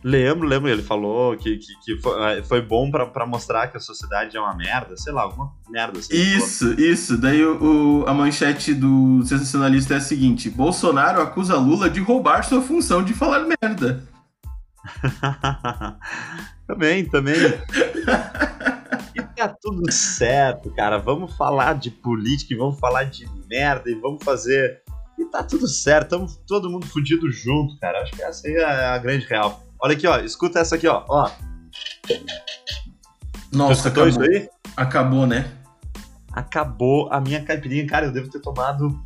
Lembro, 0.03 0.48
lembro, 0.48 0.70
ele 0.70 0.82
falou 0.82 1.36
que, 1.36 1.59
que, 1.59 1.74
que 1.84 2.01
foi, 2.01 2.38
é, 2.38 2.42
foi 2.42 2.62
bom 2.62 2.90
para 2.90 3.26
mostrar 3.26 3.68
que 3.68 3.76
a 3.76 3.80
sociedade 3.80 4.34
é 4.34 4.40
uma 4.40 4.57
merda, 4.57 4.96
sei 4.96 5.12
lá, 5.12 5.22
alguma 5.22 5.53
merda 5.68 5.98
assim. 5.98 6.14
Isso, 6.14 6.72
isso. 6.80 7.18
Daí 7.18 7.44
o, 7.44 8.03
o, 8.03 8.09
a 8.09 8.14
manchete 8.14 8.72
do 8.72 9.22
sensacionalista 9.26 9.94
é 9.94 9.96
a 9.98 10.01
seguinte: 10.01 10.48
Bolsonaro 10.48 11.20
acusa 11.20 11.57
Lula 11.59 11.90
de 11.90 12.01
roubar 12.01 12.42
sua 12.44 12.62
função 12.62 13.05
de 13.05 13.12
falar 13.12 13.46
merda. 13.62 14.03
também, 16.66 17.05
também. 17.05 17.36
e 19.14 19.22
tá 19.36 19.55
tudo 19.61 19.92
certo, 19.92 20.70
cara. 20.70 20.96
Vamos 20.96 21.36
falar 21.36 21.74
de 21.74 21.90
política 21.90 22.55
e 22.55 22.57
vamos 22.57 22.80
falar 22.80 23.05
de 23.05 23.28
merda 23.51 23.90
e 23.90 23.94
vamos 23.94 24.24
fazer. 24.24 24.80
E 25.18 25.26
tá 25.26 25.42
tudo 25.42 25.68
certo, 25.68 26.05
estamos 26.05 26.36
todo 26.46 26.70
mundo 26.70 26.86
fudido 26.86 27.30
junto, 27.30 27.78
cara. 27.78 28.01
Acho 28.01 28.12
que 28.12 28.22
essa 28.22 28.48
aí 28.48 28.55
é 28.55 28.64
a 28.64 28.96
grande 28.96 29.26
real. 29.26 29.62
Olha 29.82 29.94
aqui, 29.94 30.06
ó. 30.06 30.18
Escuta 30.18 30.58
essa 30.58 30.76
aqui, 30.76 30.86
ó. 30.86 31.04
ó. 31.08 31.30
Nossa, 33.52 33.88
acabou. 33.88 34.08
isso 34.08 34.22
aí? 34.22 34.48
Acabou, 34.76 35.26
né? 35.26 35.50
Acabou 36.32 37.12
a 37.12 37.20
minha 37.20 37.42
caipirinha. 37.42 37.86
Cara, 37.86 38.06
eu 38.06 38.12
devo 38.12 38.30
ter 38.30 38.40
tomado, 38.40 39.02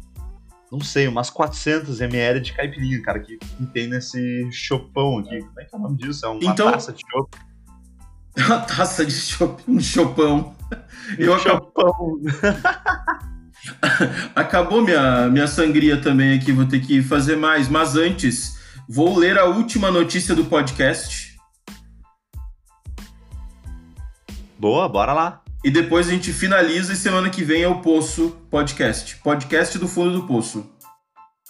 não 0.70 0.80
sei, 0.80 1.08
umas 1.08 1.30
400 1.30 2.00
ml 2.00 2.40
de 2.40 2.52
caipirinha, 2.52 3.00
cara, 3.00 3.20
que, 3.20 3.38
que 3.38 3.66
tem 3.66 3.88
nesse 3.88 4.48
chopão 4.52 5.18
aqui. 5.18 5.40
Como 5.40 5.60
é 5.60 5.64
que 5.64 5.74
é 5.74 5.78
o 5.78 5.80
nome 5.80 5.96
disso? 5.96 6.26
É 6.26 6.28
uma 6.28 6.44
então... 6.44 6.70
taça 6.70 6.92
de 6.92 7.02
chopp. 7.10 7.36
Uma 8.36 8.58
taça 8.58 9.06
de 9.06 9.12
chopp, 9.12 9.62
um 9.68 9.78
chopão. 9.78 10.56
Eu 11.16 11.36
um 11.36 11.38
chopão. 11.38 12.20
Acabou 14.34 14.82
minha, 14.82 15.28
minha 15.28 15.46
sangria 15.46 16.00
também 16.00 16.36
aqui, 16.36 16.50
vou 16.50 16.66
ter 16.66 16.80
que 16.80 17.00
fazer 17.00 17.36
mais. 17.36 17.68
Mas 17.68 17.94
antes, 17.94 18.53
Vou 18.89 19.16
ler 19.16 19.39
a 19.39 19.47
última 19.47 19.91
notícia 19.91 20.35
do 20.35 20.45
podcast. 20.45 21.39
Boa, 24.59 24.87
bora 24.89 25.14
lá. 25.14 25.43
E 25.64 25.70
depois 25.70 26.07
a 26.07 26.11
gente 26.11 26.30
finaliza 26.35 26.93
e 26.93 26.97
semana 26.97 27.30
que 27.30 27.43
vem 27.43 27.62
é 27.62 27.68
o 27.68 27.80
Poço 27.80 28.37
Podcast. 28.51 29.16
Podcast 29.22 29.78
do 29.78 29.89
Fundo 29.89 30.20
do 30.20 30.26
Poço. 30.26 30.70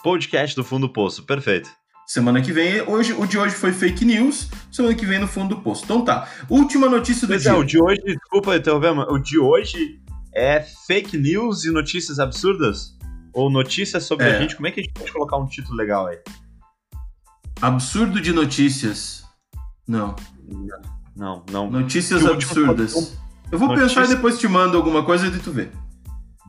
Podcast 0.00 0.54
do 0.54 0.62
Fundo 0.62 0.86
do 0.86 0.92
Poço, 0.92 1.24
perfeito. 1.24 1.68
Semana 2.06 2.40
que 2.40 2.52
vem, 2.52 2.82
hoje, 2.82 3.12
o 3.12 3.26
de 3.26 3.36
hoje 3.36 3.56
foi 3.56 3.72
fake 3.72 4.04
news, 4.04 4.48
semana 4.70 4.94
que 4.94 5.04
vem 5.04 5.18
no 5.18 5.26
fundo 5.26 5.56
do 5.56 5.62
poço. 5.62 5.84
Então 5.84 6.04
tá, 6.04 6.28
última 6.48 6.88
notícia 6.88 7.26
do 7.26 7.30
pois 7.30 7.42
dia. 7.42 7.50
É, 7.50 7.54
o 7.54 7.64
de 7.64 7.82
hoje, 7.82 8.00
desculpa 8.04 8.54
interromper, 8.54 8.90
o 9.10 9.18
de 9.18 9.38
hoje 9.38 10.00
é 10.32 10.60
fake 10.86 11.16
news 11.16 11.64
e 11.64 11.70
notícias 11.70 12.20
absurdas? 12.20 12.96
Ou 13.32 13.50
notícias 13.50 14.04
sobre 14.04 14.26
é. 14.26 14.36
a 14.36 14.40
gente? 14.40 14.54
Como 14.54 14.68
é 14.68 14.70
que 14.70 14.80
a 14.80 14.82
gente 14.84 14.92
pode 14.92 15.10
colocar 15.10 15.38
um 15.38 15.46
título 15.46 15.76
legal 15.76 16.06
aí? 16.06 16.18
Absurdo 17.60 18.20
de 18.20 18.32
notícias. 18.32 19.24
Não. 19.86 20.16
Não, 21.16 21.44
não. 21.50 21.70
Notícias 21.70 22.26
absurdas. 22.26 23.16
Eu 23.50 23.58
vou 23.58 23.68
Notícia... 23.68 24.00
pensar 24.00 24.12
e 24.12 24.16
depois 24.16 24.38
te 24.38 24.48
mando 24.48 24.76
alguma 24.76 25.04
coisa 25.04 25.26
e 25.26 25.38
tu 25.38 25.52
vê. 25.52 25.70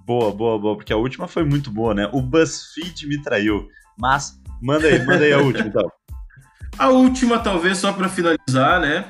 Boa, 0.05 0.31
boa, 0.31 0.59
boa, 0.59 0.75
porque 0.75 0.93
a 0.93 0.97
última 0.97 1.27
foi 1.27 1.43
muito 1.43 1.71
boa, 1.71 1.93
né? 1.93 2.09
O 2.13 2.21
BuzzFeed 2.21 3.07
me 3.07 3.21
traiu. 3.21 3.67
Mas, 3.97 4.39
manda 4.61 4.87
aí, 4.87 5.03
manda 5.05 5.23
aí 5.23 5.33
a 5.33 5.39
última, 5.39 5.67
então. 5.67 5.91
A 6.77 6.89
última, 6.89 7.39
talvez, 7.39 7.77
só 7.77 7.93
para 7.93 8.09
finalizar, 8.09 8.81
né? 8.81 9.05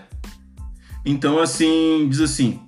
Então, 1.06 1.40
assim, 1.40 2.08
diz 2.10 2.22
assim: 2.22 2.62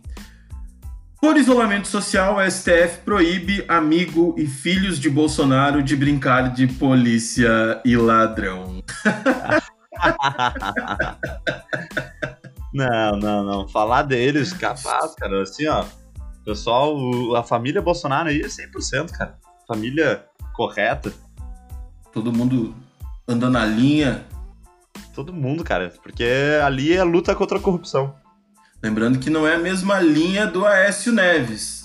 por 1.19 1.35
isolamento 1.35 1.87
social, 1.87 2.39
a 2.39 2.49
STF 2.49 2.99
proíbe 3.03 3.65
amigo 3.67 4.35
e 4.37 4.45
filhos 4.45 4.99
de 4.99 5.09
Bolsonaro 5.09 5.81
de 5.81 5.95
brincar 5.95 6.53
de 6.53 6.67
polícia 6.67 7.81
e 7.83 7.97
ladrão. 7.97 8.83
não, 12.71 13.17
não, 13.17 13.43
não. 13.43 13.67
Falar 13.67 14.03
deles, 14.03 14.53
capaz, 14.53 15.15
cara. 15.15 15.41
Assim, 15.41 15.67
ó. 15.67 15.83
Pessoal, 16.45 16.95
a 17.35 17.43
família 17.43 17.81
Bolsonaro 17.81 18.29
aí 18.29 18.41
é 18.41 18.47
100%, 18.47 19.09
cara. 19.11 19.39
Família 19.67 20.23
correta. 20.53 21.11
Todo 22.13 22.31
mundo 22.31 22.75
andando 23.27 23.53
na 23.53 23.65
linha. 23.65 24.23
Todo 25.15 25.33
mundo, 25.33 25.63
cara. 25.63 25.91
Porque 26.01 26.59
ali 26.63 26.93
é 26.93 27.03
luta 27.03 27.35
contra 27.35 27.57
a 27.57 27.61
corrupção. 27.61 28.13
Lembrando 28.87 29.19
que 29.19 29.29
não 29.29 29.45
é 29.45 29.55
a 29.55 29.59
mesma 29.59 29.99
linha 29.99 30.47
do 30.47 30.65
Aécio 30.65 31.11
Neves. 31.11 31.83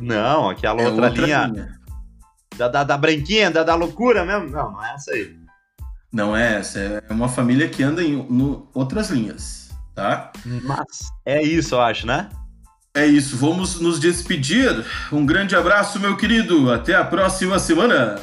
Não, 0.00 0.48
aquela 0.48 0.80
é 0.80 0.88
outra, 0.88 1.08
outra, 1.08 1.26
linha. 1.26 1.44
linha. 1.44 1.80
Da, 2.56 2.68
da, 2.68 2.84
da, 2.84 2.96
branquinha, 2.96 3.50
da, 3.50 3.62
da 3.62 3.74
loucura 3.74 4.24
mesmo? 4.24 4.48
Não, 4.48 4.72
não 4.72 4.82
é 4.82 4.94
essa 4.94 5.10
aí. 5.10 5.36
Não 6.10 6.34
é 6.34 6.54
essa, 6.56 6.78
é 6.78 7.12
uma 7.12 7.28
família 7.28 7.68
que 7.68 7.82
anda 7.82 8.02
em 8.02 8.16
no, 8.30 8.66
outras 8.72 9.10
linhas, 9.10 9.68
tá? 9.94 10.32
Mas 10.64 11.10
é 11.26 11.42
isso, 11.42 11.74
eu 11.74 11.82
acho, 11.82 12.06
né? 12.06 12.30
É 12.94 13.04
isso, 13.04 13.36
vamos 13.36 13.78
nos 13.78 14.00
despedir. 14.00 14.82
Um 15.12 15.26
grande 15.26 15.54
abraço, 15.54 16.00
meu 16.00 16.16
querido. 16.16 16.72
Até 16.72 16.94
a 16.94 17.04
próxima 17.04 17.58
semana. 17.58 18.18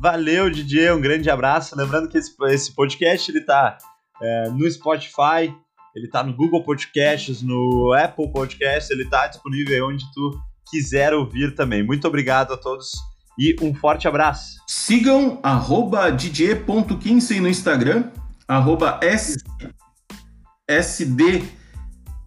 Valeu, 0.00 0.50
DJ. 0.50 0.90
Um 0.90 1.00
grande 1.00 1.30
abraço. 1.30 1.76
Lembrando 1.76 2.08
que 2.08 2.18
esse, 2.18 2.34
esse 2.48 2.74
podcast 2.74 3.30
ele 3.30 3.42
tá 3.42 3.78
é, 4.20 4.48
no 4.48 4.68
Spotify, 4.68 5.54
ele 5.96 6.06
tá 6.08 6.22
no 6.22 6.34
Google 6.34 6.62
Podcasts, 6.62 7.40
no 7.40 7.94
Apple 7.94 8.30
Podcasts, 8.30 8.90
ele 8.90 9.06
tá 9.06 9.26
disponível 9.28 9.88
onde 9.88 10.04
tu 10.12 10.38
quiser 10.70 11.14
ouvir 11.14 11.54
também. 11.54 11.82
Muito 11.82 12.06
obrigado 12.06 12.52
a 12.52 12.56
todos 12.56 12.92
e 13.38 13.56
um 13.62 13.74
forte 13.74 14.06
abraço. 14.06 14.60
Sigam 14.66 15.40
arroba 15.42 16.10
dj.kinsey 16.10 17.40
no 17.40 17.48
Instagram, 17.48 18.10
arroba 18.46 19.00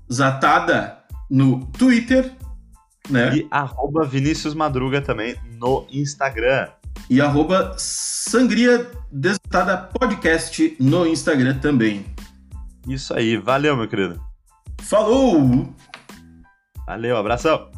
sdzatada 0.10 0.98
no 1.30 1.68
Twitter, 1.68 2.34
né? 3.08 3.38
E 3.38 3.48
arroba 3.52 4.04
Vinícius 4.04 4.56
Madruga 4.56 5.00
também 5.00 5.36
no 5.60 5.86
Instagram. 5.92 6.70
E 7.08 7.22
arroba 7.22 7.76
Sangria 7.78 8.90
Desatada 9.12 9.78
Podcast 9.78 10.76
no 10.80 11.06
Instagram 11.06 11.60
também. 11.60 12.04
Isso 12.90 13.14
aí, 13.14 13.38
valeu, 13.38 13.78
meu 13.78 13.88
querido. 13.88 14.20
Falou! 14.82 15.72
Valeu, 16.88 17.16
abração! 17.18 17.70